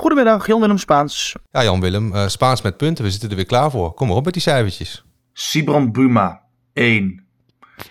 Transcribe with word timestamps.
Goedemiddag, 0.00 0.46
Jan-Willem 0.46 0.78
Spaans. 0.78 1.36
Ja, 1.50 1.62
Jan-Willem, 1.62 2.12
uh, 2.14 2.26
Spaans 2.26 2.62
met 2.62 2.76
punten. 2.76 3.04
We 3.04 3.10
zitten 3.10 3.30
er 3.30 3.36
weer 3.36 3.46
klaar 3.46 3.70
voor. 3.70 3.94
Kom 3.94 4.06
maar 4.08 4.16
op 4.16 4.24
met 4.24 4.32
die 4.32 4.42
cijfertjes. 4.42 5.04
Sibrand 5.32 5.92
Buma, 5.92 6.42
1. 6.72 7.24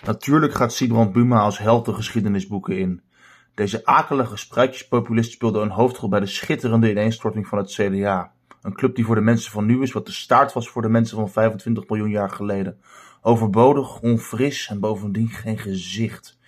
Natuurlijk 0.04 0.54
gaat 0.54 0.72
Sibrand 0.72 1.12
Buma 1.12 1.40
als 1.40 1.58
held 1.58 1.84
de 1.84 1.94
geschiedenisboeken 1.94 2.78
in. 2.78 3.02
Deze 3.54 3.86
akelige 3.86 4.36
spruitjespopulist 4.36 5.32
speelde 5.32 5.60
een 5.60 5.70
hoofdrol 5.70 6.08
bij 6.08 6.20
de 6.20 6.26
schitterende 6.26 6.90
ineenstorting 6.90 7.46
van 7.46 7.58
het 7.58 7.72
CDA. 7.72 8.32
Een 8.62 8.74
club 8.74 8.94
die 8.94 9.04
voor 9.04 9.14
de 9.14 9.20
mensen 9.20 9.52
van 9.52 9.66
nu 9.66 9.82
is 9.82 9.92
wat 9.92 10.06
de 10.06 10.12
staart 10.12 10.52
was 10.52 10.68
voor 10.68 10.82
de 10.82 10.88
mensen 10.88 11.16
van 11.16 11.30
25 11.30 11.88
miljoen 11.88 12.10
jaar 12.10 12.30
geleden. 12.30 12.80
Overbodig, 13.22 14.00
onfris 14.00 14.68
en 14.68 14.80
bovendien 14.80 15.28
geen 15.28 15.58
gezicht. 15.58 16.38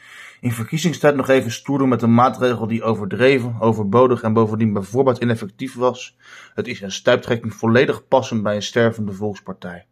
In 0.42 0.52
verkiezingstijd 0.52 1.14
nog 1.14 1.28
even 1.28 1.50
stoer 1.50 1.78
doen 1.78 1.88
met 1.88 2.02
een 2.02 2.14
maatregel 2.14 2.66
die 2.66 2.82
overdreven, 2.82 3.56
overbodig 3.60 4.22
en 4.22 4.32
bovendien 4.32 4.72
bijvoorbeeld 4.72 5.18
ineffectief 5.18 5.74
was. 5.74 6.16
Het 6.54 6.68
is 6.68 6.80
een 6.80 6.92
stuiptrekking 6.92 7.54
volledig 7.54 8.08
passend 8.08 8.42
bij 8.42 8.54
een 8.54 8.62
stervende 8.62 9.12
volkspartij. 9.12 9.86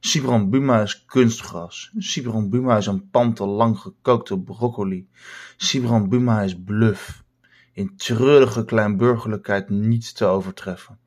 Sibran 0.00 0.50
Buma 0.50 0.80
is 0.82 1.04
kunstgras. 1.04 1.92
Sibran 1.98 2.50
Buma 2.50 2.76
is 2.76 2.86
een 2.86 3.10
pan 3.10 3.34
te 3.34 3.46
lang 3.46 3.78
gekookte 3.78 4.38
broccoli. 4.38 5.08
Sibran 5.56 6.08
Buma 6.08 6.40
is 6.40 6.62
bluff. 6.64 7.24
In 7.72 7.96
treurige 7.96 8.64
kleinburgerlijkheid 8.64 9.68
niet 9.68 10.16
te 10.16 10.24
overtreffen. 10.24 10.98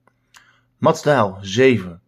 Mats 0.78 1.02
Dijl, 1.02 1.38
7. 1.42 2.02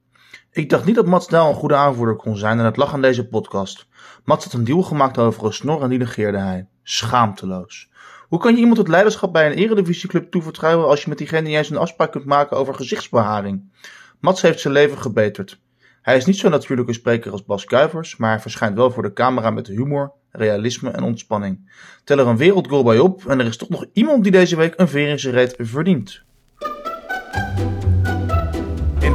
Ik 0.52 0.70
dacht 0.70 0.86
niet 0.86 0.96
dat 0.96 1.06
Mats 1.06 1.28
Dijl 1.28 1.48
een 1.48 1.54
goede 1.54 1.76
aanvoerder 1.76 2.16
kon 2.16 2.38
zijn 2.38 2.60
en 2.60 2.66
het 2.66 2.78
lag 2.78 2.94
aan 2.94 3.02
deze 3.02 3.28
podcast. 3.28 3.88
Mats 4.24 4.44
had 4.44 4.54
een 4.54 4.64
deal 4.64 4.82
gemaakt 4.82 5.18
over 5.18 5.46
een 5.46 5.54
snor 5.54 5.82
en 5.82 5.90
die 5.90 6.00
negeerde 6.00 6.38
hij. 6.38 6.68
Schaamteloos. 6.84 7.90
Hoe 8.28 8.40
kan 8.40 8.54
je 8.54 8.60
iemand 8.60 8.78
het 8.78 8.88
leiderschap 8.88 9.34
bij 9.34 9.46
een 9.46 9.58
eredivisieclub 9.58 10.32
toevertrouwen 10.32 10.88
als 10.88 11.02
je 11.02 11.10
met 11.10 11.18
diegene 11.18 11.50
juist 11.50 11.72
een 11.72 11.78
afspraak 11.78 12.12
kunt 12.12 12.26
maken 12.26 12.58
over 12.58 12.74
gezichtsbeharing? 12.74 13.72
Mats 14.20 14.42
heeft 14.42 14.60
zijn 14.60 14.74
leven 14.74 14.98
gebeterd. 14.98 15.60
Hij 16.02 16.18
is 16.18 16.26
niet 16.26 16.38
zo'n 16.38 16.52
natuurlijke 16.52 16.94
spreker 16.94 17.32
als 17.32 17.46
Bas 17.46 17.66
Kuivers, 17.66 18.18
maar 18.18 18.30
hij 18.30 18.40
verschijnt 18.40 18.76
wel 18.76 18.92
voor 18.92 19.04
de 19.04 19.14
camera 19.14 19.50
met 19.50 19.68
humor, 19.68 20.14
realisme 20.32 20.90
en 20.90 21.04
ontspanning. 21.04 21.72
Tel 22.04 22.18
er 22.18 22.28
een 22.28 22.38
wereldgoal 22.38 22.84
bij 22.84 23.00
op 23.00 23.26
en 23.26 23.40
er 23.40 23.46
is 23.46 23.58
toch 23.58 23.70
nog 23.70 23.86
iemand 23.94 24.24
die 24.24 24.32
deze 24.32 24.56
week 24.56 24.74
een 24.78 24.88
veer 24.88 25.10
in 25.10 25.20
zijn 25.20 25.34
reet 25.34 25.56
verdient. 25.60 26.24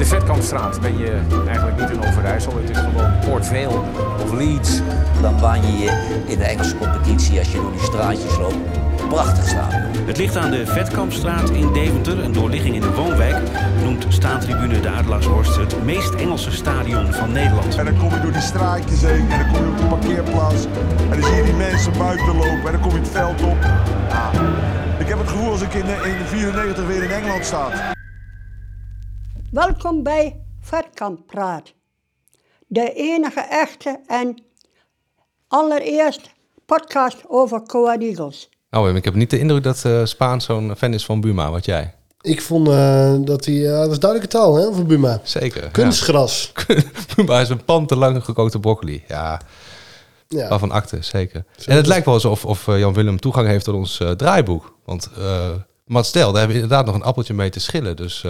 Vetkampstraat 0.07 0.81
ben 0.81 0.99
je 0.99 1.21
eigenlijk 1.47 1.81
niet 1.81 1.91
in 1.91 2.09
Overijssel. 2.09 2.57
Het 2.57 2.71
is 2.71 2.77
gewoon 2.77 3.19
Port 3.19 3.47
Vale 3.47 3.81
of 4.23 4.33
Leeds. 4.33 4.81
Dan 5.21 5.41
baan 5.41 5.67
je 5.67 5.79
je 5.79 6.23
in 6.27 6.39
de 6.39 6.45
Engelse 6.45 6.77
competitie 6.77 7.39
als 7.39 7.53
je 7.53 7.59
door 7.59 7.73
die 7.73 7.81
straatjes 7.81 8.39
loopt. 8.39 8.57
Prachtig 9.09 9.49
stadion. 9.49 9.83
Het 10.07 10.17
ligt 10.17 10.37
aan 10.37 10.51
de 10.51 10.67
Vetkampstraat 10.67 11.51
in 11.51 11.73
Deventer, 11.73 12.25
een 12.25 12.33
doorligging 12.33 12.75
in 12.75 12.81
de 12.81 12.93
woonwijk. 12.93 13.37
Noemt 13.83 14.07
staantribune 14.09 14.81
de 14.81 14.89
Adelaarshorst 14.89 15.57
het 15.57 15.85
meest 15.85 16.15
Engelse 16.15 16.51
stadion 16.51 17.13
van 17.13 17.33
Nederland. 17.33 17.77
En 17.77 17.85
dan 17.85 17.97
kom 17.97 18.11
je 18.11 18.21
door 18.21 18.33
die 18.33 18.41
straatjes 18.41 19.03
heen 19.03 19.31
en 19.31 19.39
dan 19.39 19.53
kom 19.53 19.65
je 19.65 19.71
op 19.71 19.79
de 19.79 19.87
parkeerplaats. 19.87 20.65
En 21.11 21.21
dan 21.21 21.23
zie 21.23 21.37
je 21.37 21.45
die 21.45 21.55
mensen 21.55 21.93
buiten 21.99 22.37
lopen 22.37 22.67
en 22.67 22.73
dan 22.73 22.81
kom 22.81 22.93
je 22.93 22.99
het 22.99 23.09
veld 23.09 23.43
op. 23.43 23.57
Ja. 24.09 24.31
Ik 24.99 25.09
heb 25.09 25.19
het 25.19 25.29
gevoel 25.29 25.51
als 25.51 25.61
ik 25.61 25.75
in, 25.75 25.87
in 25.87 26.27
94 26.27 26.87
weer 26.87 27.03
in 27.03 27.11
Engeland 27.11 27.45
sta. 27.45 27.95
Welkom 29.51 30.03
bij 30.03 30.45
Vetkamp 30.61 31.27
Praat. 31.27 31.73
De 32.67 32.93
enige 32.93 33.41
echte 33.41 34.01
en 34.07 34.43
allereerst 35.49 36.31
podcast 36.65 37.25
over 37.29 37.63
Coa 37.63 37.99
Eagles. 37.99 38.49
Oh, 38.71 38.97
ik 38.97 39.05
heb 39.05 39.15
niet 39.15 39.31
de 39.31 39.39
indruk 39.39 39.63
dat 39.63 39.83
uh, 39.87 40.05
Spaan 40.05 40.41
zo'n 40.41 40.77
fan 40.77 40.95
is 40.95 41.05
van 41.05 41.21
Buma, 41.21 41.51
wat 41.51 41.65
jij? 41.65 41.95
Ik 42.21 42.43
vond 42.43 42.69
uh, 42.69 43.15
dat 43.21 43.45
hij, 43.45 43.55
uh, 43.55 43.79
dat 43.79 43.91
is 43.91 43.99
duidelijke 43.99 44.37
taal 44.37 44.55
hè, 44.55 44.73
van 44.75 44.87
Buma. 44.87 45.21
Zeker. 45.23 45.71
Kunstgras. 45.71 46.53
Ja. 46.67 46.83
Buma 47.17 47.41
is 47.41 47.49
een 47.49 47.65
pan 47.65 47.87
te 47.87 47.97
lang 47.97 48.25
gekookte 48.25 48.61
broccoli. 48.61 49.05
Ja, 49.09 49.41
ja. 50.29 50.49
waarvan 50.49 50.71
akte, 50.71 50.99
zeker. 51.01 51.45
Zo 51.57 51.71
en 51.71 51.77
het 51.77 51.87
lijkt 51.87 52.05
wel 52.05 52.15
alsof 52.15 52.45
of 52.45 52.67
Jan 52.67 52.95
Willem 52.95 53.21
toegang 53.21 53.47
heeft 53.47 53.65
tot 53.65 53.75
ons 53.75 54.03
draaiboek. 54.17 54.75
Want 54.85 55.11
Mats 55.85 56.09
Stel, 56.09 56.31
daar 56.31 56.39
hebben 56.39 56.57
we 56.57 56.63
inderdaad 56.63 56.87
nog 56.87 56.95
een 56.95 57.03
appeltje 57.03 57.35
mee 57.35 57.51
te 57.51 57.61
schillen. 57.61 57.97
Dus 57.97 58.25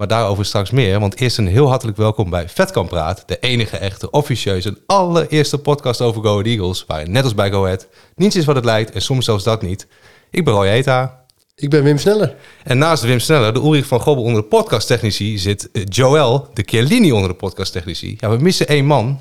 maar 0.00 0.08
daarover 0.08 0.44
straks 0.44 0.70
meer. 0.70 1.00
Want 1.00 1.20
eerst 1.20 1.38
een 1.38 1.46
heel 1.46 1.68
hartelijk 1.68 1.96
welkom 1.96 2.30
bij 2.30 2.48
Vetkamp 2.48 2.88
Praat. 2.88 3.22
De 3.26 3.38
enige 3.38 3.76
echte, 3.76 4.10
officieuze 4.10 4.78
allereerste 4.86 5.58
podcast 5.58 6.00
over 6.00 6.22
Go 6.22 6.30
Ahead 6.30 6.46
Eagles. 6.46 6.84
Waarin 6.86 7.10
net 7.10 7.24
als 7.24 7.34
bij 7.34 7.50
Go 7.50 7.64
Ahead 7.64 7.88
niets 8.14 8.36
is 8.36 8.44
wat 8.44 8.54
het 8.54 8.64
lijkt 8.64 8.90
en 8.90 9.02
soms 9.02 9.24
zelfs 9.24 9.44
dat 9.44 9.62
niet. 9.62 9.86
Ik 10.30 10.44
ben 10.44 10.54
Roy 10.54 10.66
Eta. 10.66 11.24
Ik 11.54 11.70
ben 11.70 11.82
Wim 11.82 11.98
Sneller. 11.98 12.34
En 12.64 12.78
naast 12.78 13.02
Wim 13.02 13.18
Sneller, 13.18 13.54
de 13.54 13.58
Ulrich 13.58 13.86
van 13.86 14.00
Gobbel 14.00 14.24
onder 14.24 14.42
de 14.42 14.48
podcasttechnici... 14.48 15.38
zit 15.38 15.68
Joël, 15.84 16.48
de 16.54 16.62
Chiellini 16.66 17.12
onder 17.12 17.28
de 17.28 17.36
podcasttechnici. 17.36 18.16
Ja, 18.18 18.30
we 18.30 18.42
missen 18.42 18.68
één 18.68 18.86
man. 18.86 19.20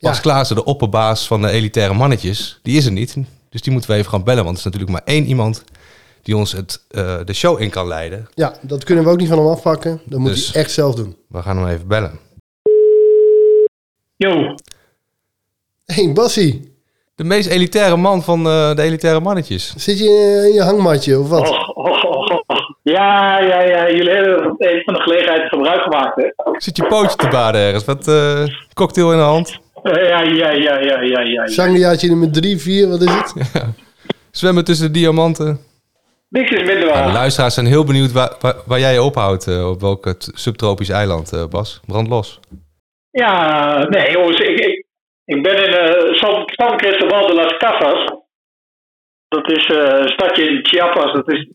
Bas 0.00 0.16
ja. 0.16 0.22
Klaassen, 0.22 0.56
de 0.56 0.64
opperbaas 0.64 1.26
van 1.26 1.42
de 1.42 1.50
elitaire 1.50 1.94
mannetjes. 1.94 2.58
Die 2.62 2.76
is 2.76 2.86
er 2.86 2.92
niet, 2.92 3.16
dus 3.50 3.62
die 3.62 3.72
moeten 3.72 3.90
we 3.90 3.96
even 3.96 4.10
gaan 4.10 4.24
bellen. 4.24 4.44
Want 4.44 4.58
er 4.58 4.66
is 4.66 4.72
natuurlijk 4.72 4.92
maar 4.92 5.14
één 5.14 5.26
iemand 5.26 5.64
die 6.26 6.36
ons 6.36 6.52
het, 6.52 6.82
uh, 6.90 7.16
de 7.24 7.32
show 7.32 7.60
in 7.60 7.70
kan 7.70 7.86
leiden. 7.86 8.28
Ja, 8.34 8.54
dat 8.60 8.84
kunnen 8.84 9.04
we 9.04 9.10
ook 9.10 9.18
niet 9.18 9.28
van 9.28 9.38
hem 9.38 9.46
afpakken. 9.46 10.00
Dat 10.04 10.18
moet 10.18 10.28
dus 10.28 10.52
hij 10.52 10.62
echt 10.62 10.70
zelf 10.70 10.94
doen. 10.94 11.16
We 11.28 11.42
gaan 11.42 11.58
hem 11.58 11.68
even 11.68 11.88
bellen. 11.88 12.18
Yo. 14.16 14.54
Hey, 15.84 16.12
Bassie. 16.12 16.74
De 17.14 17.24
meest 17.24 17.48
elitaire 17.48 17.96
man 17.96 18.22
van 18.22 18.38
uh, 18.46 18.74
de 18.74 18.82
elitaire 18.82 19.20
mannetjes. 19.20 19.74
Zit 19.76 19.98
je 19.98 20.44
in 20.48 20.54
je 20.54 20.62
hangmatje 20.62 21.18
of 21.20 21.28
wat? 21.28 21.48
Oh, 21.48 21.68
oh, 21.74 22.04
oh, 22.04 22.40
ja, 22.82 23.38
ja, 23.40 23.60
ja. 23.60 23.90
Jullie 23.90 24.10
hebben 24.10 24.54
even 24.58 24.82
van 24.84 24.94
de 24.94 25.00
gelegenheid 25.00 25.48
gebruik 25.48 25.82
gemaakt, 25.82 26.16
hè? 26.16 26.30
Zit 26.56 26.76
je 26.76 26.86
pootje 26.86 27.16
te 27.16 27.28
baden 27.28 27.60
ergens? 27.60 27.84
Wat 27.84 28.08
uh, 28.08 28.46
cocktail 28.74 29.12
in 29.12 29.18
de 29.18 29.24
hand? 29.24 29.58
ja, 29.82 30.20
ja, 30.20 30.50
ja, 30.50 30.78
ja, 30.78 31.00
ja, 31.00 31.20
ja. 31.54 31.74
ja. 31.74 32.06
Nummer 32.08 32.32
drie, 32.32 32.58
vier, 32.58 32.88
wat 32.88 33.02
is 33.02 33.10
het? 33.10 33.34
Ja. 33.52 33.72
Zwemmen 34.30 34.64
tussen 34.64 34.92
de 34.92 34.98
diamanten. 34.98 35.65
Niks 36.36 36.50
is 36.50 36.62
minder 36.62 36.88
waar. 36.88 37.06
de 37.06 37.12
luisteraars 37.12 37.54
zijn 37.54 37.66
heel 37.66 37.84
benieuwd 37.84 38.12
waar, 38.12 38.32
waar, 38.40 38.56
waar 38.66 38.78
jij 38.78 38.92
je 38.92 39.02
ophoudt. 39.02 39.46
Uh, 39.46 39.70
op 39.70 39.80
welk 39.80 40.14
subtropisch 40.18 40.88
eiland, 40.88 41.32
uh, 41.32 41.46
Bas? 41.46 41.80
Brand 41.86 42.08
los. 42.08 42.40
Ja, 43.10 43.32
nee 43.88 44.12
jongens. 44.12 44.40
Ik, 44.40 44.58
ik, 44.58 44.84
ik 45.24 45.42
ben 45.42 45.56
in 45.64 45.72
uh, 45.72 46.14
San, 46.14 46.42
San 46.46 46.76
Cristobal 46.76 47.26
de 47.26 47.34
las 47.34 47.56
Casas. 47.56 48.04
Dat 49.28 49.50
is 49.50 49.68
een 49.68 50.08
stadje 50.08 50.44
in 50.44 50.66
Chiapas. 50.66 51.12
Dat 51.12 51.32
is 51.32 51.48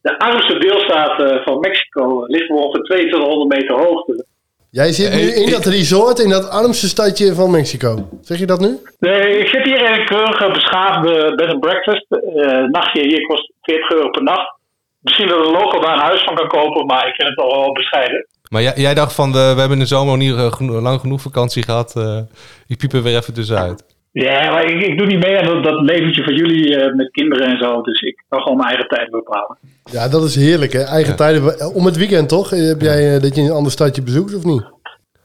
de 0.00 0.18
armste 0.18 0.58
deelstaat 0.58 1.42
van 1.44 1.58
Mexico. 1.58 2.24
Ligt 2.26 2.50
ongeveer 2.50 2.82
2200 2.82 3.60
meter 3.60 3.76
hoogte. 3.76 4.26
Jij 4.70 4.92
zit 4.92 5.14
nu 5.14 5.20
in 5.20 5.50
dat 5.50 5.64
resort 5.64 6.18
in 6.18 6.30
dat 6.30 6.50
armste 6.50 6.88
stadje 6.88 7.34
van 7.34 7.50
Mexico. 7.50 8.08
Zeg 8.20 8.38
je 8.38 8.46
dat 8.46 8.60
nu? 8.60 8.78
Nee, 8.98 9.38
ik 9.38 9.48
zit 9.48 9.64
hier 9.64 9.78
in 9.78 10.00
een 10.00 10.06
keurige 10.06 10.50
beschaafde 10.52 11.34
bed 11.36 11.48
and 11.48 11.60
breakfast. 11.60 12.06
Uh, 12.10 12.70
nachtje 12.70 13.02
hier 13.02 13.26
kost 13.26 13.52
40 13.62 13.90
euro 13.90 14.10
per 14.10 14.22
nacht. 14.22 14.56
Misschien 14.98 15.28
dat 15.28 15.38
een 15.38 15.52
local 15.52 15.80
daar 15.80 15.92
een 15.92 16.08
huis 16.10 16.24
van 16.24 16.34
kan 16.34 16.48
kopen, 16.48 16.86
maar 16.86 17.08
ik 17.08 17.14
vind 17.14 17.28
het 17.28 17.38
al 17.38 17.60
wel 17.60 17.72
bescheiden. 17.72 18.26
Maar 18.50 18.62
jij, 18.62 18.72
jij 18.76 18.94
dacht 18.94 19.14
van, 19.14 19.32
de, 19.32 19.38
we 19.38 19.60
hebben 19.60 19.78
in 19.78 19.78
de 19.78 19.86
zomer 19.86 20.18
nog 20.18 20.50
niet 20.50 20.60
uh, 20.70 20.82
lang 20.82 21.00
genoeg 21.00 21.20
vakantie 21.20 21.62
gehad. 21.62 21.94
Uh, 21.96 22.18
die 22.66 22.76
piepen 22.76 23.02
weer 23.02 23.16
even 23.16 23.34
tussenuit. 23.34 23.84
Ja, 24.24 24.50
maar 24.50 24.64
ik, 24.64 24.82
ik 24.82 24.98
doe 24.98 25.06
niet 25.06 25.24
mee 25.24 25.38
aan 25.38 25.46
dat, 25.46 25.64
dat 25.64 25.80
leventje 25.80 26.22
van 26.24 26.34
jullie 26.34 26.76
uh, 26.76 26.94
met 26.94 27.10
kinderen 27.10 27.46
en 27.46 27.58
zo. 27.58 27.82
Dus 27.82 28.00
ik 28.00 28.24
kan 28.28 28.40
gewoon 28.40 28.56
mijn 28.56 28.68
eigen 28.68 28.88
tijd 28.88 29.10
bepalen. 29.10 29.58
Ja, 29.84 30.08
dat 30.08 30.24
is 30.24 30.36
heerlijk 30.36 30.72
hè. 30.72 30.82
Eigen 30.82 31.10
ja. 31.10 31.16
tijden. 31.16 31.74
Om 31.74 31.84
het 31.84 31.96
weekend 31.96 32.28
toch? 32.28 32.50
Heb 32.50 32.80
jij 32.80 33.14
uh, 33.14 33.20
dat 33.20 33.34
je 33.34 33.42
een 33.42 33.50
ander 33.50 33.72
stadje 33.72 34.02
bezoekt 34.02 34.34
of 34.34 34.44
niet? 34.44 34.64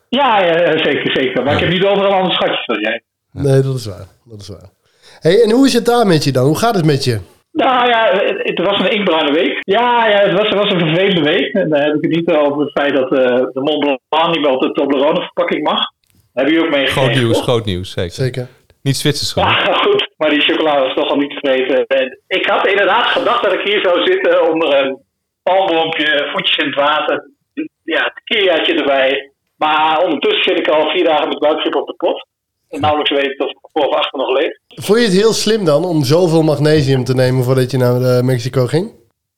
Ja, 0.10 0.44
ja 0.44 0.78
zeker, 0.78 1.12
zeker. 1.22 1.44
Maar 1.44 1.54
ik 1.54 1.60
heb 1.60 1.70
niet 1.70 1.86
overal 1.86 2.14
andere 2.14 2.34
schatjes 2.34 2.68
als 2.68 2.80
jij. 2.80 3.02
Nee, 3.32 3.62
dat 3.62 3.76
is 3.76 3.86
waar. 3.86 4.08
Dat 4.24 4.42
is 4.42 4.48
waar. 4.48 4.70
Hey, 5.20 5.44
en 5.44 5.52
hoe 5.52 5.66
is 5.66 5.74
het 5.74 5.86
daar 5.86 6.08
met 6.08 6.24
je 6.24 6.32
dan? 6.32 6.46
Hoe 6.46 6.58
gaat 6.58 6.76
het 6.76 6.86
met 6.86 7.04
je? 7.04 7.20
Nou 7.52 7.88
ja, 7.90 8.10
het, 8.12 8.38
het 8.44 8.60
was 8.60 8.80
een 8.80 8.92
inkbruine 8.92 9.32
week. 9.32 9.58
Ja, 9.60 10.08
ja 10.08 10.20
het, 10.20 10.32
was, 10.32 10.50
het 10.50 10.58
was 10.58 10.72
een 10.72 10.80
vervelende 10.80 11.22
week. 11.22 11.54
En 11.54 11.70
dan 11.70 11.80
heb 11.80 11.94
ik 11.96 12.02
het 12.02 12.16
niet 12.16 12.30
over 12.32 12.62
het 12.62 12.72
feit 12.72 12.96
dat 12.96 13.12
uh, 13.12 13.20
de 13.28 13.62
Mont 13.62 14.00
Blanc 14.10 14.34
niet 14.34 14.42
meer 14.42 14.52
op 14.52 14.62
de 14.62 14.72
Toblerone 14.72 15.22
verpakking 15.22 15.64
mag. 15.64 15.80
Heb 16.34 16.48
je 16.50 16.60
ook 16.60 16.70
meegekregen? 16.70 17.02
Groot 17.02 17.16
nieuws, 17.16 17.42
groot 17.42 17.66
nieuws, 17.66 17.92
zeker. 17.92 18.12
Zeker. 18.12 18.48
Niet 18.84 18.98
Zwitsers 18.98 19.32
gewoon. 19.32 19.50
Ja, 19.50 19.74
goed. 19.74 20.10
Maar 20.18 20.30
die 20.30 20.42
chocolade 20.42 20.82
was 20.86 20.96
toch 20.96 21.10
al 21.10 21.18
niet 21.18 21.30
tevreden. 21.30 21.86
En 21.88 22.20
ik 22.28 22.46
had 22.46 22.68
inderdaad 22.68 23.06
gedacht 23.06 23.44
dat 23.44 23.54
ik 23.54 23.68
hier 23.68 23.82
zou 23.84 24.06
zitten 24.06 24.52
onder 24.52 24.74
een 24.78 24.98
palmboompje, 25.44 26.30
voetjes 26.34 26.58
in 26.58 26.66
het 26.66 26.76
water. 26.76 27.32
Ja, 27.84 28.14
tequiliaatje 28.14 28.74
erbij. 28.74 29.32
Maar 29.58 30.04
ondertussen 30.04 30.44
zit 30.44 30.60
ik 30.60 30.68
al 30.68 30.90
vier 30.90 31.04
dagen 31.04 31.28
met 31.28 31.40
buikgrip 31.40 31.76
op 31.76 31.88
de 31.88 31.94
pot. 31.94 32.28
En 32.70 32.82
nauwelijks 32.82 33.12
weet 33.12 33.32
ik 33.32 33.42
of 33.42 33.50
ik 33.50 33.58
voor 33.62 33.88
of 33.88 33.96
achter 33.96 34.20
nog 34.20 34.30
leef. 34.30 34.58
Vond 34.68 35.00
je 35.00 35.06
het 35.06 35.14
heel 35.14 35.34
slim 35.34 35.66
dan 35.66 35.86
om 35.86 36.04
zoveel 36.04 36.42
magnesium 36.42 37.04
te 37.04 37.16
nemen 37.16 37.44
voordat 37.44 37.72
je 37.72 37.78
naar 37.78 38.02
uh, 38.02 38.22
Mexico 38.22 38.66
ging? 38.66 38.92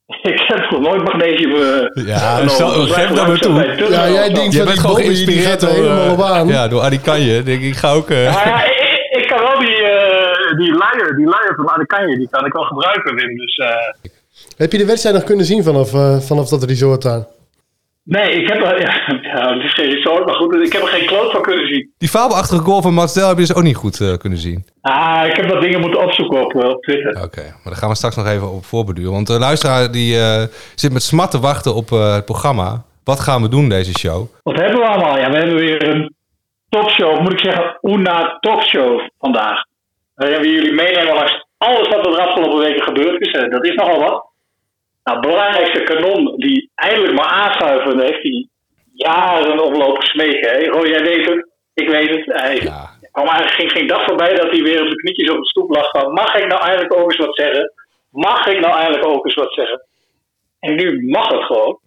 ik 0.21 0.43
heb 0.47 0.69
nog 0.69 0.81
nooit 0.81 1.03
magnesium 1.03 1.51
uh, 1.51 2.05
Ja, 2.05 2.37
geef 2.47 3.07
dat 3.07 3.27
maar 3.27 3.39
toe. 3.39 3.87
Ja, 3.89 4.09
jij 4.09 4.29
denkt 4.29 4.53
je 4.53 4.63
bent 4.63 4.79
gewoon 4.79 4.95
geïnspireerd 4.95 5.59
door, 5.59 5.69
helemaal 5.69 6.11
op 6.11 6.21
aan. 6.21 6.47
Ja, 6.47 6.67
door 6.67 6.81
Adikanje. 6.81 7.43
Denk 7.43 7.61
ik, 7.61 7.75
ga 7.75 7.91
ook... 7.91 8.09
Uh... 8.09 8.23
Ja, 8.23 8.45
ja 8.45 8.65
ik, 8.65 9.07
ik, 9.09 9.27
kan 9.27 9.39
wel 9.39 9.59
die, 10.57 10.67
uh, 10.67 10.73
die 10.73 10.77
luier, 10.77 11.15
die 11.15 11.25
luier 11.25 11.53
van 11.55 11.69
Adikanje, 11.69 12.17
die 12.17 12.29
kan 12.29 12.45
ik 12.45 12.53
wel 12.53 12.63
gebruiken, 12.63 13.15
Wim. 13.15 13.37
Dus 13.37 13.61
Heb 14.57 14.71
je 14.71 14.77
de 14.77 14.85
wedstrijd 14.85 15.15
nog 15.15 15.25
kunnen 15.25 15.45
zien 15.45 15.63
vanaf, 15.63 15.93
eh, 15.93 16.19
vanaf 16.19 16.49
dat 16.49 16.63
resort 16.63 17.01
daar? 17.01 17.25
Nee, 18.05 18.31
ik 18.31 18.47
heb 18.47 18.61
er, 18.61 18.81
ja, 18.85 19.19
ja, 19.21 19.53
het 19.53 19.63
is 19.63 19.73
geen 19.73 19.89
resort, 19.89 20.25
maar 20.25 20.35
goed, 20.35 20.55
ik 20.55 20.73
heb 20.73 20.81
er 20.81 20.87
geen 20.87 21.05
kloot 21.05 21.31
van 21.31 21.41
kunnen 21.41 21.67
zien. 21.67 21.91
Die 21.97 22.09
fabelachtige 22.09 22.61
goal 22.61 22.81
van 22.81 22.93
Mats 22.93 23.13
Del 23.13 23.27
heb 23.27 23.37
je 23.37 23.45
dus 23.45 23.55
ook 23.55 23.63
niet 23.63 23.75
goed 23.75 24.01
eh, 24.01 24.17
kunnen 24.17 24.39
zien. 24.39 24.65
Ah, 24.81 25.23
ik 25.27 25.35
heb 25.35 25.49
wat 25.49 25.61
dingen 25.61 25.79
moeten 25.79 26.03
opzoeken 26.03 26.41
op, 26.45 26.55
eh, 26.55 26.69
op 26.69 26.81
Twitter. 26.83 27.23
Oké, 27.23 27.41
maar 27.41 27.63
daar 27.63 27.75
gaan 27.75 27.89
we 27.89 27.95
straks 27.95 28.15
nog 28.15 28.27
even 28.27 28.51
op 28.51 28.65
voorbeduren. 28.65 29.11
Want 29.11 29.27
de 29.27 29.39
luisteraar 29.39 29.91
die 29.91 30.19
eh, 30.19 30.43
zit 30.75 30.93
met 30.93 31.03
smart 31.03 31.31
te 31.31 31.39
wachten 31.39 31.75
op 31.75 31.91
eh, 31.91 32.13
het 32.13 32.25
programma. 32.25 32.83
Wat 33.03 33.19
gaan 33.19 33.41
we 33.41 33.49
doen 33.49 33.69
deze 33.69 33.97
show? 33.99 34.27
Wat 34.43 34.55
hebben 34.55 34.79
we 34.79 34.85
allemaal? 34.85 35.17
Ja, 35.17 35.29
we 35.31 35.37
hebben 35.37 35.55
weer 35.55 35.89
een 35.89 36.15
topshow, 36.69 37.19
moet 37.19 37.33
ik 37.33 37.39
zeggen, 37.39 37.77
Una 37.81 38.37
topshow 38.39 38.99
vandaag. 39.19 39.65
Waarin 40.15 40.41
we 40.41 40.49
jullie 40.49 40.73
meenemen 40.73 41.13
langs 41.13 41.45
alles 41.57 41.87
wat 41.87 42.05
er 42.05 42.11
de 42.11 42.21
afgelopen 42.21 42.59
weken 42.59 42.83
gebeurd 42.83 43.21
is. 43.21 43.31
Dat 43.31 43.65
is 43.65 43.75
nogal 43.75 43.99
wat. 43.99 44.25
Nou, 45.03 45.19
belangrijkste 45.19 45.83
kanon 45.83 46.35
die 46.37 46.71
eindelijk 46.75 47.13
maar 47.13 47.29
aanschuiven 47.29 47.99
heeft, 47.99 48.21
die 48.21 48.49
jaren 48.93 49.63
oplopen 49.63 50.03
smeken. 50.03 50.65
Roy, 50.65 50.87
jij 50.87 51.03
weet 51.03 51.29
het, 51.29 51.49
ik 51.73 51.89
weet 51.89 52.09
het. 52.09 52.25
Hij 52.25 52.57
kwam 53.11 53.27
eigenlijk 53.27 53.51
geen, 53.51 53.69
geen 53.69 53.87
dag 53.87 54.03
voorbij 54.05 54.33
dat 54.33 54.51
hij 54.51 54.61
weer 54.61 54.81
op 54.81 54.89
de 54.89 54.95
knietjes 54.95 55.29
op 55.29 55.37
de 55.37 55.47
stoep 55.47 55.75
lag 55.75 55.89
van, 55.89 56.13
mag 56.13 56.35
ik 56.35 56.47
nou 56.47 56.61
eindelijk 56.61 56.93
ook 56.93 57.11
eens 57.11 57.25
wat 57.25 57.35
zeggen? 57.35 57.73
Mag 58.09 58.47
ik 58.47 58.59
nou 58.59 58.73
eindelijk 58.73 59.05
ook 59.05 59.25
eens 59.25 59.35
wat 59.35 59.53
zeggen? 59.53 59.85
En 60.59 60.75
nu 60.75 61.09
mag 61.09 61.27
het 61.27 61.43
gewoon. 61.43 61.79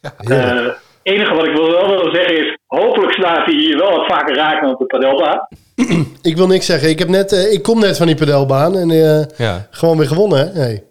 Het 0.00 0.89
enige 1.02 1.34
wat 1.34 1.46
ik 1.46 1.54
wil 1.54 1.70
wel 1.70 1.88
willen 1.88 2.14
zeggen 2.14 2.36
is, 2.46 2.58
hopelijk 2.66 3.12
slaat 3.12 3.44
hij 3.46 3.54
hier 3.54 3.76
wel 3.78 3.90
wat 3.96 4.06
vaker 4.06 4.34
raken 4.36 4.68
op 4.68 4.78
de 4.78 4.86
padelbaan. 4.86 5.48
Ik 6.22 6.36
wil 6.36 6.46
niks 6.46 6.66
zeggen. 6.66 6.88
Ik, 6.88 6.98
heb 6.98 7.08
net, 7.08 7.32
eh, 7.32 7.52
ik 7.52 7.62
kom 7.62 7.80
net 7.80 7.96
van 7.96 8.06
die 8.06 8.16
pedelbaan 8.16 8.76
en 8.76 8.90
eh, 8.90 9.22
Ja. 9.46 9.66
gewoon 9.70 9.98
weer 9.98 10.06
gewonnen. 10.06 10.38
Hè? 10.38 10.60
Hey. 10.60 10.84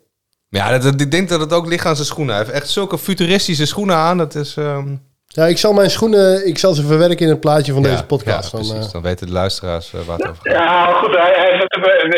Ja, 0.50 0.70
dat, 0.72 0.82
dat- 0.82 1.02
ik 1.02 1.12
denk 1.12 1.30
dat 1.30 1.40
het 1.40 1.54
ook 1.54 1.68
ligt 1.68 1.86
aan 1.86 1.96
zijn 1.96 2.08
schoenen. 2.08 2.36
Hij 2.36 2.44
heeft 2.44 2.56
echt 2.56 2.70
zulke 2.70 2.98
futuristische 2.98 3.66
schoenen 3.66 3.96
aan. 3.96 4.18
Dat 4.18 4.36
is... 4.36 4.56
ehm, 4.58 4.88
Ja, 5.28 5.46
ik 5.46 5.58
zal 5.58 5.74
mijn 5.74 5.90
schoenen, 5.90 6.48
ik 6.48 6.58
zal 6.58 6.74
ze 6.74 6.84
verwerken 6.86 7.26
in 7.26 7.30
het 7.32 7.40
plaatje 7.40 7.74
van 7.74 7.82
ja, 7.82 7.90
deze 7.90 8.06
podcast. 8.06 8.52
ja, 8.52 8.58
Dan, 8.58 8.68
precies. 8.68 8.86
eh, 8.88 8.92
Dan 8.94 9.02
weten 9.02 9.28
de 9.28 9.34
luisteraars 9.34 9.92
waar 9.92 10.18
het 10.18 10.28
over 10.30 10.42
gaat. 10.44 10.54
Ja, 10.54 10.94
goed, 10.94 11.16
hij, 11.16 11.34
hij 11.36 11.52
heeft 11.52 11.76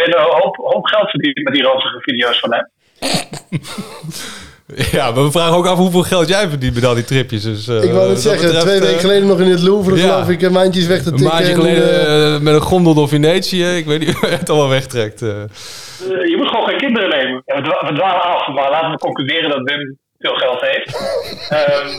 een 0.08 0.22
hoop, 0.22 0.56
hoop 0.56 0.86
geld 0.86 1.10
verdiend 1.10 1.44
met 1.44 1.54
die 1.54 1.64
ranzige 1.64 2.00
video's 2.02 2.40
van 2.40 2.54
hem. 2.54 2.70
Ja, 4.97 5.12
maar 5.12 5.23
we 5.23 5.31
vragen 5.31 5.56
ook 5.56 5.65
af 5.68 5.77
hoeveel 5.77 6.01
geld 6.03 6.27
jij 6.27 6.50
verdient 6.50 6.73
met 6.75 6.85
al 6.85 6.94
die 6.94 7.03
tripjes. 7.03 7.44
Dus, 7.44 7.68
eh, 7.68 7.83
ik 7.83 7.91
wou 7.91 8.09
het 8.09 8.19
zeggen, 8.21 8.41
betreft, 8.45 8.65
twee 8.65 8.79
eh, 8.79 8.85
weken 8.85 9.00
geleden 9.00 9.27
nog 9.27 9.39
in 9.39 9.47
het 9.50 9.62
Louvre, 9.62 9.95
ja. 9.95 10.01
geloof 10.01 10.29
ik, 10.29 10.41
eh, 10.41 10.50
wijntjes 10.51 10.88
weg 10.88 11.01
te 11.01 11.09
Een 11.12 11.15
tikken. 11.15 11.33
maandje 11.35 11.53
en, 11.53 11.59
geleden 11.59 12.44
met 12.44 12.53
een 12.53 12.62
gondel 12.62 12.94
door 12.94 13.07
Venetië. 13.07 13.65
Ik 13.65 13.85
weet 13.85 14.00
niet 14.00 14.13
hoe 14.19 14.29
je 14.29 14.35
het 14.35 14.50
allemaal 14.50 14.69
wegtrekt. 14.69 15.19
je 15.19 16.33
moet 16.38 16.47
gewoon 16.47 16.68
geen 16.68 16.77
kinderen 16.77 17.09
nemen. 17.09 17.41
Ja, 17.45 17.56
we, 17.56 17.62
dwa- 17.62 17.85
we 17.88 17.94
dwalen 17.94 18.21
af, 18.21 18.47
maar 18.47 18.69
laten 18.69 18.91
we 18.91 18.97
concluderen 18.97 19.50
dat 19.50 19.62
Wim 19.63 19.97
veel 20.19 20.35
geld 20.35 20.62
heeft. 20.62 20.89
Ehm 21.50 21.89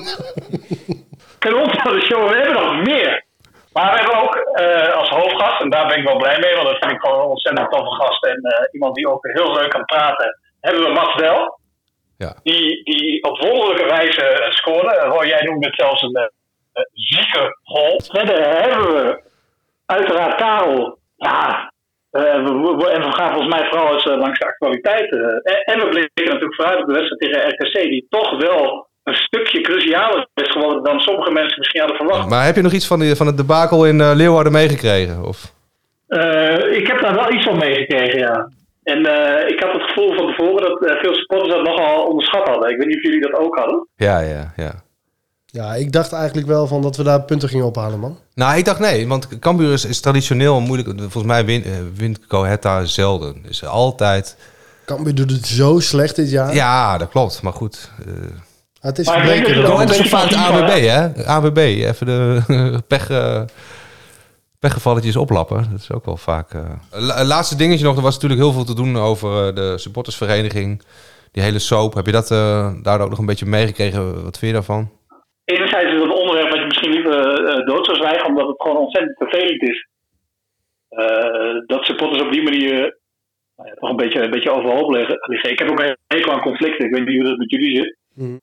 kanon 1.39 1.71
van 1.83 1.93
de 1.97 2.05
show, 2.09 2.29
we 2.29 2.37
hebben 2.37 2.63
nog 2.63 2.83
meer. 2.85 3.25
Maar 3.73 3.91
we 3.93 3.99
hebben 3.99 4.23
ook 4.23 4.35
eh, 4.37 4.93
als 5.01 5.09
hoofdgast, 5.09 5.61
en 5.63 5.71
daar 5.71 5.87
ben 5.89 5.99
ik 5.99 6.05
wel 6.05 6.17
blij 6.17 6.39
mee, 6.39 6.55
want 6.55 6.69
dat 6.69 6.79
vind 6.79 6.93
ik 6.93 7.01
gewoon 7.01 7.19
een 7.21 7.27
ontzettend 7.37 7.71
toffe 7.71 7.95
gast 8.03 8.25
en 8.25 8.39
eh, 8.43 8.65
iemand 8.73 8.95
die 8.95 9.09
ook 9.09 9.27
heel 9.37 9.53
leuk 9.53 9.71
kan 9.71 9.85
praten, 9.85 10.39
hebben 10.61 10.83
we 10.83 10.93
Mats 10.93 11.17
Del. 11.17 11.61
Ja. 12.25 12.35
Die, 12.43 12.83
die 12.85 13.23
op 13.23 13.39
wonderlijke 13.41 13.85
wijze. 13.89 14.25
Roy, 15.09 15.27
jij 15.27 15.43
noemde 15.45 15.67
het 15.67 15.75
zelfs 15.77 16.03
een 16.03 16.15
eh, 16.17 16.83
zieke 16.93 17.59
goal. 17.63 18.01
Verder 18.13 18.61
hebben 18.63 18.93
we 18.95 19.23
uiteraard 19.87 20.35
Karel. 20.35 20.99
Ja, 21.17 21.73
eh, 22.11 22.23
we, 22.45 22.75
we- 22.79 22.91
en 22.91 23.03
we 23.03 23.13
gaan 23.13 23.33
volgens 23.33 23.55
mij 23.55 23.69
vooral 23.69 23.93
eens 23.95 24.07
eh, 24.07 24.17
langs 24.19 24.39
de 24.39 24.47
actualiteit. 24.47 25.13
eh. 25.13 25.19
en, 25.53 25.61
en 25.73 25.79
we 25.81 25.89
blikken 25.89 26.25
natuurlijk 26.25 26.55
vooruit 26.55 26.81
op 26.81 26.87
de 26.87 26.93
wedstrijd 26.93 27.21
tegen 27.21 27.49
RKC, 27.49 27.89
die 27.91 28.07
toch 28.09 28.31
wel 28.43 28.91
een 29.03 29.15
stukje 29.15 29.61
crucialer 29.61 30.27
is 30.35 30.51
geworden 30.51 30.83
dan 30.85 31.01
sommige 31.01 31.31
mensen 31.31 31.59
misschien 31.59 31.81
hadden 31.81 31.99
verwacht. 31.99 32.29
Maar 32.29 32.45
heb 32.45 32.57
je 32.57 32.63
nog 32.63 32.73
iets 32.73 32.87
van, 32.87 33.01
die, 33.01 33.15
van 33.17 33.27
het 33.27 33.37
debakel 33.37 33.87
in 33.87 34.15
Leeuwarden 34.15 34.53
meegekregen? 34.53 35.25
Of? 35.25 35.53
Eh, 36.09 36.73
ik 36.77 36.87
heb 36.87 37.01
daar 37.01 37.15
wel 37.15 37.33
iets 37.33 37.45
van 37.45 37.59
meegekregen, 37.59 38.19
ja. 38.19 38.49
En 38.83 39.07
eh, 39.07 39.49
ik 39.49 39.61
had 39.61 39.73
het 39.73 39.83
gevoel 39.83 40.15
van 40.17 40.27
tevoren 40.27 40.63
dat 40.63 40.89
eh, 40.89 41.01
veel 41.01 41.15
supporters 41.15 41.55
dat 41.55 41.67
nogal 41.67 42.07
onderschat 42.07 42.49
hadden. 42.49 42.71
Ik 42.71 42.77
weet 42.77 42.87
niet 42.87 42.97
of 42.97 43.03
jullie 43.03 43.21
dat 43.21 43.41
ook 43.41 43.57
hadden. 43.57 43.89
Ja, 43.97 44.19
ja, 44.21 44.53
ja. 44.57 44.73
ja, 45.47 45.75
ik 45.75 45.93
dacht 45.93 46.13
eigenlijk 46.13 46.47
wel 46.47 46.67
van 46.67 46.83
dat 46.83 46.97
we 46.97 47.03
daar 47.03 47.23
punten 47.23 47.49
gingen 47.49 47.67
ophalen, 47.67 48.01
man. 48.01 48.19
Nou, 48.35 48.59
ik 48.59 48.65
dacht 48.65 48.79
nee, 48.79 49.09
want 49.09 49.39
Cambuur 49.39 49.73
is, 49.73 49.85
is 49.85 50.01
traditioneel 50.01 50.61
moeilijk. 50.61 50.89
Volgens 50.99 51.25
mij 51.25 51.45
win, 51.45 51.65
eh, 51.65 51.71
wint 51.97 52.27
Cohetta 52.27 52.85
zelden. 52.85 53.45
Is 53.49 53.65
altijd... 53.65 54.37
Cambuur 54.85 55.15
doet 55.15 55.31
het 55.31 55.47
zo 55.47 55.79
slecht 55.81 56.17
dit 56.17 56.31
jaar. 56.31 56.55
Ja, 56.55 56.99
dat 56.99 57.09
klopt. 57.09 57.43
Maar 57.43 57.53
goed. 57.53 57.91
eh 58.07 58.13
Het 58.81 58.99
is 58.99 59.07
Maar 59.07 59.43
Cohetta 59.65 59.95
is 59.95 60.13
een 60.13 60.39
AWB, 60.39 60.87
hè? 60.87 61.27
AWB, 61.27 61.57
even 61.59 62.07
de 62.07 62.43
pech, 62.89 63.11
eh, 63.11 63.43
pechgevalletjes 64.67 65.17
oplappen. 65.17 65.57
Dat 65.71 65.81
is 65.81 65.93
ook 65.93 66.05
wel 66.05 66.17
vaak... 66.17 66.49
eh. 66.53 66.71
La- 66.91 67.25
laatste 67.25 67.57
dingetje 67.57 67.85
nog, 67.85 67.97
er 67.97 68.03
was 68.03 68.15
natuurlijk 68.15 68.41
heel 68.41 68.53
veel 68.53 68.65
te 68.65 68.75
doen 68.75 68.97
over 68.97 69.31
eh, 69.49 69.55
de 69.55 69.79
supportersvereniging. 69.79 70.83
Die 71.33 71.43
hele 71.43 71.59
soap. 71.59 71.95
Heb 71.95 72.07
je 72.07 72.13
dat 72.21 72.31
eh 72.31 72.73
daardoor 72.83 73.05
ook 73.05 73.11
nog 73.11 73.19
een 73.19 73.33
beetje 73.33 73.47
meegekregen? 73.47 74.03
Wat 74.27 74.39
vind 74.39 74.51
je 74.53 74.59
daarvan? 74.61 74.91
Enerzijds 75.45 75.87
is 75.87 75.93
het 75.95 76.03
een 76.03 76.21
onderwerp 76.23 76.51
wat 76.51 76.59
je 76.59 76.67
misschien 76.67 76.93
liever 76.93 77.45
eh, 77.49 77.67
dood 77.67 77.85
zou 77.87 77.97
zwijgen, 77.97 78.27
omdat 78.27 78.47
het 78.47 78.63
gewoon 78.63 78.77
ontzettend 78.77 79.17
vervelend 79.17 79.63
is. 79.63 79.87
Eh, 80.89 81.55
dat 81.67 81.85
supporters 81.85 82.23
op 82.23 82.33
die 82.33 82.43
manier 82.43 82.73
nou 83.57 83.69
ja, 83.69 83.75
toch 83.75 83.91
een 83.91 83.97
beetje, 83.97 84.23
een 84.23 84.31
beetje 84.31 84.51
overhoop 84.51 84.91
liggen. 84.91 85.17
liggen. 85.21 85.51
Ik 85.51 85.59
heb 85.59 85.71
ook 85.71 85.81
een 85.81 85.97
hekel 86.07 86.33
aan 86.33 86.41
conflicten. 86.49 86.87
Ik 86.87 86.95
weet 86.95 87.07
niet 87.07 87.21
hoe 87.21 87.29
dat 87.29 87.39
met 87.39 87.51
jullie 87.51 87.77
zit. 87.77 87.97
Mhm. 88.15 88.37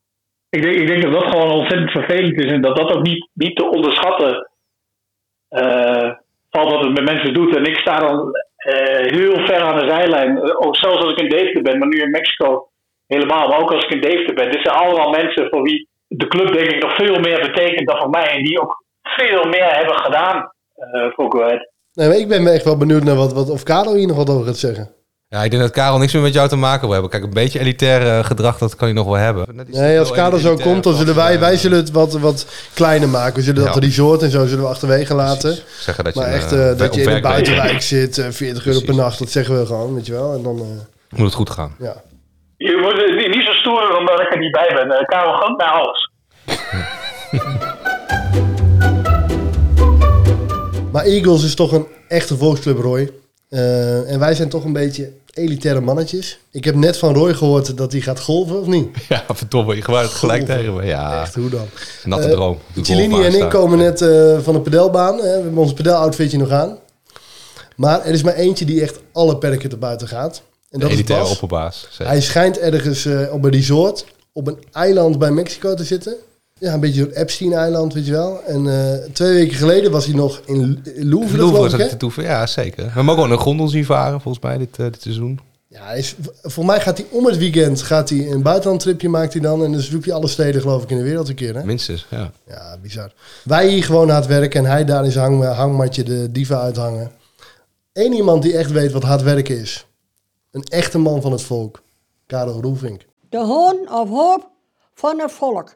Ik, 0.49 0.61
denk, 0.61 0.75
ik 0.75 0.87
denk 0.87 1.01
dat 1.03 1.13
dat 1.13 1.23
gewoon 1.31 1.51
ontzettend 1.51 1.91
vervelend 1.91 2.37
is 2.43 2.51
en 2.51 2.61
dat 2.61 2.75
dat 2.75 2.91
ook 2.91 3.03
niet, 3.03 3.29
niet 3.33 3.55
te 3.55 3.69
onderschatten 3.69 4.48
valt 6.49 6.71
wat 6.71 6.83
het 6.83 6.93
met 6.93 7.11
mensen 7.11 7.33
doet. 7.33 7.55
En 7.55 7.65
ik 7.65 7.77
sta 7.77 7.99
dan 7.99 8.31
eh, 8.59 9.11
heel 9.15 9.45
ver 9.45 9.61
aan 9.61 9.79
de 9.79 9.89
zijlijn. 9.89 10.37
Eh, 10.37 10.67
ook 10.67 10.77
zelfs 10.77 11.03
als 11.03 11.11
ik 11.11 11.19
in 11.19 11.29
Deventer 11.29 11.61
ben, 11.61 11.77
maar 11.77 11.87
nu 11.87 12.01
in 12.01 12.09
Mexico 12.09 12.69
helemaal. 13.07 13.47
Maar 13.47 13.61
ook 13.61 13.71
als 13.71 13.83
ik 13.83 13.91
in 13.91 14.01
Deventer 14.01 14.35
ben. 14.35 14.51
Dit 14.51 14.61
zijn 14.61 14.75
allemaal 14.75 15.09
mensen 15.09 15.47
voor 15.49 15.61
wie 15.61 15.87
de 16.07 16.27
club 16.27 16.53
denk 16.53 16.71
ik 16.71 16.81
nog 16.81 16.95
veel 16.95 17.19
meer 17.19 17.39
betekent 17.39 17.87
dan 17.87 17.97
voor 17.97 18.09
mij. 18.09 18.27
En 18.27 18.43
die 18.43 18.61
ook 18.61 18.83
veel 19.01 19.43
meer 19.43 19.75
hebben 19.75 19.99
gedaan 19.99 20.51
eh, 20.75 21.11
voor 21.15 21.31
Go. 21.31 21.57
Nee, 21.93 22.19
ik 22.19 22.27
ben 22.27 22.47
echt 22.47 22.63
wel 22.63 22.77
benieuwd 22.77 23.03
naar 23.03 23.15
wat, 23.15 23.33
wat 23.33 23.49
of 23.49 23.63
Karel 23.63 23.95
hier 23.95 24.07
nog 24.07 24.17
wat 24.17 24.29
over 24.29 24.45
gaat 24.45 24.57
zeggen. 24.57 24.98
Ja, 25.31 25.43
ik 25.43 25.51
denk 25.51 25.63
dat 25.63 25.71
Karel 25.71 25.97
niks 25.97 26.13
meer 26.13 26.21
met 26.21 26.33
jou 26.33 26.49
te 26.49 26.55
maken 26.55 26.81
wil 26.81 26.91
hebben. 26.91 27.09
Kijk, 27.09 27.23
een 27.23 27.29
beetje 27.29 27.59
elitair 27.59 28.07
eh, 28.07 28.25
gedrag, 28.25 28.57
dat 28.57 28.75
kan 28.75 28.87
hij 28.87 28.95
nog 28.97 29.05
wel 29.05 29.15
hebben. 29.15 29.65
Nee, 29.67 29.99
als 29.99 30.11
Karel 30.11 30.39
zo 30.39 30.55
komt, 30.55 30.83
dan 30.83 30.95
zullen 30.95 31.15
wij, 31.15 31.39
wij 31.39 31.57
zullen 31.57 31.77
het 31.77 31.91
wat, 31.91 32.13
wat 32.13 32.45
kleiner 32.73 33.09
maken. 33.09 33.35
We 33.35 33.41
zullen 33.41 33.65
dat 33.65 33.77
resort 33.77 34.21
en 34.21 34.29
zo 34.31 34.45
zullen 34.45 34.63
we 34.63 34.69
achterwege 34.69 35.13
laten. 35.13 35.39
precies. 35.55 35.83
Zeggen 35.83 36.03
dat 36.03 36.13
je, 36.13 36.19
Maar 36.19 36.29
echt 36.29 36.51
eh, 36.51 36.69
eh, 36.71 36.77
dat 36.77 36.87
op 36.87 36.93
je 36.93 36.99
in 36.99 37.05
de 37.05 37.11
bent. 37.11 37.23
buitenwijk 37.23 37.81
zit, 37.81 38.17
eh, 38.17 38.25
40 38.29 38.65
euro 38.65 38.79
per 38.79 38.95
nacht, 38.95 39.19
dat 39.19 39.29
zeggen 39.31 39.59
we 39.59 39.65
gewoon, 39.65 39.93
weet 39.93 40.05
je 40.05 40.11
wel. 40.11 40.33
En 40.33 40.43
dan, 40.43 40.59
eh, 40.59 41.17
Moet 41.17 41.25
het 41.25 41.33
goed 41.35 41.49
gaan. 41.49 41.75
ja. 41.79 42.01
Je 42.57 42.79
wordt 42.81 43.15
niet 43.15 43.35
niet 43.35 43.45
zo 43.45 43.51
stoer 43.51 43.97
omdat 43.97 44.19
ik 44.19 44.33
er 44.33 44.39
niet 44.39 44.51
bij 44.51 44.71
ben. 44.73 45.05
Karel 45.05 45.33
gaat 45.37 45.57
naar 45.57 45.71
alles. 45.71 46.09
Maar 50.91 51.03
Eagles 51.03 51.43
is 51.43 51.55
toch 51.55 51.71
een 51.71 51.87
echte 52.07 52.37
volksclub, 52.37 52.77
Roy. 52.79 53.09
Eh, 53.49 54.11
en 54.11 54.19
wij 54.19 54.35
zijn 54.35 54.49
toch 54.49 54.63
een 54.63 54.73
beetje 54.73 55.11
elitaire 55.33 55.81
mannetjes. 55.81 56.39
Ik 56.51 56.63
heb 56.63 56.75
net 56.75 56.97
van 56.97 57.13
Roy 57.13 57.33
gehoord 57.33 57.77
dat 57.77 57.91
hij 57.91 58.01
gaat 58.01 58.19
golven, 58.19 58.59
of 58.59 58.67
niet? 58.67 58.87
Ja, 59.09 59.23
verdomme, 59.33 59.75
je 59.75 59.81
gebruikt 59.81 60.09
het 60.09 60.17
gelijk 60.19 60.45
tegen 60.45 60.75
me. 60.75 60.85
Ja, 60.85 61.21
Echt, 61.21 61.35
hoe 61.35 61.49
dan? 61.49 61.65
natte 62.03 62.27
Eh, 62.27 62.31
droom. 62.33 62.57
Cellini 62.81 63.23
en 63.23 63.33
ik 63.43 63.49
komen 63.49 63.77
net 63.77 64.01
eh, 64.01 64.39
van 64.39 64.53
de 64.53 64.61
pedelbaan. 64.61 65.15
Hè. 65.17 65.21
We 65.23 65.27
hebben 65.43 65.57
ons 65.57 65.73
pedeloutfitje 65.73 66.37
nog 66.37 66.49
aan. 66.51 66.77
Maar 67.75 68.05
er 68.05 68.13
is 68.13 68.23
maar 68.23 68.33
eentje 68.35 68.65
die 68.65 68.81
echt 68.81 68.99
alle 69.11 69.37
perken 69.37 69.69
te 69.69 69.77
buiten 69.77 70.07
gaat. 70.07 70.41
En 70.69 70.79
De 70.79 70.79
dat 70.79 70.89
is 70.89 70.95
elitaire 70.95 71.23
Bas. 71.25 71.33
opperbaas. 71.33 71.87
Hij 71.97 72.21
schijnt 72.21 72.59
ergens 72.59 73.07
op 73.31 73.43
een 73.43 73.51
resort 73.51 74.05
op 74.33 74.47
een 74.47 74.57
eiland 74.71 75.19
bij 75.19 75.31
Mexico 75.31 75.73
te 75.73 75.83
zitten. 75.83 76.15
Ja, 76.59 76.73
een 76.73 76.79
beetje 76.79 77.01
zo'n 77.01 77.11
Epstein-eiland, 77.11 77.93
weet 77.93 78.05
je 78.05 78.11
wel. 78.11 78.43
En 78.43 78.67
eh, 78.67 79.09
twee 79.11 79.33
weken 79.33 79.57
geleden 79.57 79.91
was 79.91 80.05
hij 80.05 80.15
nog 80.15 80.41
in 80.45 80.83
Louvre, 80.95 81.37
Louvre 81.37 81.69
zat 81.69 81.79
hè? 81.79 81.89
te 81.89 81.97
toeven. 81.97 82.23
Ja, 82.23 82.47
zeker. 82.47 82.91
We 82.95 83.01
mogen 83.01 83.23
ook 83.23 83.29
een 83.29 83.37
gondel 83.37 83.67
zien 83.67 83.85
varen, 83.85 84.21
volgens 84.21 84.43
mij, 84.43 84.57
dit, 84.57 84.79
eh, 84.79 84.85
dit 84.85 85.01
seizoen. 85.01 85.39
Ja, 85.67 85.91
is, 85.91 86.15
voor 86.41 86.65
mij 86.65 86.81
gaat 86.81 86.97
hij 86.97 87.07
om 87.09 87.25
het 87.25 87.37
weekend 87.37 87.81
gaat 87.81 88.09
hij 88.09 88.31
een 88.31 88.41
buitenlandtripje 88.41 89.09
maakt 89.09 89.33
hij 89.33 89.41
dan. 89.41 89.63
En 89.63 89.71
dan 89.71 89.81
zoekt 89.81 90.05
hij 90.05 90.13
alle 90.13 90.27
steden, 90.27 90.61
geloof 90.61 90.83
ik, 90.83 90.89
in 90.89 90.97
de 90.97 91.03
wereld 91.03 91.29
een 91.29 91.35
keer, 91.35 91.55
hè? 91.55 91.63
Minstens, 91.63 92.05
ja. 92.09 92.31
Ja, 92.47 92.77
bizar. 92.81 93.13
Wij 93.43 93.67
hier 93.67 93.83
gewoon 93.83 94.09
hard 94.09 94.25
werken 94.25 94.65
en 94.65 94.71
hij 94.71 94.85
daar 94.85 95.05
in 95.05 95.11
zijn 95.11 95.25
hang, 95.25 95.43
hangmatje 95.43 96.03
de 96.03 96.31
diva 96.31 96.61
uithangen. 96.61 97.11
Eén 97.93 98.13
iemand 98.13 98.41
die 98.41 98.57
echt 98.57 98.71
weet 98.71 98.91
wat 98.91 99.03
hard 99.03 99.21
werken 99.21 99.59
is. 99.59 99.85
Een 100.51 100.63
echte 100.63 100.97
man 100.97 101.21
van 101.21 101.31
het 101.31 101.41
volk. 101.41 101.81
Karel 102.25 102.61
Roelvink. 102.61 103.05
De 103.29 103.37
hoon 103.37 103.77
of 103.91 104.09
hoop 104.09 104.49
van 104.93 105.19
het 105.19 105.31
volk. 105.31 105.75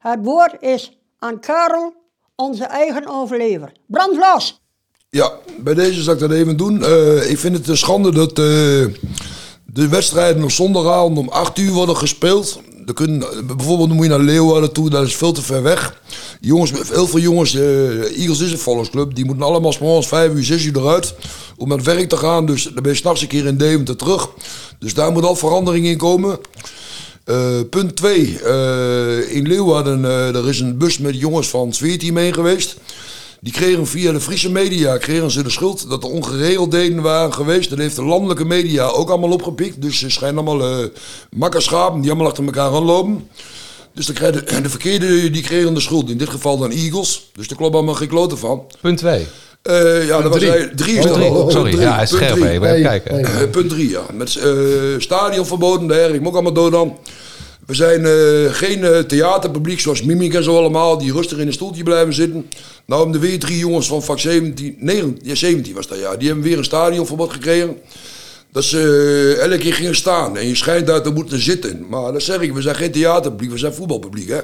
Het 0.00 0.18
woord 0.22 0.56
is 0.60 0.98
aan 1.18 1.40
Karel, 1.40 1.94
onze 2.36 2.64
eigen 2.64 3.08
overlever. 3.08 3.72
Brand 3.86 4.16
los! 4.16 4.60
Ja, 5.10 5.32
bij 5.58 5.74
deze 5.74 6.02
zal 6.02 6.14
ik 6.14 6.20
dat 6.20 6.30
even 6.30 6.56
doen. 6.56 6.84
Eh, 6.84 7.30
ik 7.30 7.38
vind 7.38 7.56
het 7.56 7.68
een 7.68 7.76
schande 7.76 8.12
dat, 8.12 8.30
eh, 8.30 8.34
de 9.64 9.88
wedstrijden 9.88 10.42
op 10.42 10.50
zondagavond 10.50 11.18
om 11.18 11.28
8 11.28 11.58
uur 11.58 11.72
worden 11.72 11.96
gespeeld. 11.96 12.60
Dan 12.84 12.94
kun, 12.94 13.24
bijvoorbeeld 13.56 13.92
moet 13.92 14.02
je 14.04 14.10
naar 14.10 14.20
Leeuwarden 14.20 14.72
toe, 14.72 14.90
dat 14.90 15.06
is 15.06 15.16
veel 15.16 15.32
te 15.32 15.42
ver 15.42 15.62
weg. 15.62 16.02
Jongens, 16.40 16.72
heel 16.92 17.06
veel 17.06 17.18
jongens, 17.18 17.54
eh, 17.54 18.18
Eagles 18.18 18.40
is 18.40 18.52
een 18.52 18.58
volksclub, 18.58 19.14
die 19.14 19.24
moeten 19.24 19.44
allemaal 19.44 19.72
s'morgens 19.72 20.08
5 20.08 20.32
uur, 20.32 20.44
6 20.44 20.64
uur 20.64 20.76
eruit 20.76 21.14
om 21.56 21.68
naar 21.68 21.82
werk 21.82 22.08
te 22.08 22.16
gaan. 22.16 22.46
Dus 22.46 22.64
dan 22.64 22.82
ben 22.82 22.92
je 22.92 22.98
s'nachts 22.98 23.22
een 23.22 23.28
keer 23.28 23.46
in 23.46 23.56
Deventer 23.56 23.96
terug. 23.96 24.28
Dus 24.78 24.94
daar 24.94 25.12
moet 25.12 25.24
al 25.24 25.36
verandering 25.36 25.86
in 25.86 25.96
komen. 25.96 26.38
Eh, 27.30 27.60
punt 27.70 27.96
2. 27.96 28.20
in 29.30 29.48
Leeuwarden 29.48 30.02
uh, 30.02 30.34
er 30.34 30.48
is 30.48 30.60
een 30.60 30.78
bus 30.78 30.98
met 30.98 31.20
jongens 31.20 31.48
van 31.48 31.72
14 31.72 32.12
mee 32.12 32.32
geweest. 32.32 32.76
Die 33.40 33.52
kregen 33.52 33.86
via 33.86 34.12
de 34.12 34.20
Friese 34.20 34.50
media 34.50 34.96
kregen 34.96 35.30
ze 35.30 35.42
de 35.42 35.50
schuld 35.50 35.88
dat 35.88 36.02
er 36.02 36.10
ongeregeldheden 36.10 37.02
waren 37.02 37.32
geweest. 37.32 37.70
Dat 37.70 37.78
heeft 37.78 37.96
de 37.96 38.04
landelijke 38.04 38.44
media 38.44 38.86
ook 38.86 39.08
allemaal 39.08 39.30
opgepikt. 39.30 39.82
Dus 39.82 39.98
ze 39.98 40.10
schijnen 40.10 40.46
allemaal 40.46 40.88
makkerschapen 41.30 42.00
die 42.00 42.10
allemaal 42.10 42.28
achter 42.28 42.44
elkaar 42.44 42.72
aanlopen. 42.72 43.28
Dus 43.94 44.06
de, 44.06 44.12
de, 44.12 44.60
de 44.60 44.68
verkeerde 44.68 45.30
die 45.30 45.42
kregen 45.42 45.74
de 45.74 45.80
schuld. 45.80 46.10
In 46.10 46.18
dit 46.18 46.30
geval 46.30 46.58
dan 46.58 46.70
Eagles. 46.70 47.30
Dus 47.32 47.48
daar 47.48 47.58
klopt 47.58 47.74
allemaal 47.74 47.94
geen 47.94 48.08
kloten 48.08 48.38
van. 48.38 48.64
Punt 48.80 48.98
2. 48.98 49.26
Uh, 49.62 50.06
ja, 50.06 50.22
dat 50.22 50.32
was 50.32 50.42
hij. 50.42 50.70
Drie 50.74 50.98
is 50.98 51.04
oh, 51.04 51.12
drie. 51.12 51.30
Oh, 51.30 51.50
sorry, 51.50 51.80
ja, 51.80 51.94
hij 51.94 52.02
is 52.02 52.10
scherp. 52.10 52.42
Even 52.42 52.82
kijken. 52.82 53.20
Uh, 53.20 53.50
punt 53.50 53.68
3, 53.68 53.90
ja. 53.90 54.02
Met 54.12 54.34
uh, 54.34 54.44
stadionverboden, 54.98 55.88
daar 55.88 56.10
ik 56.10 56.26
ook 56.26 56.32
allemaal 56.32 56.52
dood 56.52 56.72
dan. 56.72 56.98
We 57.66 57.74
zijn 57.74 58.00
uh, 58.00 58.52
geen 58.52 59.06
theaterpubliek 59.06 59.80
zoals 59.80 60.02
Mimik 60.02 60.34
en 60.34 60.44
zo 60.44 60.56
allemaal, 60.56 60.98
die 60.98 61.12
rustig 61.12 61.38
in 61.38 61.46
een 61.46 61.52
stoeltje 61.52 61.82
blijven 61.82 62.14
zitten. 62.14 62.46
Nou 62.86 63.02
hebben 63.02 63.20
er 63.20 63.28
weer 63.28 63.38
drie 63.38 63.58
jongens 63.58 63.86
van 63.86 64.02
vak 64.02 64.18
17, 64.18 64.76
9, 64.78 65.18
ja, 65.22 65.34
17 65.34 65.74
was 65.74 65.86
dat 65.86 65.98
ja, 65.98 66.16
die 66.16 66.26
hebben 66.26 66.44
weer 66.44 66.58
een 66.58 66.64
stadionverbod 66.64 67.32
gekregen. 67.32 67.76
Dat 68.52 68.64
ze 68.64 69.38
elke 69.40 69.58
keer 69.58 69.74
gingen 69.74 69.94
staan 69.94 70.36
en 70.36 70.46
je 70.46 70.54
schijnt 70.54 70.86
daar 70.86 71.02
te 71.02 71.10
moeten 71.10 71.42
zitten. 71.42 71.86
Maar 71.88 72.12
dat 72.12 72.22
zeg 72.22 72.40
ik, 72.40 72.52
we 72.52 72.62
zijn 72.62 72.74
geen 72.74 72.90
theaterpubliek, 72.90 73.50
we 73.50 73.58
zijn 73.58 73.74
voetbalpubliek 73.74 74.28
hè. 74.28 74.40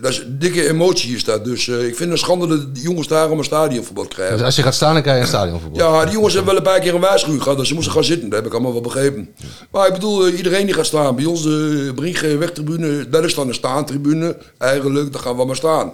Dat 0.00 0.10
is 0.10 0.18
een 0.18 0.38
dikke 0.38 0.68
emotie 0.68 1.14
is 1.14 1.24
dat. 1.24 1.44
Dus 1.44 1.66
uh, 1.66 1.76
ik 1.76 1.84
vind 1.84 1.98
het 1.98 2.10
een 2.10 2.18
schande 2.18 2.46
dat 2.46 2.74
de 2.74 2.80
jongens 2.80 3.08
daar 3.08 3.30
om 3.30 3.38
een 3.38 3.44
stadionverbod 3.44 4.08
krijgen. 4.08 4.36
Dus 4.36 4.46
als 4.46 4.56
je 4.56 4.62
gaat 4.62 4.74
staan, 4.74 4.92
dan 4.92 5.02
krijg 5.02 5.16
je 5.16 5.22
een 5.22 5.28
stadionverbod? 5.28 5.78
Ja, 5.78 6.04
die 6.04 6.12
jongens 6.12 6.34
hebben 6.34 6.54
wel 6.54 6.62
een 6.62 6.70
paar 6.70 6.80
keer 6.80 6.94
een 6.94 7.00
waarschuwing 7.00 7.42
gehad. 7.42 7.58
Dus 7.58 7.68
ze 7.68 7.74
moesten 7.74 7.92
gaan 7.92 8.04
zitten. 8.04 8.28
Dat 8.28 8.38
heb 8.38 8.46
ik 8.46 8.52
allemaal 8.52 8.72
wel 8.72 8.80
begrepen. 8.80 9.34
Maar 9.70 9.86
ik 9.86 9.92
bedoel, 9.92 10.28
uh, 10.28 10.36
iedereen 10.36 10.66
die 10.66 10.74
gaat 10.74 10.86
staan. 10.86 11.16
Bij 11.16 11.24
ons 11.24 11.42
de 11.42 11.92
Brinkge 11.94 12.36
wegtribune, 12.36 13.08
dat 13.08 13.24
is 13.24 13.34
dan 13.34 13.48
een 13.48 13.54
staantribune. 13.54 14.36
Eigenlijk, 14.58 15.12
daar 15.12 15.22
gaan 15.22 15.36
we 15.36 15.44
maar 15.44 15.56
staan. 15.56 15.92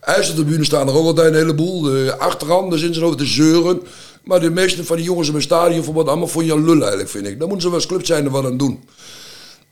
IJzertribune 0.00 0.64
staan 0.64 0.88
er 0.88 0.94
ook 0.94 1.06
altijd 1.06 1.32
een 1.32 1.38
heleboel. 1.38 1.96
Uh, 1.96 2.10
achteraan, 2.10 2.70
daar 2.70 2.78
zitten 2.78 3.00
ze 3.00 3.04
over 3.04 3.18
te 3.18 3.26
zeuren. 3.26 3.82
Maar 4.24 4.40
de 4.40 4.50
meeste 4.50 4.84
van 4.84 4.96
die 4.96 5.04
jongens 5.04 5.26
hebben 5.26 5.42
een 5.42 5.50
stadionverbod 5.56 6.08
allemaal 6.08 6.26
voor 6.26 6.44
je 6.44 6.60
lul 6.60 6.80
eigenlijk, 6.80 7.08
vind 7.08 7.26
ik. 7.26 7.38
Dan 7.38 7.48
moeten 7.48 7.60
ze 7.60 7.68
wel 7.68 7.78
eens 7.78 7.86
club 7.86 8.06
zijn 8.06 8.24
er 8.24 8.30
wat 8.30 8.44
aan 8.44 8.56
doen. 8.56 8.84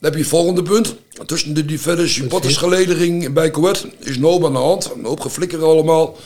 Dan 0.00 0.10
heb 0.10 0.14
je 0.14 0.26
het 0.26 0.36
volgende 0.36 0.62
punt. 0.62 0.94
Tussen 1.26 1.54
de 1.54 1.64
diverse 1.64 2.08
supportersgeledering 2.08 3.32
bij 3.32 3.50
Kuwait 3.50 3.86
is 3.98 4.18
Noop 4.18 4.44
aan 4.44 4.52
de 4.52 4.58
hand. 4.58 4.90
Een 4.96 5.04
hoop 5.04 5.20
geflikker 5.20 5.64
allemaal. 5.64 6.16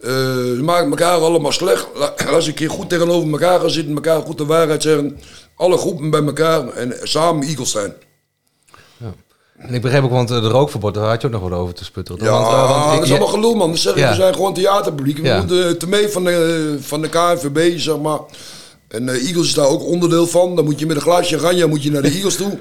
Uh, 0.00 0.10
ze 0.10 0.60
maken 0.62 0.90
elkaar 0.90 1.18
allemaal 1.18 1.52
slecht. 1.52 1.86
Als 2.32 2.44
ik 2.46 2.48
een 2.48 2.54
keer 2.54 2.70
goed 2.70 2.88
tegenover 2.88 3.30
elkaar 3.30 3.60
gaan 3.60 3.70
zitten, 3.70 3.94
elkaar 3.94 4.22
goed 4.22 4.38
de 4.38 4.46
waarheid 4.46 4.82
zeggen. 4.82 5.18
Alle 5.56 5.76
groepen 5.76 6.10
bij 6.10 6.22
elkaar 6.22 6.68
en 6.68 6.94
samen 7.02 7.46
Eagles 7.46 7.70
zijn. 7.70 7.94
Ja. 8.96 9.14
En 9.58 9.74
ik 9.74 9.82
begreep 9.82 10.04
ook, 10.04 10.10
want 10.10 10.28
de 10.28 10.40
rookverbod, 10.40 10.94
daar 10.94 11.08
had 11.08 11.20
je 11.20 11.26
ook 11.26 11.32
nog 11.32 11.42
wat 11.42 11.58
over 11.58 11.74
te 11.74 11.84
sputteren. 11.84 12.24
Ja, 12.24 12.30
want, 12.30 12.46
uh, 12.46 12.70
want 12.70 12.94
dat 12.94 13.04
is 13.04 13.10
allemaal 13.10 13.28
gelul, 13.28 13.54
man. 13.54 13.70
Dat 13.70 13.78
zeg 13.78 13.92
ik, 13.92 13.98
ja. 13.98 14.08
we 14.08 14.14
zijn 14.14 14.34
gewoon 14.34 14.54
theaterpubliek. 14.54 15.16
We 15.16 15.22
ja. 15.22 15.38
moeten 15.38 15.78
te 15.78 15.88
mee 15.88 16.08
van 16.08 16.24
de, 16.24 16.76
van 16.80 17.02
de 17.02 17.08
KNVB, 17.08 17.78
zeg 17.78 17.98
maar. 17.98 18.20
En 18.88 19.02
uh, 19.02 19.26
Eagles 19.26 19.46
is 19.46 19.54
daar 19.54 19.68
ook 19.68 19.82
onderdeel 19.82 20.26
van. 20.26 20.56
Dan 20.56 20.64
moet 20.64 20.78
je 20.78 20.86
met 20.86 20.96
een 20.96 21.02
glaasje 21.02 21.36
oranje 21.36 21.66
moet 21.66 21.82
je 21.82 21.90
naar 21.90 22.02
de 22.02 22.10
Eagles 22.10 22.36
toe. 22.36 22.58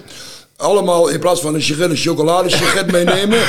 Allemaal 0.57 1.07
in 1.07 1.19
plaats 1.19 1.41
van 1.41 1.53
een 1.53 1.62
sigaret 1.62 1.89
een 1.89 1.97
chocoladesigaret 1.97 2.91
meenemen. 2.91 3.39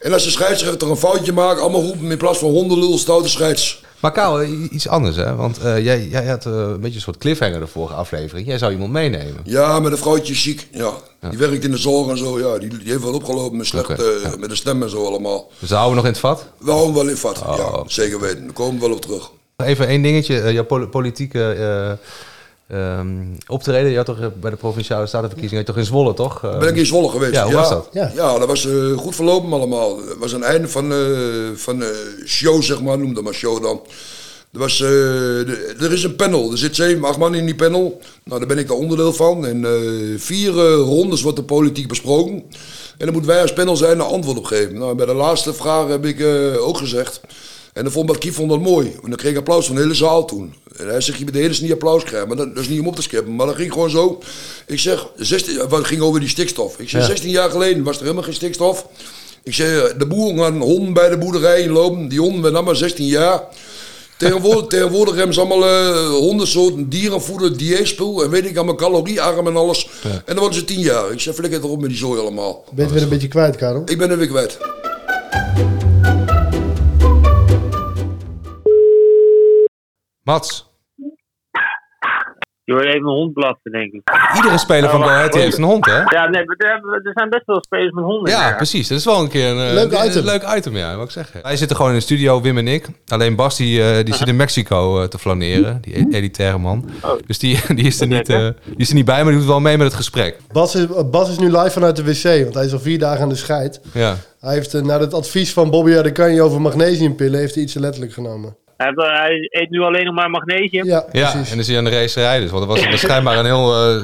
En 0.00 0.12
als 0.12 0.24
de 0.24 0.30
scheidsrechter 0.30 0.90
een 0.90 0.96
foutje 0.96 1.32
maakt, 1.32 1.60
allemaal 1.60 1.82
roepen 1.82 2.10
in 2.10 2.18
plaats 2.18 2.38
van 2.38 2.50
hondenlul, 2.50 2.98
stoute 2.98 3.28
scheids. 3.28 3.82
Maar 4.00 4.12
Kaal, 4.12 4.42
iets 4.70 4.88
anders 4.88 5.16
hè? 5.16 5.34
Want 5.34 5.58
uh, 5.64 5.84
jij, 5.84 6.06
jij 6.08 6.26
had 6.26 6.46
uh, 6.46 6.52
een 6.52 6.80
beetje 6.80 6.94
een 6.96 7.00
soort 7.00 7.18
cliffhanger 7.18 7.60
de 7.60 7.66
vorige 7.66 7.94
aflevering. 7.94 8.46
Jij 8.46 8.58
zou 8.58 8.72
iemand 8.72 8.92
meenemen. 8.92 9.40
Ja, 9.44 9.80
met 9.80 9.92
een 9.92 9.98
vrouwtje 9.98 10.34
ziek. 10.34 10.68
Ja. 10.72 10.92
ja. 11.20 11.28
Die 11.28 11.38
werkt 11.38 11.64
in 11.64 11.70
de 11.70 11.76
zorg 11.76 12.08
en 12.08 12.18
zo. 12.18 12.38
Ja, 12.38 12.58
die, 12.58 12.68
die 12.68 12.90
heeft 12.90 13.02
wel 13.02 13.14
opgelopen 13.14 13.56
met 13.56 13.66
slecht, 13.66 13.90
okay. 13.90 14.06
uh, 14.06 14.22
ja. 14.22 14.36
met 14.38 14.48
de 14.48 14.56
stem 14.56 14.82
en 14.82 14.90
zo 14.90 15.06
allemaal. 15.06 15.50
Dus 15.58 15.70
houden 15.70 15.90
we 15.90 15.96
nog 15.96 16.04
in 16.04 16.10
het 16.10 16.20
vat? 16.20 16.46
We 16.58 16.70
houden 16.70 16.94
wel 16.94 17.02
in 17.02 17.08
het 17.08 17.18
vat, 17.18 17.42
oh. 17.42 17.56
ja. 17.56 17.82
Zeker 17.86 18.20
weten. 18.20 18.44
Daar 18.44 18.52
komen 18.52 18.74
we 18.74 18.86
wel 18.86 18.96
op 18.96 19.02
terug. 19.02 19.30
Even 19.56 19.86
één 19.86 20.02
dingetje. 20.02 20.52
jouw 20.52 20.64
pol 20.64 20.86
politieke 20.86 21.98
Um, 22.72 23.36
optreden. 23.46 23.90
Je 23.90 23.96
had 23.96 24.06
toch 24.06 24.34
bij 24.40 24.50
de 24.50 24.56
provinciale 24.56 25.06
statenverkiezingen 25.06 25.64
toch 25.64 25.76
in 25.76 25.84
Zwolle, 25.84 26.14
toch? 26.14 26.40
Ben 26.40 26.68
ik 26.68 26.76
in 26.76 26.86
Zwolle 26.86 27.08
geweest. 27.08 27.32
Ja, 27.32 27.42
hoe 27.42 27.52
ja. 27.52 27.58
was 27.58 27.68
dat? 27.68 27.88
Ja, 27.92 28.12
ja 28.14 28.38
dat 28.38 28.48
was 28.48 28.64
uh, 28.64 28.98
goed 28.98 29.14
verlopen 29.14 29.52
allemaal. 29.52 29.98
Het 29.98 30.18
was 30.18 30.32
een 30.32 30.42
einde 30.42 30.68
van, 30.68 30.92
uh, 30.92 30.98
van 31.54 31.82
show, 32.26 32.62
zeg 32.62 32.82
maar. 32.82 32.98
Noem 32.98 33.14
dat 33.14 33.24
maar 33.24 33.34
show 33.34 33.62
dan. 33.62 33.80
Er, 34.52 34.58
was, 34.58 34.78
de, 34.78 35.74
er 35.80 35.92
is 35.92 36.04
een 36.04 36.16
panel. 36.16 36.50
Er 36.50 36.58
zit 36.58 36.76
zeven, 36.76 37.04
acht 37.04 37.18
man 37.18 37.34
in 37.34 37.44
die 37.44 37.54
panel. 37.54 38.00
Nou, 38.24 38.38
daar 38.38 38.48
ben 38.48 38.58
ik 38.58 38.68
daar 38.68 38.76
onderdeel 38.76 39.12
van. 39.12 39.46
En 39.46 39.64
vier 40.18 40.52
rondes 40.76 41.22
wordt 41.22 41.38
de 41.38 41.44
politiek 41.44 41.88
besproken. 41.88 42.34
En 42.34 43.04
dan 43.04 43.12
moeten 43.12 43.30
wij 43.30 43.40
als 43.40 43.52
panel 43.52 43.76
zijn 43.76 43.98
een 43.98 44.06
antwoord 44.06 44.38
op 44.38 44.44
geven. 44.44 44.78
Nou, 44.78 44.94
bij 44.94 45.06
de 45.06 45.14
laatste 45.14 45.54
vraag 45.54 45.88
heb 45.88 46.04
ik 46.04 46.26
ook 46.58 46.78
gezegd... 46.78 47.20
En 47.74 47.82
dan 47.82 47.92
vond 47.92 48.06
Markie 48.06 48.32
vond 48.32 48.50
dat 48.50 48.60
mooi. 48.60 48.86
En 49.02 49.08
dan 49.08 49.18
kreeg 49.18 49.32
ik 49.32 49.38
applaus 49.38 49.66
van 49.66 49.74
de 49.74 49.80
hele 49.80 49.94
zaal 49.94 50.24
toen. 50.24 50.54
En 50.76 50.88
hij 50.88 51.00
zegt, 51.00 51.18
je 51.18 51.24
bent 51.24 51.36
de 51.36 51.42
hele 51.42 51.56
niet 51.60 51.72
applaus 51.72 52.04
krijgen. 52.04 52.28
Maar 52.28 52.36
dat, 52.36 52.54
dat, 52.54 52.62
is 52.64 52.68
niet 52.68 52.80
om 52.80 52.86
op 52.86 52.96
te 52.96 53.02
skippen. 53.02 53.34
Maar 53.34 53.46
dat 53.46 53.56
ging 53.56 53.72
gewoon 53.72 53.90
zo. 53.90 54.22
Ik 54.66 54.78
zeg, 54.78 55.06
16, 55.16 55.68
wat 55.68 55.86
ging 55.86 56.00
over 56.00 56.20
die 56.20 56.28
stikstof. 56.28 56.78
Ik 56.78 56.88
zeg, 56.88 57.00
ja. 57.00 57.06
16 57.06 57.30
jaar 57.30 57.50
geleden 57.50 57.82
was 57.82 57.96
er 57.96 58.02
helemaal 58.02 58.22
geen 58.22 58.34
stikstof. 58.34 58.86
Ik 59.42 59.54
zeg, 59.54 59.94
de 59.96 60.06
boeren 60.06 60.38
gaan 60.38 60.60
honden 60.60 60.92
bij 60.92 61.08
de 61.08 61.18
boerderij 61.18 61.60
inlopen. 61.60 62.08
Die 62.08 62.20
honden 62.20 62.40
werden 62.42 62.56
allemaal 62.56 62.76
16 62.76 63.06
jaar. 63.06 63.42
Tegenwoordig, 64.16 64.66
tegenwoordig 64.66 65.14
hebben 65.14 65.34
ze 65.34 65.40
allemaal 65.40 65.68
uh, 65.68 66.08
hondensoorten, 66.08 66.88
dierenvoeder, 66.88 67.56
dieetspul 67.56 68.22
en 68.22 68.30
weet 68.30 68.44
ik 68.44 68.56
allemaal 68.56 68.74
caloriearm 68.74 69.46
en 69.46 69.56
alles. 69.56 69.88
Ja. 70.02 70.10
En 70.10 70.22
dan 70.26 70.38
worden 70.38 70.58
ze 70.58 70.64
10 70.64 70.80
jaar. 70.80 71.12
Ik 71.12 71.20
zeg, 71.20 71.34
flikker 71.34 71.60
erop 71.60 71.80
met 71.80 71.88
die 71.88 71.98
zooi 71.98 72.20
allemaal. 72.20 72.64
Ben 72.70 72.86
je 72.86 72.92
weer 72.92 73.02
een 73.02 73.08
beetje 73.08 73.28
kwijt, 73.28 73.56
Karel? 73.56 73.82
Ik 73.84 73.98
ben 73.98 74.10
er 74.10 74.18
weer 74.18 74.28
kwijt. 74.28 74.58
Mats. 80.24 80.72
Je 82.64 82.72
hoort 82.72 82.84
even 82.84 83.00
een 83.00 83.14
hond 83.14 83.32
blaffen, 83.32 83.70
denk 83.70 83.92
ik. 83.92 84.02
Iedere 84.36 84.58
speler 84.58 84.90
van 84.90 85.02
Go 85.02 85.38
heeft 85.38 85.58
een 85.58 85.64
hond, 85.64 85.86
hè? 85.86 86.02
Ja, 86.02 86.28
nee, 86.28 86.42
er, 86.42 87.00
er 87.02 87.12
zijn 87.14 87.30
best 87.30 87.46
wel 87.46 87.62
spelers 87.64 87.92
met 87.92 88.04
honden. 88.04 88.32
Ja, 88.32 88.48
ja, 88.48 88.56
precies. 88.56 88.88
Dat 88.88 88.98
is 88.98 89.04
wel 89.04 89.20
een 89.20 89.28
keer 89.28 89.48
een 89.48 89.74
leuk 89.74 89.92
een, 89.92 90.06
item. 90.06 90.18
Een 90.18 90.24
leuk 90.24 90.56
item, 90.56 90.76
ja, 90.76 90.96
wat 90.96 91.04
ik 91.04 91.10
zeggen. 91.10 91.42
Wij 91.42 91.56
zitten 91.56 91.76
gewoon 91.76 91.90
in 91.90 91.98
de 91.98 92.04
studio, 92.04 92.40
Wim 92.40 92.58
en 92.58 92.68
ik. 92.68 92.86
Alleen 93.06 93.36
Bas, 93.36 93.56
die, 93.56 93.78
uh, 93.78 94.04
die 94.04 94.14
zit 94.14 94.28
in 94.28 94.36
Mexico 94.36 95.00
uh, 95.00 95.06
te 95.06 95.18
flaneren. 95.18 95.78
Die 95.80 96.12
elitaire 96.12 96.58
man. 96.58 96.90
Oh. 97.02 97.10
Dus 97.26 97.38
die, 97.38 97.60
die, 97.74 97.86
is 97.86 98.00
er 98.00 98.06
niet, 98.06 98.28
uh, 98.28 98.38
die 98.64 98.76
is 98.76 98.88
er 98.88 98.94
niet 98.94 99.04
bij, 99.04 99.22
maar 99.22 99.30
die 99.30 99.40
doet 99.40 99.48
wel 99.48 99.60
mee 99.60 99.76
met 99.76 99.86
het 99.86 99.96
gesprek. 99.96 100.38
Bas 100.52 100.74
is, 100.74 100.86
Bas 101.10 101.30
is 101.30 101.38
nu 101.38 101.46
live 101.46 101.70
vanuit 101.70 101.96
de 101.96 102.04
wc, 102.04 102.42
want 102.42 102.54
hij 102.54 102.64
is 102.64 102.72
al 102.72 102.80
vier 102.80 102.98
dagen 102.98 103.22
aan 103.22 103.28
de 103.28 103.34
scheid. 103.34 103.80
Ja. 103.92 104.16
Hij 104.40 104.54
heeft 104.54 104.82
naar 104.82 105.00
het 105.00 105.14
advies 105.14 105.52
van 105.52 105.70
Bobby 105.70 105.96
Adekanje 105.96 106.42
over 106.42 106.60
magnesiumpillen, 106.60 107.38
heeft 107.40 107.54
hij 107.54 107.62
iets 107.62 107.74
letterlijk 107.74 108.12
genomen. 108.12 108.56
Hij 108.76 109.48
eet 109.50 109.70
nu 109.70 109.80
alleen 109.80 110.04
nog 110.04 110.14
maar 110.14 110.30
magnesium. 110.30 110.86
Ja, 110.86 111.04
ja 111.12 111.32
en 111.32 111.44
dan 111.48 111.58
is 111.58 111.68
hij 111.68 111.78
aan 111.78 111.84
de 111.84 111.90
racerij 111.90 112.40
dus. 112.40 112.50
Want 112.50 112.68
dat 112.68 112.78
was 112.78 113.00
schijnbaar 113.00 113.38
een 113.38 113.44
heel 113.44 113.96
uh, 113.96 114.02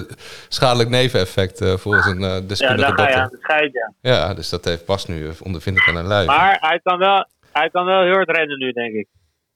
schadelijk 0.48 0.88
neveneffect 0.88 1.60
uh, 1.60 1.76
volgens 1.76 2.06
een 2.06 2.22
uh, 2.22 2.36
deskundige 2.46 2.90
ja, 2.90 2.96
dokter. 2.96 3.16
Ja, 3.16 3.26
de 3.26 3.38
scheid, 3.40 3.72
ja. 3.72 3.92
Ja, 4.00 4.34
dus 4.34 4.48
dat 4.48 4.64
heeft 4.64 4.84
pas 4.84 5.06
nu 5.06 5.30
ondervindt 5.42 5.80
aan 5.88 5.96
een 5.96 6.06
lijf. 6.06 6.26
Maar 6.26 6.56
hij 6.60 6.80
kan, 6.82 6.98
wel, 6.98 7.26
hij 7.52 7.70
kan 7.70 7.84
wel 7.84 8.02
heel 8.02 8.12
hard 8.12 8.30
rennen 8.30 8.58
nu, 8.58 8.72
denk 8.72 8.94
ik. 8.94 9.06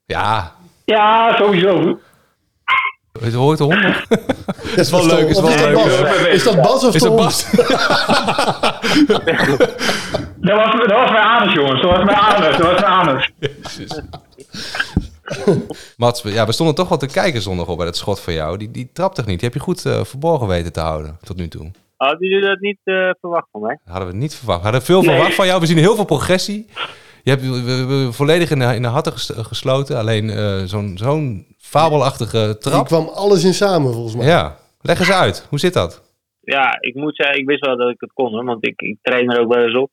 Ja. 0.04 0.52
Ja, 0.84 1.36
sowieso. 1.36 2.00
Je 3.20 3.36
hoort 3.36 3.58
de 3.58 3.64
hond 3.64 3.82
nog? 3.82 4.06
Dat 4.06 4.78
is 4.78 4.90
wel 4.90 5.06
leuk. 5.06 5.28
Is, 5.28 5.40
wel 5.40 5.50
is, 5.50 5.60
leuk. 5.60 5.74
Dat 5.74 6.26
is 6.26 6.42
dat 6.42 6.62
Bas 6.62 6.84
of 6.84 6.94
is 6.94 7.02
dat 7.02 7.16
Bas? 7.16 7.50
dat, 7.50 7.62
was, 10.56 10.72
dat 10.72 10.92
was 10.92 11.10
mijn 11.10 11.24
anus, 11.24 11.54
jongens. 11.54 11.82
Dat 11.82 11.90
was 11.90 12.04
mijn 12.04 12.16
anus. 12.16 12.56
Dat 12.56 12.66
was 12.66 12.80
mijn 12.80 12.92
anus. 12.92 13.30
Mats, 15.96 16.22
ja, 16.22 16.46
we 16.46 16.52
stonden 16.52 16.74
toch 16.74 16.88
wel 16.88 16.98
te 16.98 17.06
kijken 17.06 17.42
zondag 17.42 17.66
op 17.66 17.76
bij 17.76 17.86
dat 17.86 17.96
schot 17.96 18.20
van 18.20 18.32
jou. 18.34 18.56
Die, 18.56 18.70
die 18.70 18.90
traptechniek, 18.92 19.38
die 19.38 19.48
heb 19.48 19.58
je 19.58 19.64
goed 19.64 19.84
uh, 19.84 20.04
verborgen 20.04 20.46
weten 20.46 20.72
te 20.72 20.80
houden 20.80 21.18
tot 21.22 21.36
nu 21.36 21.48
toe. 21.48 21.70
Hadden 21.96 22.28
jullie 22.28 22.48
dat 22.48 22.60
niet 22.60 22.78
uh, 22.84 23.10
verwacht 23.20 23.46
van 23.52 23.60
mij? 23.60 23.78
Hadden 23.84 24.08
we 24.08 24.14
niet 24.14 24.34
verwacht. 24.34 24.58
We 24.58 24.64
hadden 24.64 24.82
veel 24.82 25.02
nee. 25.02 25.10
verwacht 25.10 25.34
van 25.34 25.46
jou. 25.46 25.60
We 25.60 25.66
zien 25.66 25.78
heel 25.78 25.94
veel 25.94 26.04
progressie. 26.04 26.66
Je 27.22 27.30
hebt 27.30 27.42
we, 27.42 27.84
we, 27.84 28.12
volledig 28.12 28.50
in 28.50 28.58
de, 28.58 28.74
in 28.74 28.82
de 28.82 28.88
hatten 28.88 29.12
gesloten. 29.44 29.98
Alleen 29.98 30.24
uh, 30.24 30.62
zo'n 30.64 30.98
zo'n 30.98 31.46
fabelachtige 31.78 32.56
trap. 32.58 32.88
Die 32.88 32.96
kwam 32.96 33.08
alles 33.08 33.44
in 33.44 33.54
samen 33.54 33.92
volgens 33.92 34.16
mij. 34.16 34.26
Ja, 34.26 34.56
leg 34.80 34.98
eens 34.98 35.12
uit. 35.12 35.46
Hoe 35.50 35.58
zit 35.58 35.74
dat? 35.74 35.92
Ja, 36.40 36.76
ik 36.80 36.94
moet 36.94 37.16
zeggen, 37.16 37.38
ik 37.38 37.46
wist 37.46 37.66
wel 37.66 37.76
dat 37.76 37.90
ik 37.90 38.00
het 38.00 38.12
kon, 38.12 38.32
hoor, 38.32 38.44
want 38.44 38.66
ik, 38.66 38.80
ik 38.80 38.98
train 39.02 39.30
er 39.30 39.40
ook 39.40 39.54
wel 39.54 39.64
eens 39.64 39.76
op. 39.76 39.90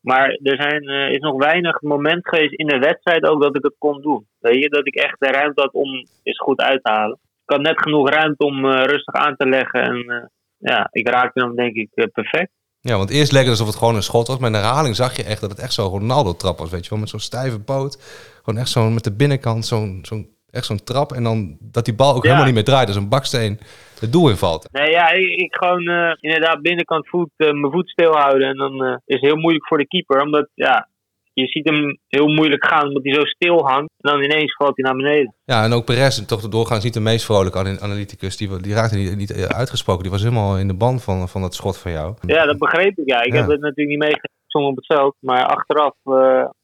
Maar 0.00 0.28
er 0.42 0.62
zijn, 0.62 0.82
uh, 0.84 1.10
is 1.10 1.18
nog 1.18 1.36
weinig 1.36 1.80
moment 1.80 2.28
geweest 2.28 2.52
in 2.52 2.66
de 2.66 2.78
wedstrijd 2.78 3.24
ook 3.24 3.42
dat 3.42 3.56
ik 3.56 3.62
het 3.62 3.74
kon 3.78 4.02
doen. 4.02 4.26
Weet 4.38 4.62
je, 4.62 4.68
dat 4.68 4.86
ik 4.86 4.94
echt 4.94 5.16
de 5.18 5.26
ruimte 5.26 5.60
had 5.60 5.72
om 5.72 6.06
eens 6.22 6.38
goed 6.38 6.60
uit 6.60 6.82
te 6.82 6.92
halen. 6.92 7.18
Ik 7.44 7.54
had 7.54 7.60
net 7.60 7.82
genoeg 7.82 8.08
ruimte 8.08 8.44
om 8.44 8.64
uh, 8.64 8.84
rustig 8.84 9.14
aan 9.14 9.36
te 9.36 9.48
leggen 9.48 9.82
en 9.82 9.96
uh, 9.96 10.24
ja, 10.58 10.88
ik 10.90 11.08
raakte 11.08 11.40
hem 11.40 11.56
denk 11.56 11.74
ik 11.74 11.88
eh, 11.94 12.06
perfect. 12.12 12.50
Ja, 12.80 12.96
want 12.96 13.10
eerst 13.10 13.32
leek 13.32 13.42
het 13.42 13.50
alsof 13.50 13.66
het 13.66 13.76
gewoon 13.76 13.94
een 13.94 14.02
schot 14.02 14.26
was. 14.26 14.38
Maar 14.38 14.46
in 14.46 14.52
de 14.52 14.58
herhaling 14.58 14.96
zag 14.96 15.16
je 15.16 15.24
echt 15.24 15.40
dat 15.40 15.50
het 15.50 15.58
echt 15.58 15.72
zo'n 15.72 15.88
Ronaldo-trap 15.88 16.58
was, 16.58 16.70
weet 16.70 16.84
je 16.84 16.90
wel. 16.90 16.98
Met 16.98 17.08
zo'n 17.08 17.20
stijve 17.20 17.60
poot. 17.60 17.98
Gewoon 18.42 18.60
echt 18.60 18.68
zo'n 18.68 18.94
met 18.94 19.04
de 19.04 19.16
binnenkant 19.16 19.66
zo'n 19.66 19.98
zo'n 20.02 20.37
echt 20.50 20.66
zo'n 20.66 20.84
trap. 20.84 21.12
En 21.12 21.22
dan 21.22 21.56
dat 21.60 21.84
die 21.84 21.94
bal 21.94 22.14
ook 22.14 22.22
helemaal 22.22 22.44
niet 22.44 22.54
meer 22.54 22.64
draait. 22.64 22.86
Dus 22.86 22.96
een 22.96 23.08
baksteen 23.08 23.58
het 24.00 24.12
doel 24.12 24.28
invalt. 24.28 24.68
Nee, 24.72 24.90
ja, 24.90 25.10
ik, 25.10 25.26
ik 25.40 25.54
gewoon 25.54 25.88
eh, 25.88 26.12
inderdaad 26.20 26.62
binnenkant 26.62 27.08
voet, 27.08 27.30
eh, 27.36 27.50
mijn 27.52 27.72
voet 27.72 27.88
stilhouden. 27.90 28.48
En 28.48 28.56
dan 28.56 28.84
eh, 28.84 28.90
is 29.04 29.14
het 29.14 29.20
heel 29.24 29.36
moeilijk 29.36 29.66
voor 29.66 29.78
de 29.78 29.86
keeper. 29.86 30.22
Omdat, 30.22 30.48
ja, 30.54 30.88
je 31.32 31.46
ziet 31.46 31.68
hem 31.68 31.98
heel 32.08 32.26
moeilijk 32.26 32.66
gaan 32.66 32.86
omdat 32.86 33.04
hij 33.04 33.14
zo 33.14 33.24
stil 33.24 33.66
hangt. 33.66 33.90
En 33.98 34.10
dan 34.10 34.22
ineens 34.22 34.54
valt 34.56 34.76
hij 34.76 34.84
naar 34.84 34.96
beneden. 35.02 35.34
Ja, 35.44 35.64
en 35.64 35.72
ook 35.72 35.84
Perez, 35.84 36.24
toch 36.26 36.40
de 36.40 36.48
doorgaans 36.48 36.84
niet 36.84 36.94
de 36.94 37.00
meest 37.00 37.24
vrolijke 37.24 37.58
ana- 37.58 37.78
analyticus. 37.80 38.36
Die, 38.36 38.60
die 38.60 38.74
raakte 38.74 38.96
niet, 38.96 39.16
niet 39.16 39.32
uitgesproken. 39.46 40.02
Die 40.02 40.12
was 40.12 40.22
helemaal 40.22 40.58
in 40.58 40.68
de 40.68 40.74
band 40.76 41.02
van, 41.04 41.28
van 41.28 41.40
dat 41.40 41.54
schot 41.54 41.78
van 41.78 41.92
jou. 41.92 42.14
Ja, 42.26 42.44
dat 42.44 42.58
begreep 42.58 42.98
ik. 42.98 43.08
Ja, 43.08 43.22
ik 43.22 43.32
Ja. 43.32 43.38
heb 43.40 43.48
het 43.48 43.60
natuurlijk 43.60 43.88
niet 43.88 43.98
meegezongen 43.98 44.70
op 44.70 44.76
het 44.76 44.86
veld. 44.86 45.14
Maar 45.20 45.44
achteraf 45.46 45.94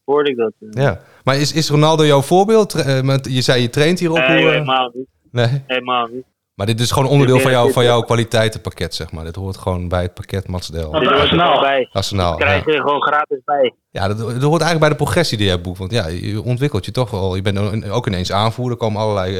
hoorde 0.03 0.29
ik 0.29 0.37
dat. 0.37 0.53
Ja. 0.69 0.99
Maar 1.25 1.37
is, 1.37 1.51
is 1.53 1.69
Ronaldo 1.69 2.05
jouw 2.05 2.21
voorbeeld? 2.21 2.73
Eh, 2.73 3.01
met- 3.01 3.27
je 3.31 3.41
zei 3.41 3.61
je 3.61 3.69
traint 3.69 3.99
hierop. 3.99 4.17
Nee, 4.17 4.27
hoe, 4.27 4.45
eh? 4.45 4.51
helemaal 4.51 4.91
niet. 4.93 5.07
Nee. 5.31 5.63
Helemaal 5.67 6.07
niet. 6.07 6.23
Maar 6.53 6.65
dit 6.65 6.79
is 6.79 6.91
gewoon 6.91 7.09
onderdeel 7.09 7.39
van, 7.39 7.51
jou, 7.51 7.71
van 7.71 7.83
jouw 7.83 8.01
kwaliteitenpakket, 8.01 8.95
zeg 8.95 9.11
maar. 9.11 9.23
Dit 9.23 9.35
hoort 9.35 9.57
gewoon 9.57 9.87
bij 9.87 10.01
het 10.01 10.13
pakket 10.13 10.47
Matsdel. 10.47 10.91
Dit 10.91 11.09
hoort 11.09 11.31
er 11.31 11.37
wel 11.37 11.59
bij. 11.59 11.89
Arsenaal, 11.91 12.31
Dat 12.31 12.39
krijg 12.39 12.65
je 12.65 12.71
er 12.73 12.81
gewoon 12.81 13.01
gratis 13.01 13.39
bij. 13.45 13.73
Ja, 13.89 14.07
dat, 14.07 14.17
dat 14.17 14.27
hoort 14.27 14.61
eigenlijk 14.61 14.79
bij 14.79 14.89
de 14.89 14.95
progressie 14.95 15.37
die 15.37 15.47
jij 15.47 15.61
boekt. 15.61 15.77
Want 15.77 15.91
ja, 15.91 16.07
je 16.07 16.41
ontwikkelt 16.43 16.85
je 16.85 16.91
toch 16.91 17.11
wel. 17.11 17.35
Je 17.35 17.41
bent 17.41 17.89
ook 17.89 18.07
ineens 18.07 18.31
aanvoerder. 18.31 18.73
Er 18.73 18.77
komen 18.85 19.01
allerlei 19.01 19.39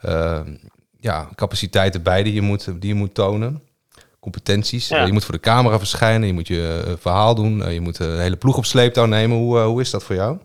eh, 0.00 0.40
ja, 1.00 1.28
capaciteiten 1.34 2.02
bij 2.02 2.22
die 2.22 2.34
je 2.34 2.42
moet, 2.42 2.64
die 2.80 2.88
je 2.88 2.94
moet 2.94 3.14
tonen. 3.14 3.62
Competenties. 4.20 4.88
Ja. 4.88 5.04
Je 5.04 5.12
moet 5.12 5.24
voor 5.24 5.34
de 5.34 5.40
camera 5.40 5.78
verschijnen. 5.78 6.26
Je 6.26 6.34
moet 6.34 6.48
je 6.48 6.94
verhaal 7.00 7.34
doen. 7.34 7.72
je 7.72 7.80
moet 7.80 7.98
een 7.98 8.20
hele 8.20 8.36
ploeg 8.36 8.56
op 8.56 8.64
sleeptouw 8.64 9.06
nemen. 9.06 9.36
Hoe, 9.36 9.58
hoe 9.58 9.80
is 9.80 9.90
dat 9.90 10.04
voor 10.04 10.14
jou? 10.14 10.38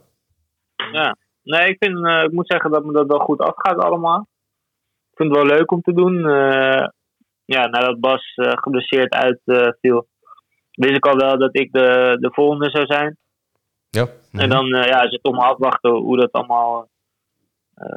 Ja. 0.92 1.16
Nee, 1.44 1.68
ik, 1.68 1.76
vind, 1.80 2.06
eh, 2.06 2.24
ik 2.24 2.32
moet 2.32 2.48
zeggen 2.48 2.72
dat 2.72 2.84
me 2.84 2.92
dat 2.94 3.08
wel 3.08 3.20
goed 3.20 3.40
afgaat 3.40 3.78
allemaal. 3.78 4.28
Ik 5.12 5.18
vind 5.18 5.36
het 5.36 5.38
wel 5.38 5.58
leuk 5.58 5.72
om 5.72 5.82
te 5.82 5.94
doen. 5.94 6.28
Eh, 6.28 6.88
ja, 7.46 7.68
nadat 7.68 8.00
Bas 8.00 8.34
eh, 8.36 8.52
geblesseerd 8.56 9.14
uitviel, 9.14 10.08
wist 10.72 10.96
ik 10.96 11.06
al 11.06 11.18
wel 11.18 11.38
dat 11.38 11.58
ik 11.58 11.72
de, 11.72 12.18
de 12.20 12.30
volgende 12.34 12.70
zou 12.70 12.86
zijn. 12.86 13.18
Ja. 13.90 14.08
En 14.32 14.50
dan 14.50 14.66
ja, 14.66 15.02
is 15.02 15.12
het 15.12 15.24
om 15.24 15.40
afwachten 15.40 15.92
hoe 15.92 16.18
dat 16.18 16.32
allemaal 16.32 16.90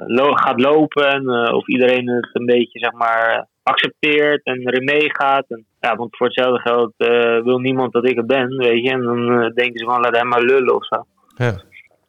lo- 0.07 0.35
gaat 0.35 0.61
lopen. 0.61 1.09
En 1.09 1.53
of 1.55 1.69
iedereen 1.69 2.09
het 2.09 2.29
een 2.33 2.47
beetje, 2.47 2.79
zeg 2.79 2.93
maar, 2.93 3.49
accepteert 3.63 4.45
en 4.45 4.61
erin 4.61 4.85
meegaat. 4.85 5.45
En, 5.49 5.67
ja, 5.81 5.97
want 5.97 6.17
voor 6.17 6.27
hetzelfde 6.27 6.61
geld 6.61 6.93
wil 7.45 7.59
niemand 7.59 7.93
dat 7.93 8.09
ik 8.09 8.17
het 8.17 8.27
ben, 8.27 8.57
weet 8.57 8.85
je. 8.85 8.91
En 8.91 9.03
dan 9.03 9.27
denken 9.55 9.79
ze 9.79 9.85
van, 9.85 10.01
laat 10.01 10.17
hem 10.17 10.29
maar 10.29 10.43
lullen 10.43 10.75
of 10.75 10.87
zo. 10.87 11.05
Ja. 11.37 11.61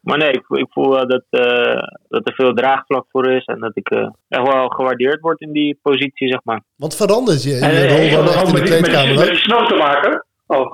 Maar 0.06 0.18
nee, 0.18 0.32
ik, 0.32 0.46
ik 0.48 0.68
voel 0.70 0.90
wel 0.90 1.08
dat, 1.08 1.24
eh, 1.30 1.84
dat 2.08 2.28
er 2.28 2.34
veel 2.34 2.54
draagvlak 2.54 3.06
voor 3.10 3.32
is. 3.32 3.46
En 3.46 3.60
dat 3.60 3.72
ik 3.74 3.90
eh, 3.90 4.10
echt 4.28 4.48
wel 4.48 4.68
gewaardeerd 4.68 5.22
word 5.22 5.42
in 5.42 5.52
die 5.52 5.80
positie, 5.82 6.28
zeg 6.28 6.40
maar. 6.44 6.62
Wat 6.76 6.96
verandert 6.96 7.44
je 7.44 7.52
in 7.52 7.64
En, 7.64 7.74
je 7.74 7.88
eh, 7.88 8.14
rol 8.14 8.26
dan 8.26 8.34
echt 8.34 8.48
in 8.48 8.54
de 8.54 8.62
met 8.62 8.70
met 8.70 8.80
kleedkamer? 8.80 9.16
met 9.16 9.28
die 9.28 9.38
Snor 9.38 9.68
te 9.68 9.76
maken? 9.76 10.26
Oh. 10.48 10.74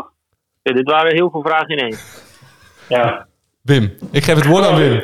Ja, 0.62 0.74
dit 0.74 0.90
waren 0.90 1.14
heel 1.14 1.30
veel 1.30 1.42
vragen 1.42 1.72
ineens. 1.72 2.24
Ja. 2.90 3.28
Wim, 3.62 3.94
ik 4.12 4.24
geef 4.24 4.36
het 4.36 4.46
woord 4.46 4.66
aan 4.66 4.76
Wim. 4.76 5.02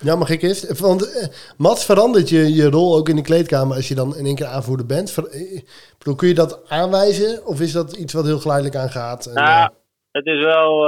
Ja, 0.00 0.16
mag 0.16 0.30
ik 0.30 0.42
eerst? 0.42 0.80
Want 0.80 1.14
eh, 1.14 1.28
Mats, 1.56 1.84
verandert 1.84 2.28
je 2.28 2.54
je 2.54 2.70
rol 2.70 2.96
ook 2.96 3.08
in 3.08 3.16
de 3.16 3.22
kleedkamer 3.22 3.76
als 3.76 3.88
je 3.88 3.94
dan 3.94 4.16
in 4.16 4.26
één 4.26 4.34
keer 4.34 4.46
aanvoerder 4.46 4.86
bent? 4.86 5.10
Ver, 5.10 5.26
eh, 5.26 5.62
bedoel, 5.98 6.14
kun 6.14 6.28
je 6.28 6.34
dat 6.34 6.70
aanwijzen? 6.70 7.46
Of 7.46 7.60
is 7.60 7.72
dat 7.72 7.96
iets 7.96 8.12
wat 8.12 8.24
heel 8.24 8.38
geleidelijk 8.38 8.76
aangaat? 8.76 9.26
En, 9.26 9.34
Nou, 9.34 9.70
het 10.10 10.26
is 10.26 10.44
wel... 10.44 10.86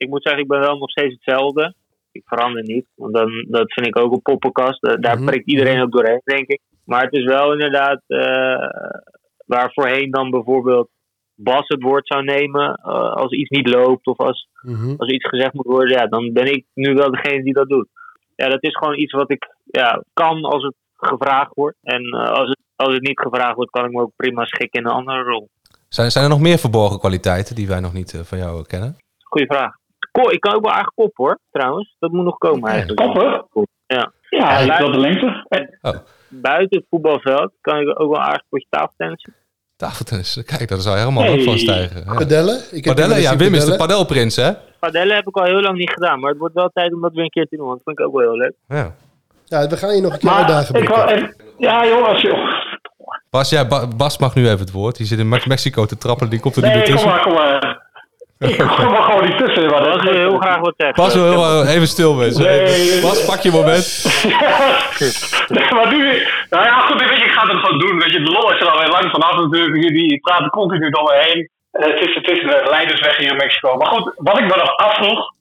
ik 0.00 0.08
moet 0.08 0.22
zeggen, 0.22 0.42
ik 0.42 0.48
ben 0.48 0.60
wel 0.60 0.78
nog 0.78 0.90
steeds 0.90 1.14
hetzelfde. 1.14 1.74
Ik 2.12 2.22
verander 2.26 2.62
niet. 2.62 2.86
Want 2.94 3.14
dan, 3.14 3.44
dat 3.48 3.72
vind 3.72 3.86
ik 3.86 3.96
ook 3.98 4.12
een 4.12 4.22
poppenkast. 4.22 4.80
Da- 4.80 4.96
Daar 4.96 5.16
Mhm. 5.16 5.26
prikt 5.26 5.46
iedereen 5.46 5.82
ook 5.82 5.92
doorheen, 5.92 6.20
denk 6.24 6.46
ik. 6.48 6.60
Maar 6.84 7.02
het 7.02 7.12
is 7.12 7.24
wel 7.24 7.52
inderdaad... 7.52 8.00
eh, 8.06 8.68
waar 9.46 9.70
voorheen 9.72 10.10
dan 10.10 10.30
bijvoorbeeld 10.30 10.88
Bas 11.34 11.64
het 11.68 11.82
woord 11.82 12.06
zou 12.06 12.22
nemen... 12.24 12.74
eh, 12.74 13.12
als 13.12 13.32
iets 13.32 13.48
niet 13.50 13.68
loopt 13.74 14.06
of 14.06 14.18
als, 14.18 14.48
Mhm. 14.62 14.94
als 14.96 15.10
iets 15.10 15.28
gezegd 15.28 15.52
moet 15.52 15.66
worden... 15.66 15.96
Ja, 15.98 16.06
dan 16.06 16.32
ben 16.32 16.46
ik 16.52 16.64
nu 16.74 16.94
wel 16.94 17.10
degene 17.10 17.42
die 17.42 17.52
dat 17.52 17.68
doet. 17.68 17.88
Ja, 18.36 18.48
dat 18.48 18.62
is 18.62 18.76
gewoon 18.76 18.98
iets 18.98 19.12
wat 19.12 19.30
ik 19.30 19.54
ja, 19.64 20.02
kan 20.12 20.44
als 20.44 20.62
het 20.62 20.74
gevraagd 20.96 21.54
wordt. 21.54 21.76
En 21.82 22.02
eh, 22.04 22.30
als, 22.30 22.48
het, 22.48 22.58
als 22.76 22.92
het 22.94 23.02
niet 23.02 23.20
gevraagd 23.20 23.54
wordt, 23.54 23.70
kan 23.70 23.84
ik 23.84 23.90
me 23.90 24.00
ook 24.00 24.12
prima 24.16 24.44
schikken 24.44 24.80
in 24.80 24.86
een 24.86 24.92
andere 24.92 25.22
rol. 25.22 25.48
Zijn, 25.88 26.10
zijn 26.10 26.24
er 26.24 26.30
nog 26.30 26.40
meer 26.40 26.58
verborgen 26.58 26.98
kwaliteiten 26.98 27.54
die 27.54 27.68
wij 27.68 27.80
nog 27.80 27.92
niet 27.92 28.20
van 28.24 28.38
jou 28.38 28.62
kennen? 28.66 28.96
Goeie 29.18 29.46
vraag. 29.46 29.78
Ko- 30.10 30.30
ik 30.30 30.40
kan 30.40 30.54
ook 30.54 30.62
wel 30.64 30.72
aardig 30.72 30.94
kop 30.94 31.16
hoor, 31.16 31.38
trouwens. 31.50 31.96
Dat 31.98 32.10
moet 32.12 32.24
nog 32.24 32.38
komen 32.38 32.70
eigenlijk. 32.70 33.00
Koppen? 33.00 33.46
Ja. 33.86 34.12
Ja, 34.28 34.46
hij 34.48 34.64
heeft 34.64 34.78
wel 34.78 34.90
de 34.92 34.98
buiten- 34.98 35.44
lengte. 35.80 36.04
Buiten 36.28 36.78
het 36.78 36.86
voetbalveld 36.90 37.52
kan 37.60 37.78
ik 37.80 38.00
ook 38.00 38.10
wel 38.10 38.20
aardig 38.20 38.42
potje 38.48 38.66
tafeltennissen. 38.70 39.34
Tafeltennis, 39.76 40.42
kijk, 40.46 40.68
daar 40.68 40.78
zou 40.80 40.94
je 40.96 41.00
helemaal 41.02 41.22
Hey. 41.24 41.32
op 41.38 41.42
van 41.42 41.58
stijgen. 41.58 42.02
Ja. 42.06 42.14
Padellen? 42.14 42.56
Ik 42.70 42.84
heb 42.84 42.94
Padellen, 42.94 43.20
ja, 43.20 43.36
Wim 43.36 43.54
is 43.54 43.64
de 43.64 43.76
padelprins, 43.76 44.36
hè? 44.36 44.50
Padellen 44.78 45.16
heb 45.16 45.26
ik 45.28 45.36
al 45.36 45.44
heel 45.44 45.60
lang 45.60 45.78
niet 45.78 45.90
gedaan, 45.90 46.20
maar 46.20 46.30
het 46.30 46.38
wordt 46.38 46.54
wel 46.54 46.70
tijd 46.72 46.92
om 46.94 47.00
dat 47.00 47.12
weer 47.12 47.24
een 47.24 47.30
keer 47.30 47.46
te 47.46 47.56
doen. 47.56 47.66
Want 47.66 47.76
dat 47.84 47.86
vind 47.94 47.98
ik 47.98 48.06
ook 48.06 48.12
wel 48.12 48.22
heel 48.30 48.36
leuk. 48.38 48.54
Ja. 48.68 48.94
Ja, 49.44 49.66
we 49.68 49.76
gaan 49.76 49.94
je 49.96 50.02
nog 50.02 50.12
een 50.12 50.18
keer 50.18 50.30
Maar 50.30 50.38
uitdagen. 50.38 50.74
ik 50.74 51.34
ja, 51.58 51.86
jongens, 51.86 52.20
joh. 52.22 52.38
Bas, 53.30 53.50
ja, 53.50 53.66
Ba- 53.66 53.86
Bas 53.96 54.18
mag 54.18 54.34
nu 54.34 54.46
even 54.46 54.58
het 54.58 54.70
woord. 54.72 54.96
Die 54.96 55.06
zit 55.06 55.18
in 55.18 55.28
Me- 55.28 55.42
Mexico 55.46 55.86
te 55.86 55.98
trappelen, 55.98 56.30
die 56.30 56.40
komt 56.40 56.56
er 56.56 56.62
niet 56.62 56.70
Nee, 56.72 56.80
meer 56.80 56.88
kom 56.88 56.96
tussen. 56.96 57.10
maar, 57.14 57.22
kom 57.22 57.32
maar. 57.34 57.79
Ik 58.48 58.58
kom 58.76 58.94
er 58.94 59.02
gewoon 59.02 59.24
niet 59.28 59.38
tussen. 59.38 59.70
Maar 59.70 59.82
Bas 59.82 60.02
wil 60.02 60.12
heel 60.12 60.38
graag 60.38 60.58
wat 60.58 60.74
zeggen. 60.76 61.02
Bas 61.02 61.14
wil 61.14 61.24
heel, 61.30 61.44
eh, 61.44 61.74
even 61.74 61.86
stil 61.86 62.16
wezen. 62.16 62.42
Nee. 62.42 63.00
Bas, 63.00 63.24
pak 63.24 63.40
je 63.40 63.50
moment. 63.50 63.86
Nee, 65.48 65.70
maar 65.76 65.88
nu... 65.94 66.00
Nou 66.50 66.64
ja, 66.64 66.80
goed, 66.80 67.00
weet 67.00 67.18
je, 67.18 67.24
ik 67.24 67.30
ga 67.32 67.46
het 67.46 67.60
gewoon 67.64 67.78
doen. 67.78 67.98
Weet 67.98 68.12
je, 68.12 68.22
de 68.22 68.30
lol 68.30 68.52
is 68.52 68.60
er 68.60 68.70
alweer 68.70 68.88
lang 68.88 69.10
vanaf 69.10 69.34
natuurlijk. 69.36 69.82
Jullie 69.82 70.20
praten 70.20 70.50
continu 70.50 70.90
door 70.90 71.02
me 71.02 71.22
heen. 71.24 71.50
Eh, 71.70 71.86
Het 71.90 72.08
is, 72.08 72.14
het 72.14 72.28
is 72.30 72.42
een 72.42 72.68
leidersweg 72.70 73.16
hier 73.16 73.30
in 73.30 73.36
Mexico. 73.36 73.76
Maar 73.76 73.86
goed, 73.86 74.12
wat 74.16 74.38
ik 74.38 74.44
me 74.44 74.56
nog 74.56 74.76
afvroeg... 74.76 75.32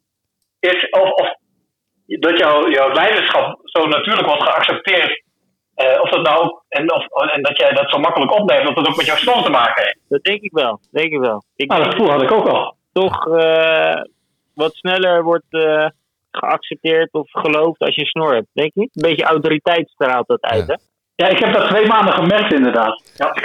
is 0.59 0.89
of, 0.89 1.11
of 1.11 1.27
dat 2.05 2.37
jouw, 2.37 2.69
jouw 2.69 2.91
leiderschap 2.93 3.59
zo 3.63 3.87
natuurlijk 3.87 4.27
wordt 4.27 4.43
geaccepteerd... 4.43 5.23
eh, 5.75 6.01
of 6.01 6.09
dat 6.09 6.21
nou 6.21 6.59
en, 6.69 6.93
of, 6.93 7.05
en 7.33 7.41
dat 7.41 7.57
jij 7.57 7.71
dat 7.73 7.89
zo 7.89 7.97
makkelijk 7.99 8.33
opneemt, 8.39 8.65
dat 8.65 8.75
dat 8.75 8.87
ook 8.87 8.97
met 8.97 9.05
jouw 9.05 9.15
stand 9.15 9.45
te 9.45 9.51
maken 9.51 9.83
heeft. 9.83 9.99
Dat 10.09 10.23
denk 10.23 10.41
ik 10.41 10.51
wel. 10.51 10.79
Denk 10.91 11.11
ik 11.11 11.19
wel. 11.19 11.43
Ik 11.55 11.69
Nou, 11.69 11.83
dat 11.83 11.93
gevoel 11.93 12.11
had 12.11 12.21
ik 12.21 12.31
ook 12.31 12.47
al. 12.47 12.77
Toch 12.91 13.27
eh, 13.27 14.01
wat 14.53 14.73
sneller 14.73 15.23
wordt 15.23 15.45
eh, 15.49 15.87
geaccepteerd 16.31 17.11
of 17.11 17.31
geloofd 17.31 17.79
als 17.79 17.95
je 17.95 18.01
een 18.01 18.07
snor 18.07 18.33
hebt. 18.33 18.47
Denk 18.53 18.71
je 18.73 18.79
niet? 18.79 18.95
Een 18.95 19.09
beetje 19.09 19.25
autoriteit 19.25 19.89
straalt 19.89 20.27
dat 20.27 20.41
uit, 20.41 20.67
hè? 20.67 20.75
Ja, 21.19 21.27
ik 21.27 21.39
heb 21.39 21.53
dat 21.53 21.67
twee 21.67 21.87
maanden 21.87 22.13
gemerkt 22.13 22.53
inderdaad. 22.53 23.01
Ja. 23.15 23.35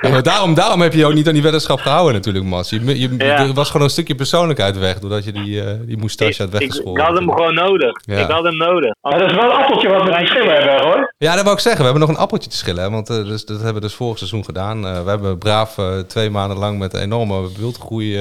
Ja. 0.00 0.20
Daarom, 0.20 0.54
daarom 0.54 0.80
heb 0.80 0.92
je 0.92 1.06
ook 1.06 1.14
niet 1.14 1.26
aan 1.26 1.32
die 1.32 1.42
weddenschap 1.42 1.78
gehouden 1.78 2.14
natuurlijk, 2.14 2.44
Mas. 2.44 2.70
Je, 2.70 2.98
je, 3.00 3.14
Ja. 3.18 3.38
Er 3.38 3.52
was 3.54 3.66
gewoon 3.70 3.82
een 3.82 3.92
stukje 3.92 4.14
persoonlijkheid 4.14 4.78
weg, 4.78 4.98
doordat 4.98 5.24
je 5.24 5.32
die, 5.32 5.62
eh 5.62 5.74
die 5.86 5.96
moustache 5.96 6.42
had 6.42 6.52
Ik, 6.52 6.58
weggeschoren. 6.58 7.00
ik 7.02 7.08
had 7.08 7.18
hem 7.18 7.30
gewoon 7.30 7.54
nodig. 7.54 7.90
Ja. 8.04 8.18
Ik 8.18 8.30
had 8.30 8.44
hem 8.44 8.56
nodig. 8.56 8.94
Maar 9.00 9.18
dat 9.18 9.30
is 9.30 9.36
wel 9.36 9.44
een 9.44 9.56
appeltje 9.56 9.88
wat 9.88 10.02
we 10.02 10.16
die 10.16 10.26
schillen 10.26 10.54
hebben, 10.54 10.80
hoor. 10.86 11.14
Ja, 11.18 11.34
dat 11.34 11.42
wou 11.44 11.54
ik 11.56 11.62
zeggen. 11.62 11.80
We 11.80 11.90
hebben 11.90 12.08
nog 12.08 12.16
een 12.16 12.22
appeltje 12.22 12.50
te 12.50 12.56
schillen. 12.56 12.82
Hè? 12.82 12.90
Want 12.90 13.10
eh, 13.10 13.16
dus, 13.24 13.44
dat 13.44 13.56
hebben 13.56 13.74
we 13.74 13.80
dus 13.80 13.94
vorig 13.94 14.18
seizoen 14.18 14.44
gedaan. 14.44 14.86
Eh, 14.86 15.02
we 15.02 15.08
hebben 15.10 15.38
braaf 15.38 15.78
eh, 15.78 15.98
twee 15.98 16.30
maanden 16.30 16.58
lang 16.58 16.78
met 16.78 16.94
enorme 16.94 17.48
wildgroei 17.58 18.18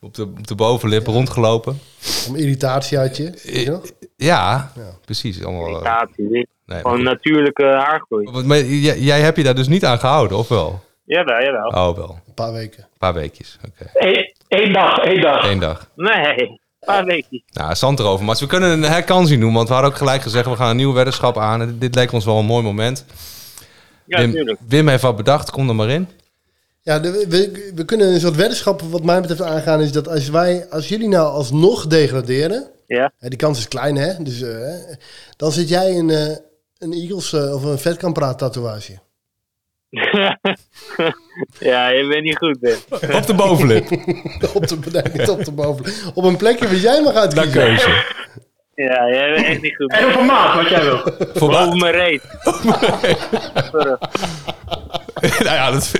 op, 0.00 0.14
de, 0.14 0.22
op 0.22 0.46
de 0.46 0.54
bovenlip 0.54 1.06
rondgelopen. 1.06 1.80
Om 2.28 2.36
irritatie 2.36 2.98
had 2.98 3.16
je. 3.16 3.24
weet 3.44 3.64
je 3.64 3.70
nog? 3.70 3.84
Ja, 4.16 4.72
precies. 5.04 5.44
Allemaal, 5.44 5.68
Irritatie. 5.68 6.48
Nee, 6.68 6.80
Gewoon 6.80 7.02
maar 7.02 7.12
natuurlijke 7.12 7.64
haargroei. 7.64 8.44
maar 8.44 8.58
jij, 8.62 8.98
jij 8.98 9.20
hebt 9.20 9.36
je 9.36 9.42
daar 9.42 9.54
dus 9.54 9.68
niet 9.68 9.84
aan 9.84 9.98
gehouden, 9.98 10.36
of 10.38 10.48
wel? 10.48 10.80
Jawel, 11.04 11.42
jawel. 11.42 11.68
Oh, 11.88 11.96
wel. 11.96 12.18
Een 12.26 12.34
paar 12.34 12.52
weken. 12.52 12.82
Een 12.82 12.98
paar 12.98 13.14
weekjes. 13.14 13.58
Oké. 13.68 13.90
Eén 13.94 14.32
één 14.48 14.72
dag, 14.72 14.98
één 14.98 15.20
dag. 15.20 15.50
Eén 15.50 15.58
dag. 15.58 15.90
Nee, 15.94 16.40
een 16.42 16.58
paar 16.80 17.04
weken. 17.04 17.42
Nou, 17.52 17.74
zand 17.74 17.98
erover. 17.98 18.24
Maar 18.24 18.36
we 18.40 18.46
kunnen 18.46 18.70
een 18.70 18.82
herkansing 18.82 19.40
doen. 19.40 19.52
Want 19.52 19.68
we 19.68 19.74
hadden 19.74 19.92
ook 19.92 19.98
gelijk 19.98 20.22
gezegd, 20.22 20.46
we 20.48 20.56
gaan 20.56 20.70
een 20.70 20.76
nieuw 20.76 20.92
weddenschap 20.92 21.38
aan. 21.38 21.60
En 21.60 21.78
dit, 21.78 21.94
leek 21.94 22.12
ons 22.12 22.24
wel 22.24 22.38
een 22.38 22.44
mooi 22.44 22.62
moment. 22.64 23.04
Ja, 24.04 24.18
Wim, 24.18 24.26
natuurlijk. 24.28 24.58
Wim 24.68 24.88
heeft 24.88 25.02
wat 25.02 25.16
bedacht. 25.16 25.50
Kom 25.50 25.68
er 25.68 25.74
maar 25.74 25.88
in. 25.88 26.08
Ja, 26.82 26.98
de- 26.98 27.26
we, 27.28 27.72
we 27.74 27.84
kunnen 27.84 28.12
een 28.14 28.20
soort 28.20 28.36
weddenschap 28.36 28.80
wat 28.80 29.02
mij 29.04 29.20
betreft 29.20 29.42
aangaan. 29.42 29.80
Is 29.80 29.92
dat 29.92 30.08
als, 30.08 30.28
wij, 30.28 30.66
als 30.70 30.88
jullie 30.88 31.08
nou 31.08 31.28
alsnog 31.28 31.86
degraderen. 31.86 32.66
Ja. 32.86 33.12
die 33.18 33.36
kans 33.38 33.58
is 33.58 33.68
klein 33.68 33.96
hè. 33.96 34.22
Dus, 34.22 34.42
eh, 34.42 34.72
dan 35.36 35.52
zit 35.52 35.68
jij 35.68 35.90
in 35.90 36.10
eh, 36.10 36.36
een 36.78 36.92
Eagles 36.92 37.32
eh, 37.32 37.54
of 37.54 37.64
een 37.64 37.78
vetkampraat 37.78 38.38
tatoeage. 38.38 38.98
ja, 41.70 41.88
je 41.88 42.06
bent 42.08 42.22
niet 42.22 42.36
goed, 42.36 42.60
Ben. 42.60 42.78
Op 42.90 43.26
de 43.26 43.34
bovenlip. 43.34 43.90
op 44.54 44.68
de, 44.68 44.78
nee, 44.92 45.02
niet 45.12 45.28
op 45.28 45.44
de 45.44 45.52
boven. 45.52 46.12
Op 46.14 46.24
een 46.24 46.36
plekje 46.36 46.66
waar 46.66 46.76
jij 46.76 47.02
mag 47.02 47.14
uitkiezen. 47.14 48.04
Ja, 48.86 49.08
jij 49.10 49.32
bent 49.34 49.46
echt 49.46 49.62
niet 49.62 49.76
goed. 49.76 49.92
En 49.92 50.06
op 50.06 50.14
een 50.20 50.26
maat, 50.26 50.54
wat 50.54 50.68
jij 50.68 50.82
wil. 50.84 50.98
Voor 51.34 51.50
Boven 51.50 51.78
mijn 51.78 51.92
reet. 51.94 52.22
Nou 55.20 55.54
ja, 55.56 55.70
dat... 55.70 55.92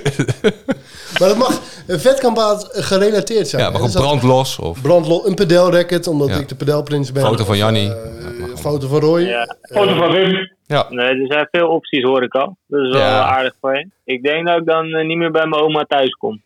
Maar 1.19 1.27
dat 1.29 1.37
mag 1.37 1.61
een 1.87 1.99
vetkameraad 1.99 2.67
gerelateerd 2.71 3.47
zijn. 3.47 3.61
Ja, 3.63 3.69
maar 3.69 3.79
gewoon 3.79 3.91
brandlos 4.03 4.59
of... 4.59 4.81
Brandlos, 4.81 5.25
een 5.25 5.35
pedelracket, 5.35 6.07
omdat 6.07 6.29
Ja. 6.29 6.35
ik 6.35 6.47
de 6.47 6.55
pedelprins 6.55 7.11
ben. 7.11 7.23
Foto 7.23 7.43
van 7.43 7.53
Of, 7.53 7.59
Jannie. 7.59 7.87
eh, 7.89 8.55
foto 8.55 8.87
van 8.87 8.99
Roy. 8.99 9.21
Ja. 9.21 9.55
Foto 9.61 9.95
van 9.95 10.11
Wim. 10.11 10.51
Ja. 10.65 10.85
Nee, 10.89 11.07
er 11.07 11.27
zijn 11.27 11.47
veel 11.51 11.67
opties 11.67 12.03
hoor 12.03 12.23
ik 12.23 12.33
al. 12.33 12.57
Dat 12.67 12.85
is 12.85 12.91
wel 12.91 13.01
Ja. 13.01 13.21
aardig 13.23 13.53
voor 13.61 13.75
je. 13.77 13.87
Ik 14.03 14.23
denk 14.23 14.47
dat 14.47 14.57
ik 14.57 14.65
dan 14.65 14.85
eh, 14.93 15.05
niet 15.05 15.17
meer 15.17 15.31
bij 15.31 15.45
mijn 15.47 15.61
oma 15.61 15.83
thuis 15.83 16.09
kom. 16.11 16.41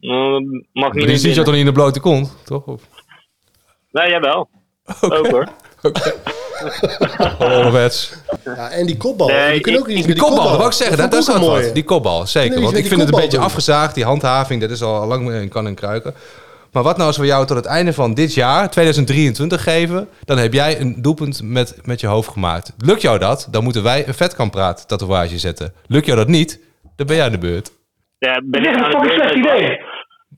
Mag 0.00 0.38
niet 0.40 0.64
Maar 0.72 0.90
die 0.92 1.16
ziet 1.16 1.34
je 1.34 1.42
toch 1.42 1.52
niet 1.52 1.60
in 1.60 1.66
de 1.66 1.72
blote 1.72 2.00
kont, 2.00 2.36
toch? 2.44 2.64
Of... 2.66 2.82
Nee, 3.90 4.10
jawel. 4.10 4.48
Ook 5.00 5.26
hoor. 5.30 5.48
Oh, 7.38 7.70
wets. 7.72 8.12
Ja, 8.44 8.70
en 8.70 8.86
die 8.86 8.96
kopbal. 8.96 9.28
Nee, 9.28 9.54
je 9.54 9.60
kunt 9.60 9.78
ook 9.78 9.88
ik- 9.88 9.96
iets 9.96 10.06
Die 10.06 10.14
die 10.14 10.22
kopbal, 10.22 10.44
dat 10.44 10.56
wou 10.56 10.66
ik 10.66 10.72
zeggen, 10.72 10.96
dat, 10.96 11.10
dat 11.10 11.20
is 11.22 11.28
ook 11.30 11.34
een 11.34 11.40
mooie. 11.40 11.72
Die 11.72 11.84
kopbal, 11.84 12.26
zeker. 12.26 12.48
Kunnen 12.50 12.64
Want 12.64 12.76
ik 12.76 12.86
vind 12.86 13.00
het 13.00 13.08
een 13.08 13.14
beetje 13.14 13.30
kopbal 13.30 13.46
afgezaagd, 13.46 13.94
die 13.94 14.04
handhaving, 14.04 14.60
dat 14.60 14.70
is 14.70 14.82
al 14.82 15.06
lang 15.06 15.30
in 15.32 15.48
kan 15.48 15.66
en 15.66 15.74
kruiken. 15.74 16.14
Maar 16.72 16.82
wat 16.82 16.96
nou 16.96 17.08
als 17.08 17.16
we 17.16 17.26
jou 17.26 17.46
tot 17.46 17.56
het 17.56 17.66
einde 17.66 17.92
van 17.92 18.14
dit 18.14 18.34
jaar, 18.34 18.70
2023, 18.70 19.62
geven, 19.62 20.08
dan 20.24 20.38
heb 20.38 20.52
jij 20.52 20.80
een 20.80 21.02
doelpunt 21.02 21.40
met, 21.42 21.76
met 21.82 22.00
je 22.00 22.06
hoofd 22.06 22.30
gemaakt. 22.30 22.72
Lukt 22.78 23.02
jou 23.02 23.18
dat, 23.18 23.48
dan 23.50 23.64
moeten 23.64 23.82
wij 23.82 24.08
een 24.08 24.14
vetkampraat 24.14 24.88
tatoeage 24.88 25.38
zetten. 25.38 25.72
Lukt 25.86 26.06
jou 26.06 26.18
dat 26.18 26.28
niet, 26.28 26.60
dan 26.96 27.06
ben 27.06 27.16
jij 27.16 27.24
aan 27.24 27.32
de 27.32 27.38
beurt. 27.38 27.72
Ja, 28.18 28.40
ben 28.44 28.62
Dat 28.62 28.72
ik 28.72 28.76
is 28.76 28.82
aan 28.82 28.84
een 28.84 28.90
fucking 29.00 29.12
slecht 29.12 29.34
idee. 29.34 29.80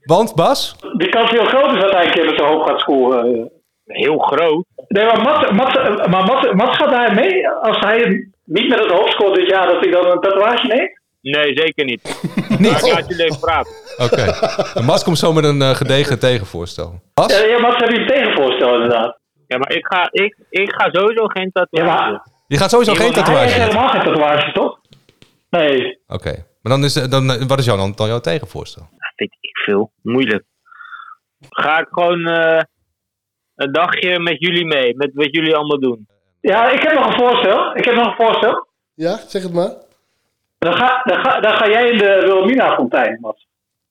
Want, 0.02 0.34
Bas? 0.34 0.76
De 0.96 1.08
kans 1.08 1.30
heel 1.30 1.44
groot 1.44 1.74
is 1.74 1.80
dat 1.82 1.90
hij 1.92 2.04
een 2.06 2.12
keer 2.12 2.24
met 2.24 2.34
zijn 2.36 2.48
hoofd 2.48 2.68
gaat 2.70 2.80
scoren. 2.80 3.50
Heel 3.86 4.18
groot. 4.18 4.64
Nee, 4.88 5.04
maar 5.04 5.22
Mats, 5.22 5.50
Mats, 5.50 5.74
maar 6.06 6.24
Mats, 6.24 6.52
Mats 6.52 6.76
gaat 6.76 6.90
daar 6.90 7.14
mee 7.14 7.48
als 7.48 7.78
hij 7.78 8.30
niet 8.44 8.68
met 8.68 8.78
het 8.78 8.90
hoofd 8.90 9.12
scoort 9.12 9.34
dit 9.34 9.48
jaar, 9.48 9.66
dat 9.66 9.80
hij 9.84 9.90
dan 9.90 10.06
een 10.10 10.20
tatoeage 10.20 10.66
neemt? 10.66 11.00
Nee, 11.20 11.58
zeker 11.58 11.84
niet. 11.84 12.02
Niet? 12.48 12.70
Maar 12.70 12.84
ik 12.86 12.92
laat 12.92 13.08
jullie 13.08 13.24
even 13.24 13.40
praten. 13.40 13.72
Oké. 13.96 14.22
En 14.78 14.84
Mas 14.84 15.04
komt 15.04 15.18
zo 15.18 15.32
met 15.32 15.44
een 15.44 15.62
eh, 15.62 15.70
gedegen 15.70 16.18
tegenvoorstel. 16.18 17.00
Bas? 17.14 17.38
Ja, 17.40 17.46
ja 17.46 17.58
Mats 17.58 17.76
heb 17.76 17.90
je 17.90 18.00
een 18.00 18.06
tegenvoorstel 18.06 18.74
inderdaad. 18.74 19.18
Ja, 19.46 19.58
maar 19.58 19.72
ik 19.72 19.86
ga, 19.86 20.08
ik, 20.10 20.36
ik 20.50 20.72
ga 20.72 20.88
sowieso 20.90 21.26
geen 21.26 21.50
tatoeage. 21.52 21.90
Ja, 22.04 22.10
maar- 22.10 22.26
Je 22.46 22.56
gaat 22.56 22.70
sowieso 22.70 22.92
geen 22.94 23.00
Hij 23.06 23.12
heeft 23.14 23.26
tatoeage 23.26 23.60
helemaal 23.60 23.88
geen 23.88 24.02
tatoeage, 24.02 24.52
toch? 24.52 24.78
Nee. 25.50 25.98
Oké. 26.06 26.30
Maar 26.62 26.72
dan 26.72 26.84
is, 26.84 26.96
eh, 26.96 27.08
dan, 27.10 27.30
eh, 27.30 27.42
wat 27.46 27.58
is 27.58 27.64
jou 27.64 27.78
dan, 27.78 27.92
dan 27.96 28.08
jouw 28.08 28.20
tegenvoorstel? 28.20 28.88
weet 29.16 29.36
ik 29.40 29.56
veel. 29.64 29.92
Moeilijk. 30.02 30.44
Ga 31.50 31.78
ik 31.78 31.86
gewoon 31.90 32.26
eh, 32.26 32.62
een 33.56 33.72
dagje 33.72 34.18
met 34.20 34.36
jullie 34.38 34.64
mee. 34.66 34.96
Met 34.96 35.10
wat 35.14 35.28
jullie 35.30 35.54
allemaal 35.56 35.80
doen. 35.80 36.06
Ja, 36.40 36.70
ik 36.70 36.82
heb 36.82 36.92
nog 36.94 37.06
een 37.06 37.18
voorstel. 37.18 37.76
Ik 37.76 37.84
heb 37.84 37.94
nog 37.94 38.06
een 38.06 38.26
voorstel. 38.26 38.66
Ja, 38.94 39.16
zeg 39.28 39.42
het 39.42 39.52
maar. 39.52 39.70
Dan 40.58 40.72
ga, 40.74 41.00
dan 41.04 41.18
ga, 41.24 41.40
dan 41.40 41.56
ga 41.56 41.68
jij 41.68 41.90
in 41.90 41.98
de 41.98 42.18
Wilhelmina-fontein, 42.20 43.18
Mats. 43.20 43.46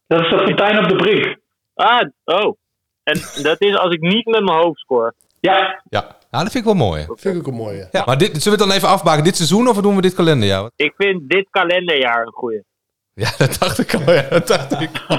Dat 0.07 0.19
is 0.21 0.29
de 0.29 0.37
fontein 0.37 0.77
op 0.79 0.89
de 0.89 0.95
brink. 0.95 1.37
Ah, 1.73 2.01
oh. 2.25 2.55
En 3.03 3.19
dat 3.43 3.61
is 3.61 3.77
als 3.77 3.93
ik 3.93 4.01
niet 4.01 4.25
met 4.25 4.43
mijn 4.43 4.57
hoofd 4.57 4.79
score. 4.79 5.13
Ja. 5.39 5.81
Ja. 5.89 6.17
Ja, 6.31 6.41
dat 6.43 6.51
vind 6.51 6.55
ik 6.55 6.63
wel 6.75 6.87
mooi. 6.87 7.01
hè. 7.01 7.05
Vind 7.15 7.35
ik 7.35 7.41
ook 7.41 7.47
een 7.47 7.53
mooie. 7.59 7.87
Ja, 7.91 8.03
maar 8.05 8.17
dit, 8.17 8.27
zullen 8.43 8.43
we 8.57 8.63
het 8.63 8.69
dan 8.71 8.71
even 8.77 8.87
afmaken? 8.89 9.23
Dit 9.23 9.35
seizoen 9.35 9.67
of 9.67 9.81
doen 9.81 9.95
we 9.95 10.01
dit 10.01 10.13
kalenderjaar? 10.13 10.69
Ik 10.75 10.93
vind 10.97 11.29
dit 11.29 11.47
kalenderjaar 11.49 12.25
een 12.25 12.31
goeie. 12.33 12.63
Ja, 13.13 13.29
dat 13.37 13.57
dacht 13.59 13.79
ik 13.79 13.93
al. 13.93 14.13
Ja, 14.13 14.21
dat 14.29 14.47
dacht 14.47 14.81
ik. 14.81 14.89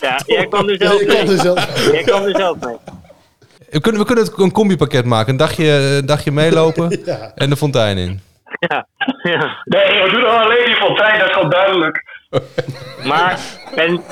Ja, 0.00 0.20
jij 0.26 0.46
kan 0.48 0.68
er 0.68 0.76
zelf 0.78 1.00
Ik 1.00 1.06
mee. 1.06 1.16
kan 1.16 1.28
er 1.28 1.38
zelf- 1.38 1.90
Jij 1.92 2.02
kan 2.02 2.22
er 2.22 2.36
zelf 2.36 2.56
mee. 2.64 2.76
We 3.74 3.80
kunnen, 3.80 4.00
we 4.00 4.06
kunnen 4.06 4.24
het 4.24 4.38
een 4.38 4.52
combipakket 4.52 5.04
maken. 5.04 5.30
Een 5.32 5.36
dagje, 5.36 5.70
een 5.70 6.06
dagje 6.06 6.30
meelopen 6.32 7.00
Ja. 7.04 7.32
en 7.34 7.50
de 7.50 7.56
fontein 7.56 7.96
in. 7.98 8.20
Ja. 8.58 8.86
ja. 9.22 9.62
Nee, 9.64 10.02
we 10.02 10.08
doen 10.10 10.24
alleen 10.24 10.64
die 10.64 10.74
fontein, 10.74 11.18
dat 11.18 11.28
is 11.28 11.34
gewoon 11.34 11.50
duidelijk. 11.50 12.04
Maar, 13.10 13.40
en, 13.74 14.02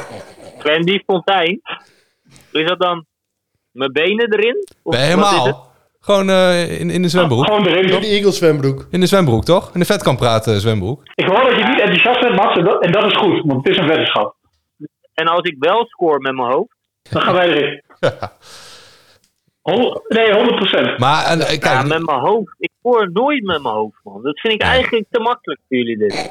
en 0.62 0.83
die 0.83 1.03
fontein, 1.07 1.61
is 2.53 2.66
dat 2.68 2.81
dan 2.81 3.07
mijn 3.70 3.92
benen 3.92 4.33
erin? 4.33 4.66
Of 4.83 4.94
Nee, 4.94 5.05
helemaal. 5.05 5.70
Gewoon 6.01 6.31
eh, 6.31 6.81
in, 6.81 6.90
in 6.90 7.03
de 7.03 7.09
zwembroek. 7.09 7.44
Gewoon 7.44 7.66
erin. 7.66 7.85
In 7.85 7.90
toch? 7.90 8.01
de 8.01 8.07
Eagles 8.07 8.37
zwembroek. 8.37 8.87
In 8.90 9.01
de 9.01 9.07
zwembroek, 9.07 9.44
toch? 9.44 9.70
In 9.75 9.81
de 9.81 9.87
vetkampraat 9.87 10.46
eh, 10.46 10.55
zwembroek. 10.55 11.01
Ik 11.14 11.27
hoor 11.27 11.42
dat 11.44 11.57
je 11.59 11.64
niet 11.64 11.81
enthousiast 11.81 12.20
bent, 12.20 12.35
Mats, 12.37 12.57
en 12.57 12.64
dat, 12.64 12.83
en 12.85 12.92
dat 12.92 13.05
is 13.05 13.16
goed, 13.16 13.42
want 13.44 13.64
het 13.66 13.72
is 13.75 13.81
een 13.81 13.88
weddenschap. 13.88 14.35
En 15.14 15.27
als 15.27 15.42
ik 15.42 15.57
wel 15.59 15.85
score 15.87 16.18
met 16.18 16.35
mijn 16.35 16.53
hoofd, 16.53 16.75
Dan 17.11 17.22
gaan 17.22 17.35
wij 17.35 17.48
erin. 17.48 17.83
Hol- 19.62 20.01
nee, 20.09 20.33
100%. 20.33 20.98
Maar 20.98 21.25
en, 21.25 21.40
eh, 21.40 21.46
kijk, 21.46 21.64
ja, 21.64 21.83
met 21.83 22.07
mijn 22.07 22.18
hoofd. 22.20 22.55
Ik 22.59 22.70
score 22.79 23.11
nooit 23.12 23.42
met 23.44 23.62
mijn 23.62 23.75
hoofd, 23.75 24.01
man. 24.05 24.22
Dat 24.22 24.40
vind 24.40 24.55
ik 24.55 24.62
eigenlijk 24.62 25.07
te 25.11 25.20
makkelijk 25.20 25.61
voor 25.68 25.77
jullie 25.77 25.98
dit. 25.98 26.31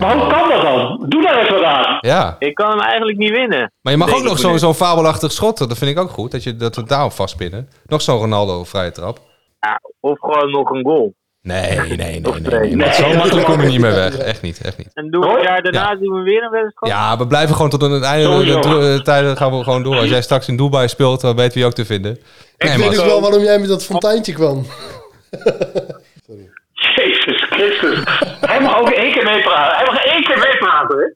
Maar 0.00 0.18
hoe 0.18 0.26
kan 0.30 0.48
dat 0.48 0.62
dan? 0.62 1.04
Doe 1.08 1.22
daar 1.22 1.38
eens 1.38 1.50
wat 1.50 1.62
aan. 1.62 1.98
ja. 2.00 2.36
Ik 2.38 2.54
kan 2.54 2.70
hem 2.70 2.80
eigenlijk 2.80 3.18
niet 3.18 3.30
winnen. 3.30 3.72
Maar 3.82 3.92
je 3.92 3.98
mag 3.98 4.14
ook 4.14 4.22
nog 4.22 4.58
zo'n 4.58 4.74
fabelachtig 4.74 5.32
schot. 5.32 5.58
Dat 5.58 5.78
vind 5.78 5.90
ik 5.90 5.98
ook 5.98 6.10
goed. 6.10 6.30
Dat, 6.30 6.42
je, 6.42 6.56
dat 6.56 6.74
we 6.74 6.80
het 6.80 6.90
daarop 6.90 7.12
vastpinnen. 7.12 7.68
Nog 7.86 8.02
zo'n 8.02 8.18
Ronaldo 8.18 8.64
vrije 8.64 8.92
trap. 8.92 9.18
Ja, 9.60 9.80
of 10.00 10.18
gewoon 10.18 10.50
nog 10.50 10.70
een 10.70 10.84
goal. 10.84 11.14
Nee, 11.42 11.78
nee, 11.78 11.96
nee. 11.96 12.20
nee, 12.20 12.40
twee. 12.42 12.60
nee. 12.60 12.74
Nee. 12.76 12.92
Zo 12.92 13.14
makkelijk 13.14 13.46
kom 13.46 13.60
je 13.60 13.66
niet 13.68 13.80
meer 13.80 13.94
weg. 13.94 14.16
Echt 14.18 14.42
niet, 14.42 14.60
echt 14.64 14.78
niet. 14.78 14.88
En 14.94 15.10
doen 15.10 15.20
we 15.20 15.28
het 15.32 15.42
jaar 15.42 15.62
daarna 15.62 15.94
doen 15.96 16.14
we 16.16 16.22
weer 16.22 16.42
een 16.42 16.50
weddenschap? 16.50 16.88
Ja, 16.88 17.16
we 17.18 17.26
blijven 17.26 17.54
gewoon 17.54 17.70
tot 17.70 17.82
aan 17.82 17.90
het 17.92 18.02
einde 18.02 18.24
Sowieso. 18.24 18.60
de, 18.60 18.68
de, 18.68 18.78
de 18.96 19.02
tijden 19.02 19.36
gaan 19.36 19.58
we 19.58 19.64
gewoon 19.64 19.82
door. 19.82 19.96
Als 19.96 20.08
jij 20.08 20.22
straks 20.22 20.48
in 20.48 20.56
Dubai 20.56 20.88
speelt, 20.88 21.20
dan 21.20 21.36
weten 21.36 21.52
we 21.52 21.58
je 21.58 21.66
ook 21.66 21.72
te 21.72 21.84
vinden. 21.84 22.12
Ik 22.56 22.68
Nee, 22.68 22.78
weet 22.78 22.98
ook 22.98 23.06
wel 23.06 23.20
waarom 23.20 23.42
jij 23.42 23.58
met 23.58 23.68
dat 23.68 23.84
fonteintje 23.84 24.32
kwam. 24.32 24.66
Jezus 26.96 27.42
Christus. 27.50 27.98
Hij 28.40 28.60
mag 28.60 28.80
ook 28.80 28.90
één 28.90 29.12
keer 29.12 29.24
meepraten. 29.24 29.76
Hij 29.76 29.86
mag 29.86 30.04
één 30.04 30.24
keer 30.24 30.38
meepraten, 30.38 31.14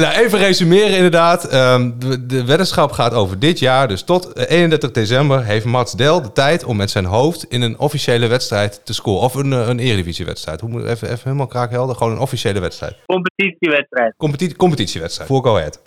nou, 0.00 0.14
even 0.14 0.38
resumeren 0.38 0.96
inderdaad. 0.96 1.44
Ehm, 1.48 1.90
de, 1.98 2.26
de 2.26 2.44
weddenschap 2.44 2.92
gaat 2.92 3.14
over 3.14 3.38
dit 3.38 3.58
jaar. 3.58 3.88
Dus 3.88 4.02
tot 4.02 4.32
eh, 4.32 4.44
31 4.58 4.90
december 4.90 5.44
heeft 5.44 5.64
Mats 5.64 5.92
Del 5.92 6.22
de 6.22 6.32
tijd 6.32 6.64
om 6.64 6.76
met 6.76 6.90
zijn 6.90 7.04
hoofd 7.04 7.44
in 7.44 7.62
een 7.62 7.78
officiële 7.78 8.26
wedstrijd 8.26 8.80
te 8.84 8.94
scoren. 8.94 9.22
Of 9.22 9.34
een, 9.34 9.52
eh, 9.52 9.68
een 9.68 9.78
eredivisiewedstrijd. 9.78 10.60
Hoe 10.60 10.70
moet 10.70 10.84
even, 10.84 11.08
even 11.08 11.20
helemaal 11.24 11.46
kraakhelder? 11.46 11.96
Gewoon 11.96 12.12
een 12.12 12.18
officiële 12.18 12.60
wedstrijd. 12.60 12.96
Competitiewedstrijd. 13.06 14.14
Competi 14.16 14.56
competitiewedstrijd. 14.56 15.28
Voor 15.28 15.42
Go 15.42 15.56
Ahead. 15.56 15.80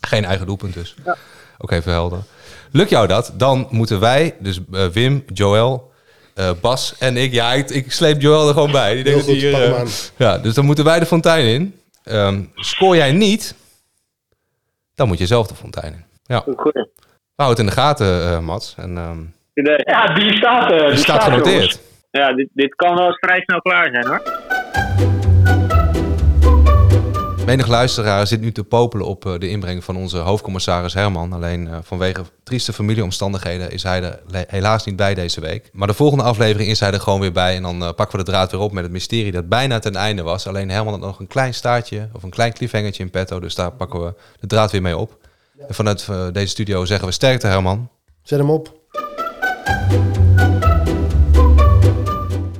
Geen 0.00 0.24
eigen 0.24 0.46
doelpunt 0.46 0.74
dus. 0.74 0.94
Ook 1.58 1.70
even 1.70 1.92
helder. 1.92 2.18
Lukt 2.72 2.90
jou 2.90 3.06
dat, 3.06 3.32
dan 3.36 3.66
moeten 3.70 4.00
wij, 4.00 4.34
dus 4.38 4.60
eh, 4.72 4.86
Wim, 4.86 5.24
Joël, 5.32 5.90
eh, 6.34 6.50
Bas 6.60 6.94
en 6.98 7.16
ik... 7.16 7.32
Ja, 7.32 7.52
ik, 7.52 7.70
ik 7.70 7.92
sleep 7.92 8.20
Joël 8.20 8.48
er 8.48 8.54
gewoon 8.54 8.72
bij. 8.72 8.94
Die 8.94 9.02
Heel 9.02 9.12
denkt 9.12 9.26
dat 9.26 9.34
goed, 9.34 9.42
hier, 9.42 9.74
eh, 9.74 9.86
ja, 10.16 10.38
dus 10.38 10.54
dan 10.54 10.64
moeten 10.64 10.84
wij 10.84 10.98
de 10.98 11.06
fontein 11.06 11.46
in. 11.46 11.79
Ehm, 12.10 12.42
scoor 12.54 12.96
jij 12.96 13.12
niet, 13.12 13.54
dan 14.94 15.08
moet 15.08 15.18
je 15.18 15.26
zelf 15.26 15.46
de 15.46 15.54
fontein 15.54 15.92
in. 15.92 16.04
Ja, 16.22 16.38
Goed. 16.56 16.88
houden 17.34 17.46
het 17.46 17.58
in 17.58 17.66
de 17.66 17.72
gaten, 17.72 18.30
eh, 18.30 18.38
Mats. 18.38 18.74
En, 18.78 18.90
idee. 19.54 19.76
Ja, 19.84 20.14
die 20.14 20.36
staat, 20.36 20.72
eh, 20.72 20.78
die 20.78 20.88
die 20.88 20.96
staat 20.96 21.22
genoteerd. 21.22 21.80
Ja, 22.10 22.32
dit, 22.32 22.48
dit 22.52 22.74
kan 22.74 22.94
wel 22.94 23.06
eens 23.06 23.18
vrij 23.18 23.40
snel 23.40 23.60
klaar 23.60 23.88
zijn 23.92 24.06
hoor. 24.06 24.22
Menig 27.46 27.66
luisteraar 27.66 28.26
zit 28.26 28.40
nu 28.40 28.52
te 28.52 28.64
popelen 28.64 29.06
op 29.06 29.26
eh, 29.26 29.38
de 29.38 29.48
inbreng 29.48 29.84
van 29.84 29.96
onze 29.96 30.18
hoofdcommissaris 30.18 30.94
Herman. 30.94 31.32
Alleen 31.32 31.68
eh, 31.68 31.78
vanwege 31.82 32.22
trieste 32.42 32.72
familieomstandigheden 32.72 33.70
is 33.70 33.82
hij 33.82 34.02
er 34.02 34.44
helaas 34.48 34.84
niet 34.84 34.96
bij 34.96 35.14
deze 35.14 35.40
week. 35.40 35.70
Maar 35.72 35.86
de 35.86 35.94
volgende 35.94 36.24
aflevering 36.24 36.70
is 36.70 36.80
hij 36.80 36.92
er 36.92 37.00
gewoon 37.00 37.20
weer 37.20 37.32
bij. 37.32 37.56
En 37.56 37.62
dan 37.62 37.82
eh, 37.82 37.92
pakken 37.94 38.18
we 38.18 38.24
de 38.24 38.30
draad 38.30 38.50
weer 38.50 38.60
op 38.60 38.72
met 38.72 38.82
het 38.82 38.92
mysterie 38.92 39.32
dat 39.32 39.48
bijna 39.48 39.78
ten 39.78 39.96
einde 39.96 40.22
was. 40.22 40.46
Alleen 40.46 40.70
Herman 40.70 40.92
had 40.92 41.02
nog 41.02 41.18
een 41.18 41.26
klein 41.26 41.54
staartje 41.54 42.08
of 42.12 42.22
een 42.22 42.30
klein 42.30 42.52
cliffhangertje 42.52 43.02
in 43.02 43.10
petto. 43.10 43.40
Dus 43.40 43.54
daar 43.54 43.72
pakken 43.72 44.04
we 44.04 44.14
de 44.40 44.46
draad 44.46 44.70
weer 44.70 44.82
mee 44.82 44.96
op. 44.96 45.18
En 45.68 45.74
vanuit 45.74 46.06
deze 46.32 46.48
studio 46.48 46.84
zeggen 46.84 47.06
we 47.06 47.14
sterkte 47.14 47.46
Herman. 47.46 47.88
Zet 48.22 48.38
hem 48.38 48.50
op. 48.50 48.78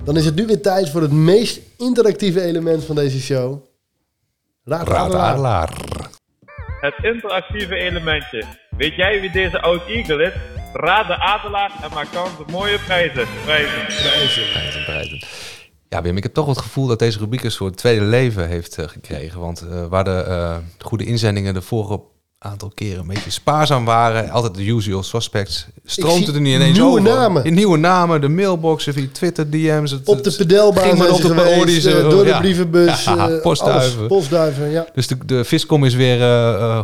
Dan 0.05 0.17
is 0.17 0.25
het 0.25 0.35
nu 0.35 0.47
weer 0.47 0.63
tijd 0.63 0.91
voor 0.91 1.03
het 1.03 1.13
meest 1.13 1.61
interactieve 1.77 2.41
element 2.41 2.85
van 2.85 2.95
deze 2.95 3.21
show. 3.21 3.69
Raad, 4.65 4.89
Raad 4.89 5.15
Adelaar. 5.15 5.33
Adelaar. 5.33 6.11
Het 6.81 6.95
interactieve 7.03 7.75
elementje. 7.75 8.45
Weet 8.71 8.95
jij 8.95 9.21
wie 9.21 9.31
deze 9.31 9.61
oud 9.61 9.87
Eagle 9.87 10.23
is? 10.25 10.33
Raad 10.73 11.07
de 11.07 11.19
adelaar 11.19 11.73
en 11.83 11.91
maak 11.95 12.07
kans 12.13 12.39
op 12.39 12.51
mooie 12.51 12.79
prijzen. 12.79 13.27
Prijzen. 13.45 13.87
Prijzen, 13.87 14.85
prijzen. 14.85 15.19
Ja, 15.89 16.03
Wim, 16.03 16.17
ik 16.17 16.23
heb 16.23 16.33
toch 16.33 16.47
het 16.47 16.59
gevoel 16.59 16.87
dat 16.87 16.99
deze 16.99 17.19
rubriek 17.19 17.43
een 17.43 17.51
soort 17.51 17.77
tweede 17.77 18.05
leven 18.05 18.49
heeft 18.49 18.79
eh, 18.79 18.89
gekregen. 18.89 19.41
Want 19.41 19.61
eh, 19.61 19.87
waar 19.87 20.05
de 20.05 20.25
eh, 20.29 20.57
goede 20.79 21.05
inzendingen 21.05 21.55
de 21.55 21.63
vorige 21.63 22.03
aantal 22.43 22.71
keren 22.75 23.01
een 23.01 23.07
beetje 23.07 23.31
spaarzaam 23.31 23.85
waren, 23.85 24.31
altijd 24.31 24.55
de 24.55 24.67
usual 24.67 25.03
suspects, 25.03 25.69
het 25.85 26.35
er 26.35 26.41
niet 26.41 26.55
ineens 26.55 26.79
nieuwe 26.79 26.91
over. 27.01 27.03
namen. 27.03 27.45
In 27.45 27.55
nieuwe 27.55 27.79
namen, 27.79 28.21
de 28.21 28.29
mailboxen, 28.29 28.93
via 28.93 29.07
Twitter, 29.13 29.51
DM's. 29.51 29.91
Het, 29.91 30.09
Op 30.09 30.23
de 30.23 30.35
pedelbaan 30.39 30.83
ging 30.85 30.99
maar 30.99 31.07
zijn 31.07 31.31
op 31.31 31.37
de 31.37 31.43
geweest, 31.43 31.87
eh, 31.87 31.99
eh, 31.99 32.11
door 32.11 32.25
de 32.25 32.29
ja. 32.29 32.39
brievenbus, 32.39 33.05
Ja, 33.05 33.29
eh, 33.29 33.43
postduiven. 33.43 33.97
alles. 33.99 34.09
Postduiven, 34.09 34.71
ja. 34.71 34.87
Dus 34.95 35.07
de, 35.07 35.27
de 35.27 35.45
viscom 35.45 35.85
is 35.85 35.95
weer 35.95 36.19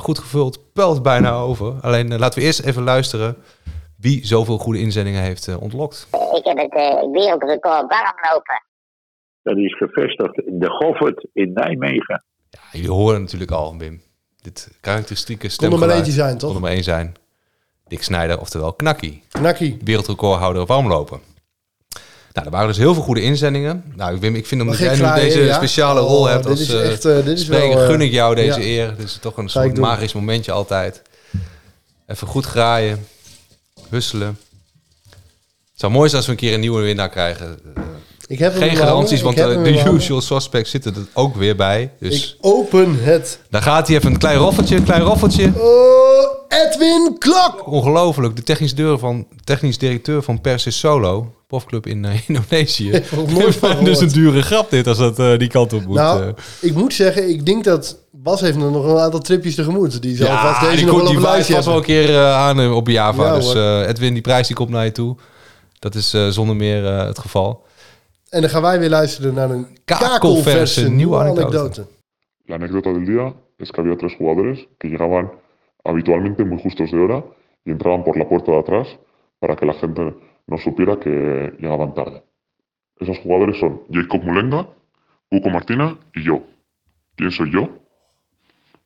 goed 0.01 0.19
gevuld, 0.19 0.73
pelt 0.73 1.03
bijna 1.03 1.33
over. 1.33 1.75
Alleen 1.81 2.19
laten 2.19 2.39
we 2.41 2.45
eerst 2.45 2.61
even 2.61 2.83
luisteren 2.83 3.37
wie 3.97 4.27
zoveel 4.27 4.59
goede 4.59 4.79
inzendingen 4.81 5.23
heeft 5.23 5.57
ontlokt. 5.59 6.09
Ik 6.35 6.45
heb 6.45 6.57
het 6.57 6.73
wereldrecord 7.13 7.89
warm 7.89 8.15
lopen. 8.33 8.63
Dat 9.43 9.57
is 9.57 9.77
gevestigd 9.77 10.39
in 10.39 10.59
de 10.59 10.71
Goffert 10.71 11.27
in 11.33 11.53
Nijmegen. 11.53 12.25
jullie 12.73 12.91
horen 12.91 13.21
natuurlijk 13.21 13.51
al, 13.51 13.77
Wim. 13.79 14.01
Dit 14.47 14.69
karakteristieke 14.81 15.49
stem. 15.49 15.73
er 15.73 15.79
maar 15.79 15.91
eentje 15.91 16.13
zijn, 16.13 16.39
toch? 16.39 16.49
Kon 16.49 16.57
er 16.57 16.63
maar 16.63 16.73
één 16.73 16.85
zijn. 16.85 17.15
Dick 17.89 18.03
Snijder, 18.03 18.41
oftewel 18.41 18.73
Knakkie. 18.73 19.23
Knakkie. 19.31 19.79
Wereldrecordhouder 19.85 20.63
op 20.63 20.71
armlopen. 20.71 21.21
Nou, 22.33 22.47
er 22.47 22.51
waren 22.51 22.69
dus 22.69 22.77
heel 22.77 22.95
veel 22.95 23.03
goede 23.03 23.21
inzendingen. 23.21 23.85
Nou, 23.95 24.19
Wim, 24.19 24.35
ik 24.35 24.47
vind 24.47 24.61
omdat 24.61 24.79
jij 24.79 24.97
nu 24.97 25.15
deze 25.15 25.41
ja? 25.41 25.55
speciale 25.55 26.01
Oh, 26.01 26.09
rol 26.09 26.27
hebt 26.27 26.43
dit 26.43 26.53
als 26.53 26.61
is 26.61 26.69
eh, 26.69 26.91
echt, 26.91 27.05
eh, 27.05 27.15
dit 27.15 27.27
is 27.27 27.45
spreker, 27.45 27.69
wel, 27.69 27.83
eh, 27.83 27.91
gun 27.91 28.01
ik 28.01 28.13
jou 28.13 28.35
deze 28.35 28.61
ja. 28.61 28.67
eer. 28.67 28.97
Dit 28.97 29.07
is 29.07 29.19
toch 29.21 29.37
een 29.37 29.49
soort 29.49 29.75
doen. 29.75 29.85
magisch 29.85 30.13
momentje 30.13 30.53
altijd. 30.53 31.03
Even 32.07 32.27
goed 32.27 32.45
graaien, 32.45 33.07
husselen. 33.89 34.39
Het 35.71 35.81
zou 35.81 35.93
mooi 35.93 36.09
zijn 36.09 36.17
als 36.17 36.27
we 36.27 36.33
een 36.33 36.39
keer 36.39 36.55
een 36.55 36.61
nieuwe 36.61 36.83
winnaar 36.83 37.09
krijgen. 37.09 37.59
Ik 38.29 38.39
heb 38.39 38.57
Geen 38.57 38.77
garanties, 38.77 39.23
want 39.23 39.39
ik 39.39 39.45
eh, 39.45 39.63
de 39.63 39.91
usual 39.93 40.21
suspects 40.21 40.71
zitten 40.71 40.95
er 40.95 41.07
ook 41.13 41.37
weer 41.37 41.57
bij. 41.57 41.93
Dus 42.01 42.37
Ik 42.39 42.47
open 42.47 42.99
het. 43.05 43.39
daar 43.51 43.63
gaat 43.63 43.87
hij 43.87 43.97
even 43.97 44.11
een 44.13 44.19
klein 44.19 44.39
roffeltje, 44.39 44.77
een 44.77 44.85
klein 44.85 45.03
roffeltje. 45.03 45.53
Oh, 45.57 46.27
Edwin 46.49 47.17
Klok! 47.19 47.67
Ongelooflijk, 47.67 48.37
de 48.37 48.43
technisch, 48.43 48.75
deur 48.75 48.99
van, 48.99 49.27
technisch 49.45 49.79
directeur 49.79 50.23
van 50.23 50.41
Persis 50.41 50.79
Solo, 50.79 51.35
profclub 51.47 51.87
in 51.87 52.05
eh, 52.05 52.21
Indonesië. 52.29 53.03
nooit 53.29 53.55
van 53.57 53.85
dus 53.85 54.01
een 54.01 54.09
dure 54.09 54.43
grap 54.43 54.71
dit, 54.71 54.87
als 54.87 54.99
dat 54.99 55.19
eh, 55.19 55.39
die 55.39 55.49
kant 55.49 55.73
op 55.73 55.87
moet. 55.87 55.97
Nou, 55.97 56.33
ik 56.61 56.75
moet 56.75 56.95
zeggen, 56.95 57.29
ik 57.29 57.47
denk 57.47 57.65
dat 57.65 57.97
Bas 58.11 58.41
heeft 58.41 58.57
nog 58.57 58.85
een 58.87 58.99
aantal 58.99 59.21
tripjes 59.21 59.55
tegemoet. 59.55 60.03
Die 60.03 60.17
zal 60.17 60.27
vast 60.27 60.61
Ja, 60.61 60.61
deze 60.61 60.77
die, 60.77 60.85
nog 60.85 60.95
komt, 60.95 61.03
wel 61.21 61.31
die 61.33 61.39
een 61.39 61.45
vast 61.45 61.67
wel 61.67 61.81
keer 61.81 62.19
aan 62.27 62.73
op 62.73 62.89
Java. 62.89 63.25
Ja, 63.25 63.35
dus 63.35 63.55
Edwin, 63.89 64.13
die 64.13 64.23
prijs 64.23 64.47
die 64.47 64.57
komt 64.57 64.71
naar 64.71 64.85
je 64.85 64.93
toe. 64.93 65.17
Dat 65.79 65.95
is 65.95 66.15
zonder 66.31 66.57
meer 66.57 66.85
het 66.85 67.19
geval. 67.19 67.65
En 68.37 68.43
dan 68.43 68.51
gaan 68.51 68.63
wij 68.63 68.79
weer 68.79 68.89
luisteren 68.89 69.35
naar 69.35 69.51
een 69.51 69.67
Kakelverse 69.85 70.91
nieuwe 70.91 71.17
anekdote. 71.19 71.59
anekdote. 71.59 71.87
La 72.45 72.55
anécdota 72.55 72.93
del 72.93 73.05
día 73.05 73.35
es 73.57 73.71
que 73.71 73.81
había 73.81 73.97
tres 73.97 74.15
jugadores 74.15 74.67
que 74.79 74.89
llegaban 74.89 75.31
habitualmente 75.83 76.45
muy 76.45 76.61
justos 76.63 76.91
de 76.91 76.99
hora 76.99 77.25
y 77.65 77.71
entraban 77.71 78.03
por 78.03 78.17
la 78.17 78.29
puerta 78.29 78.53
de 78.53 78.59
atrás 78.59 78.99
para 79.39 79.55
que 79.57 79.67
la 79.67 79.73
gente 79.73 80.15
no 80.47 80.59
supiera 80.59 80.99
que 80.99 81.53
llegaban 81.59 81.95
tarde. 81.95 82.23
Esos 83.01 83.19
jugadores 83.19 83.59
son 83.59 83.81
Jacob 83.91 84.23
Mulenga, 84.23 84.67
Cuco 85.31 85.49
Martina 85.49 85.97
y 86.15 86.23
yo. 86.25 86.43
¿Quién 87.17 87.31
soy 87.31 87.51
yo? 87.51 87.63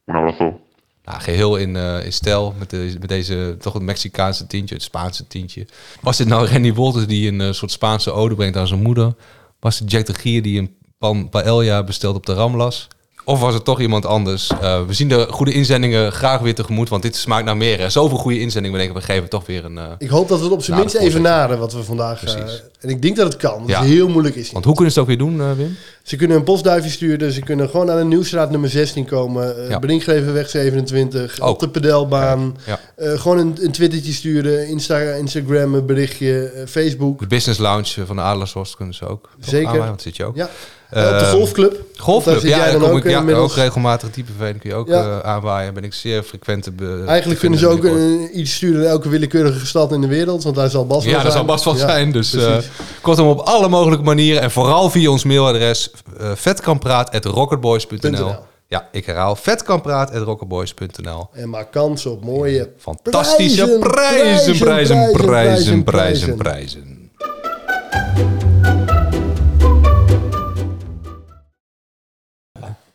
Un 0.06 0.16
abrazo. 0.16 0.60
Nou, 1.04 1.20
geheel 1.20 1.56
in, 1.56 1.76
eh, 1.76 2.04
in 2.04 2.12
stijl 2.12 2.54
met, 2.58 2.70
de, 2.70 2.96
met 3.00 3.08
deze 3.08 3.56
toch 3.58 3.72
het 3.72 3.82
Mexicaanse 3.82 4.46
tientje, 4.46 4.74
het 4.74 4.84
Spaanse 4.84 5.26
tientje. 5.26 5.66
Was 6.00 6.16
dit 6.16 6.26
nou 6.26 6.46
Randy 6.46 6.72
Wolters 6.72 7.06
die 7.06 7.28
een 7.28 7.40
eh, 7.40 7.52
soort 7.52 7.70
Spaanse 7.70 8.10
ode 8.12 8.34
brengt 8.34 8.56
aan 8.56 8.66
zijn 8.66 8.82
moeder? 8.82 9.14
Was 9.60 9.78
het 9.78 9.90
Jack 9.90 10.06
de 10.06 10.14
Gier 10.14 10.42
die 10.42 10.58
een 10.58 10.76
pan 10.98 11.28
paella 11.28 11.84
bestelt 11.84 12.16
op 12.16 12.26
de 12.26 12.34
Ramlas? 12.34 12.88
Of 13.24 13.40
was 13.40 13.54
het 13.54 13.64
toch 13.64 13.80
iemand 13.80 14.06
anders? 14.06 14.50
Eh, 14.61 14.87
we 14.87 14.92
zien 14.92 15.09
de 15.09 15.26
goede 15.30 15.52
inzendingen 15.52 16.12
graag 16.12 16.40
weer 16.40 16.54
tegemoet, 16.54 16.88
want 16.88 17.02
dit 17.02 17.16
smaakt 17.16 17.44
naar 17.44 17.56
meer. 17.56 17.78
hè. 17.78 17.90
Zoveel 17.90 18.18
goede 18.18 18.38
inzendingen, 18.40 18.78
we 18.78 18.85
denken 18.85 19.00
we 19.06 19.12
geven 19.12 19.28
toch 19.28 19.46
weer 19.46 19.64
een... 19.64 19.78
eh, 19.78 19.85
Ik 19.98 20.09
hoop 20.09 20.28
dat 20.28 20.38
we 20.38 20.44
het 20.44 20.52
op 20.52 20.62
zijn 20.62 20.76
Nou, 20.76 20.80
minst 20.80 20.94
dat 21.02 21.02
even 21.09 21.22
naden 21.22 21.59
wat 21.59 21.72
we 21.72 21.83
vandaag... 21.83 22.24
eh, 22.24 22.35
en 22.80 22.88
ik 22.88 23.02
denk 23.02 23.16
dat 23.16 23.26
het 23.33 23.37
kan, 23.42 23.54
want 23.54 23.68
Ja. 23.68 23.78
het 23.80 23.88
heel 23.88 24.09
moeilijk 24.09 24.35
is. 24.37 24.50
Want 24.52 24.64
hoe 24.64 24.74
kunnen 24.74 24.92
ze 24.92 25.00
het 25.00 25.09
ook 25.11 25.16
weer 25.18 25.26
doen, 25.28 25.56
Wim? 25.56 25.76
Ze 26.02 26.16
kunnen 26.16 26.37
een 26.37 26.42
postduifje 26.44 26.90
sturen, 26.90 27.33
ze 27.33 27.40
kunnen 27.40 27.68
gewoon 27.68 27.90
aan 27.90 27.98
de 27.98 28.04
Nieuwstraat 28.04 28.50
nummer 28.50 28.70
16 28.70 29.04
komen. 29.04 29.56
Uh, 29.59 29.68
Ja. 29.68 29.78
Brinkgrevenweg 29.78 30.48
27, 30.50 31.40
Ook. 31.40 31.48
op 31.48 31.61
de 31.61 31.68
pedelbaan. 31.68 32.56
Ja. 32.66 32.78
Gewoon 33.16 33.38
een, 33.38 33.56
een 33.61 33.72
twittertje 33.72 34.12
sturen, 34.12 34.68
Insta, 34.68 34.98
Instagram, 35.00 35.74
een 35.74 35.87
berichtje, 35.87 36.52
Facebook. 36.68 37.18
De 37.20 37.26
business 37.26 37.61
lounge 37.61 38.06
van 38.06 38.16
de 38.16 38.22
Adelaarshorst 38.22 38.76
kunnen 38.76 38.94
ze 38.94 39.06
ook. 39.06 39.28
Zeker. 39.40 39.78
want 39.78 40.02
zit 40.02 40.16
je 40.16 40.24
ook. 40.24 40.37
Ja. 40.37 40.50
Eh, 40.90 41.05
op 41.12 41.18
de 41.18 41.24
golfclub. 41.24 41.81
Golfclub, 41.96 42.40
Daar 42.40 42.50
ja, 42.50 42.57
daar 42.70 42.81
kom 42.81 42.90
ook 42.90 42.98
ik, 42.98 43.05
ja, 43.11 43.18
inmiddels. 43.18 43.50
ook 43.50 43.57
regelmatig. 43.59 44.11
Die 44.11 44.24
kun 44.38 44.57
je 44.62 44.74
ook 44.74 44.88
Ja. 44.88 45.03
eh, 45.03 45.18
aanwaaien. 45.18 45.74
Ben 45.74 45.85
ik 45.85 45.94
zeer 45.94 46.22
frequente. 46.22 46.70
be- 46.70 47.03
Eigenlijk 47.07 47.40
kunnen 47.40 47.59
ze 47.59 47.68
ook 47.68 47.85
een, 47.85 48.29
iets 48.38 48.55
sturen 48.55 48.81
naar 48.81 48.90
elke 48.90 49.09
willekeurige 49.09 49.66
stad 49.66 49.92
in 49.92 50.00
de 50.00 50.07
wereld, 50.07 50.42
want 50.42 50.57
daar 50.57 50.70
zal 50.70 50.87
Bas 50.87 51.05
wel 51.05 51.14
Ja, 51.14 51.20
zijn. 51.20 51.33
zal 51.33 51.44
Bas 51.44 51.64
wel 51.64 51.74
Ja, 51.74 51.81
zijn. 51.81 52.12
Dus 52.12 52.35
eh, 52.35 52.44
precies. 52.44 52.70
kortom 53.00 53.29
op 53.29 53.38
alle 53.40 53.68
mogelijke 53.68 54.05
manieren. 54.05 54.42
En 54.42 54.50
vooral 54.50 54.90
via 54.90 55.11
ons 55.11 55.24
mailadres 55.24 55.90
uh, 56.20 56.31
vetkampraat.rocketboys.nl. 56.35 58.35
Ja, 58.68 58.88
ik 58.92 59.07
herhaal 59.07 59.37
vetkampraat.rocketboys.nl 59.37 61.29
En 61.33 61.48
maak 61.48 61.70
kans 61.72 62.07
op 62.07 62.24
mooie 62.24 62.70
Fantastische 62.79 63.76
prijzen, 63.81 64.59
prijzen, 64.59 65.12
prijzen, 65.12 65.85
prijzen, 65.85 66.37
prijzen. 66.37 66.99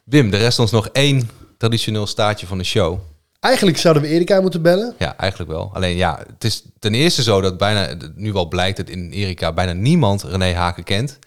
Wim, 0.06 0.34
er 0.34 0.39
rest 0.39 0.60
ons 0.60 0.72
nog 0.72 0.88
één 0.88 1.30
traditioneel 1.58 2.08
staartje 2.08 2.48
van 2.48 2.58
de 2.58 2.63
show. 2.63 3.00
Eigenlijk 3.39 3.78
zouden 3.78 4.04
we 4.04 4.10
Erika 4.10 4.41
moeten 4.41 4.62
bellen. 4.62 4.94
Ja, 4.98 5.18
eigenlijk 5.18 5.52
wel. 5.52 5.72
Alleen 5.74 5.96
ja, 5.96 6.20
het 6.34 6.44
is 6.44 6.63
ten 6.80 6.94
eerste 6.94 7.24
zo 7.24 7.41
dat 7.41 7.58
bijna, 7.58 7.98
nu 8.15 8.34
wel 8.34 8.48
blijkt 8.48 8.78
dat 8.78 8.89
in 8.89 9.12
Erika 9.12 9.54
bijna 9.54 9.74
niemand 9.74 10.24
René 10.24 10.54
Haken 10.54 10.84
kent. 10.84 11.20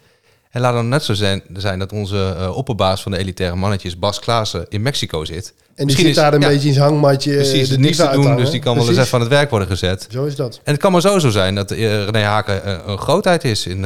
En 0.49 0.61
laat 0.61 0.73
dan 0.73 0.89
net 0.89 1.03
zo 1.03 1.13
zijn, 1.13 1.41
zijn 1.53 1.79
dat 1.79 1.91
onze 1.91 2.35
uh, 2.37 2.57
opperbaas 2.57 3.01
van 3.01 3.11
de 3.11 3.17
elitaire 3.17 3.55
mannetjes, 3.55 3.99
Bas 3.99 4.19
Klaassen, 4.19 4.65
in 4.69 4.81
Mexico 4.81 5.25
zit. 5.25 5.53
En 5.75 5.87
die 5.87 5.95
zit 5.95 6.15
daar 6.15 6.33
een 6.33 6.39
beetje 6.39 6.67
in 6.67 6.73
zijn 6.73 6.85
hangmatje. 6.85 7.33
Precies, 7.33 7.69
de 7.69 7.79
niks 7.79 7.97
te 7.97 8.09
doen, 8.11 8.35
dus 8.35 8.51
die 8.51 8.59
kan 8.59 8.75
wel 8.75 8.87
eens 8.87 8.97
even 8.97 9.13
aan 9.13 9.19
het 9.19 9.29
werk 9.29 9.49
worden 9.49 9.67
gezet. 9.67 10.07
Zo 10.11 10.25
is 10.25 10.35
dat. 10.35 10.59
En 10.63 10.71
het 10.71 10.81
kan 10.81 10.91
maar 10.91 11.01
zo 11.01 11.19
zo 11.19 11.29
zijn 11.29 11.55
dat 11.55 11.71
uh, 11.71 12.03
René 12.03 12.23
Haken 12.23 12.61
uh, 12.65 12.77
een 12.85 12.97
grootheid 12.97 13.43
is 13.43 13.65
in, 13.65 13.85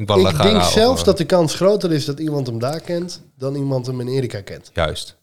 Ik 0.00 0.42
denk 0.42 0.62
zelfs 0.62 1.00
of, 1.00 1.02
dat 1.02 1.18
de 1.18 1.24
kans 1.24 1.54
groter 1.54 1.92
is 1.92 2.04
dat 2.04 2.18
iemand 2.18 2.46
hem 2.46 2.58
daar 2.58 2.80
kent 2.80 3.30
dan 3.36 3.54
iemand 3.54 3.86
hem 3.86 4.00
in 4.00 4.08
Erika 4.08 4.40
kent. 4.40 4.70
Juist. 4.74 5.18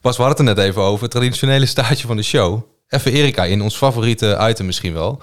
Bas, 0.00 0.16
we 0.16 0.22
hadden 0.22 0.46
het 0.46 0.56
er 0.56 0.62
net 0.62 0.70
even 0.70 0.82
over. 0.82 1.02
Het 1.02 1.10
traditionele 1.10 1.66
staartje 1.66 2.06
van 2.06 2.16
de 2.16 2.22
show. 2.22 2.62
Even 2.88 3.12
Erika 3.12 3.44
in, 3.44 3.62
ons 3.62 3.76
favoriete 3.76 4.38
item 4.50 4.66
misschien 4.66 4.92
wel. 4.92 5.20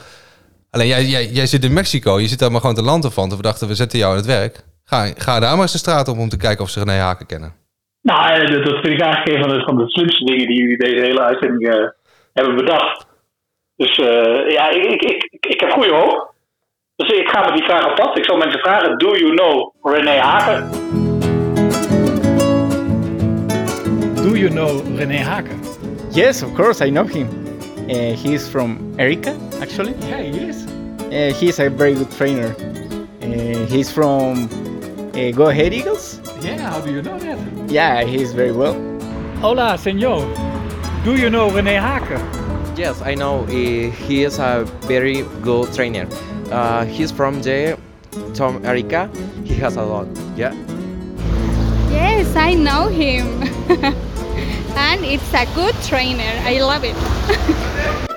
Alleen 0.69 0.87
jij, 0.87 1.05
jij, 1.05 1.25
jij 1.25 1.45
zit 1.45 1.63
in 1.63 1.73
Mexico, 1.73 2.19
je 2.19 2.27
zit 2.27 2.39
daar 2.39 2.51
maar 2.51 2.59
gewoon 2.61 2.75
te 2.75 2.83
landen 2.83 3.11
van. 3.11 3.29
We 3.29 3.41
dachten, 3.41 3.67
we 3.67 3.75
zetten 3.75 3.99
jou 3.99 4.11
aan 4.11 4.17
het 4.17 4.25
werk. 4.25 4.63
Ga, 4.83 5.05
ga 5.17 5.39
daar 5.39 5.51
maar 5.51 5.61
eens 5.61 5.71
de 5.71 5.77
straat 5.77 6.07
op 6.07 6.17
om 6.17 6.29
te 6.29 6.37
kijken 6.37 6.63
of 6.63 6.69
ze 6.69 6.79
René 6.79 6.97
Haken 6.97 7.25
kennen. 7.25 7.53
Nou, 8.01 8.45
dat, 8.45 8.65
dat 8.65 8.73
vind 8.73 8.93
ik 8.93 9.01
eigenlijk 9.01 9.35
een 9.35 9.49
van 9.49 9.57
de, 9.57 9.63
van 9.63 9.77
de 9.77 9.89
slimste 9.89 10.25
dingen 10.25 10.47
die 10.47 10.57
jullie 10.57 10.77
deze 10.77 11.05
hele 11.05 11.21
uitzending 11.21 11.73
uh, 11.73 11.89
hebben 12.33 12.55
bedacht. 12.55 13.05
Dus 13.75 13.97
uh, 13.97 14.51
ja, 14.51 14.69
ik, 14.69 14.83
ik, 14.83 15.01
ik, 15.01 15.45
ik 15.45 15.59
heb 15.59 15.71
goede 15.71 15.93
hoop. 15.93 16.33
Dus 17.01 17.19
ik 17.19 17.29
ga 17.29 17.45
met 17.45 17.53
die 17.53 17.63
vraag 17.63 17.85
op 17.85 17.95
pad. 17.95 18.17
Ik 18.17 18.25
zal 18.25 18.37
mensen 18.37 18.59
vragen, 18.59 18.97
do 18.97 19.15
you 19.15 19.35
know 19.35 19.73
René 19.81 20.19
Haken? 20.19 20.69
Do 24.15 24.35
you 24.35 24.49
know 24.49 24.81
René 24.97 25.17
Haken? 25.17 25.59
Yes, 26.09 26.43
of 26.43 26.53
course, 26.53 26.85
I 26.85 26.89
know 26.89 27.07
him. 27.07 27.27
Uh, 27.87 27.95
he 27.95 28.33
is 28.33 28.47
from 28.47 28.77
Erika, 28.97 29.33
actually. 29.61 29.95
Yeah, 29.99 30.17
he 30.17 30.47
is. 30.47 30.65
Uh, 31.11 31.33
he 31.39 31.47
is 31.47 31.59
a 31.59 31.69
very 31.69 31.93
good 31.93 32.11
trainer. 32.17 32.55
Uh, 33.21 33.65
he's 33.65 33.91
from 33.91 34.47
uh, 35.15 35.31
Go 35.31 35.49
Ahead 35.49 35.73
Eagles. 35.73 36.19
Yeah, 36.41 36.69
how 36.69 36.81
do 36.81 36.91
you 36.91 37.01
know 37.01 37.17
that? 37.17 37.37
Yeah, 37.71 38.03
he 38.03 38.21
is 38.21 38.33
very 38.33 38.51
well. 38.51 38.75
Hola, 39.39 39.77
senor. 39.77 40.21
Do 41.03 41.15
you 41.15 41.29
know 41.29 41.49
René 41.49 41.79
Haken? 41.79 42.21
Yes, 42.77 43.01
I 43.01 43.15
know. 43.15 43.43
Uh, 43.45 43.91
he 44.07 44.23
is 44.23 44.39
a 44.39 44.65
very 44.87 45.23
good 45.41 45.73
trainer. 45.73 46.07
Uh, 46.51 46.83
he's 46.85 47.11
from 47.11 47.41
the 47.41 47.77
Tom 48.33 48.63
Erica. 48.65 49.09
He 49.45 49.55
has 49.55 49.77
a 49.77 49.83
lot. 49.83 50.07
Yeah. 50.35 50.53
Yes, 51.89 52.35
I 52.35 52.55
know 52.55 52.87
him. 52.87 53.25
and 54.75 55.05
it's 55.05 55.33
a 55.33 55.45
good 55.55 55.75
trainer. 55.83 56.33
I 56.43 56.59
love 56.59 56.83
it. 56.83 56.95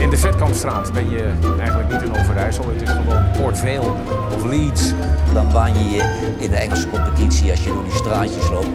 In 0.00 0.10
de 0.10 0.16
Vetkampstraat 0.16 0.92
ben 0.92 1.10
je 1.10 1.32
eigenlijk 1.58 1.92
niet 1.92 2.02
in 2.02 2.20
Overijssel. 2.20 2.64
Het 2.68 2.82
is 2.82 2.88
gewoon 2.88 3.30
Port 3.40 3.58
Vale 3.58 3.92
of 4.34 4.44
Leeds. 4.44 4.92
Dan 5.32 5.52
baan 5.52 5.78
je 5.78 5.90
je 5.90 6.34
in 6.38 6.50
de 6.50 6.56
Engelse 6.56 6.88
competitie 6.88 7.50
als 7.50 7.64
je 7.64 7.72
door 7.72 7.84
die 7.84 7.92
straatjes 7.92 8.50
loopt. 8.50 8.66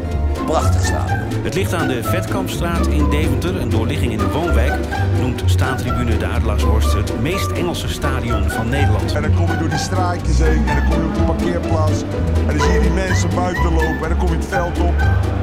Prachtig 0.49 0.85
stadion. 0.85 1.43
Het 1.43 1.53
ligt 1.53 1.73
aan 1.73 1.87
de 1.87 2.03
Vetkampstraat 2.03 2.87
in 2.87 3.09
Deventer, 3.09 3.61
een 3.61 3.69
doorligging 3.69 4.11
in 4.11 4.17
de 4.17 4.29
woonwijk. 4.29 4.73
Noemt 5.19 5.43
staantribune 5.45 6.17
de 6.17 6.25
Adelaarshorst 6.25 6.93
het 6.93 7.21
meest 7.21 7.51
Engelse 7.51 7.87
stadion 7.87 8.49
van 8.49 8.69
Nederland. 8.69 9.13
En 9.13 9.21
dan 9.21 9.33
kom 9.33 9.47
je 9.47 9.57
door 9.57 9.69
die 9.69 9.77
straatjes 9.77 10.37
heen 10.37 10.67
en 10.67 10.75
dan 10.75 10.89
kom 10.89 11.01
je 11.01 11.07
op 11.07 11.15
de 11.15 11.23
parkeerplaats. 11.23 12.01
En 12.47 12.57
dan 12.57 12.59
zie 12.59 12.73
je 12.73 12.81
die 12.81 12.91
mensen 12.91 13.29
buiten 13.35 13.73
lopen 13.73 14.03
en 14.03 14.09
dan 14.09 14.17
kom 14.17 14.27
je 14.27 14.35
het 14.35 14.45
veld 14.45 14.79
op. 14.79 14.93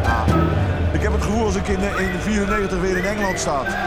Ja, 0.03 0.25
ik 0.93 1.03
heb 1.03 1.13
het 1.13 1.23
gevoel 1.23 1.45
als 1.45 1.57
ik 1.57 1.69
in, 1.69 1.81
in 1.81 2.21
94 2.21 2.81
weer 2.81 2.97
in 2.97 3.05
Engeland 3.05 3.39
sta. 3.39 3.87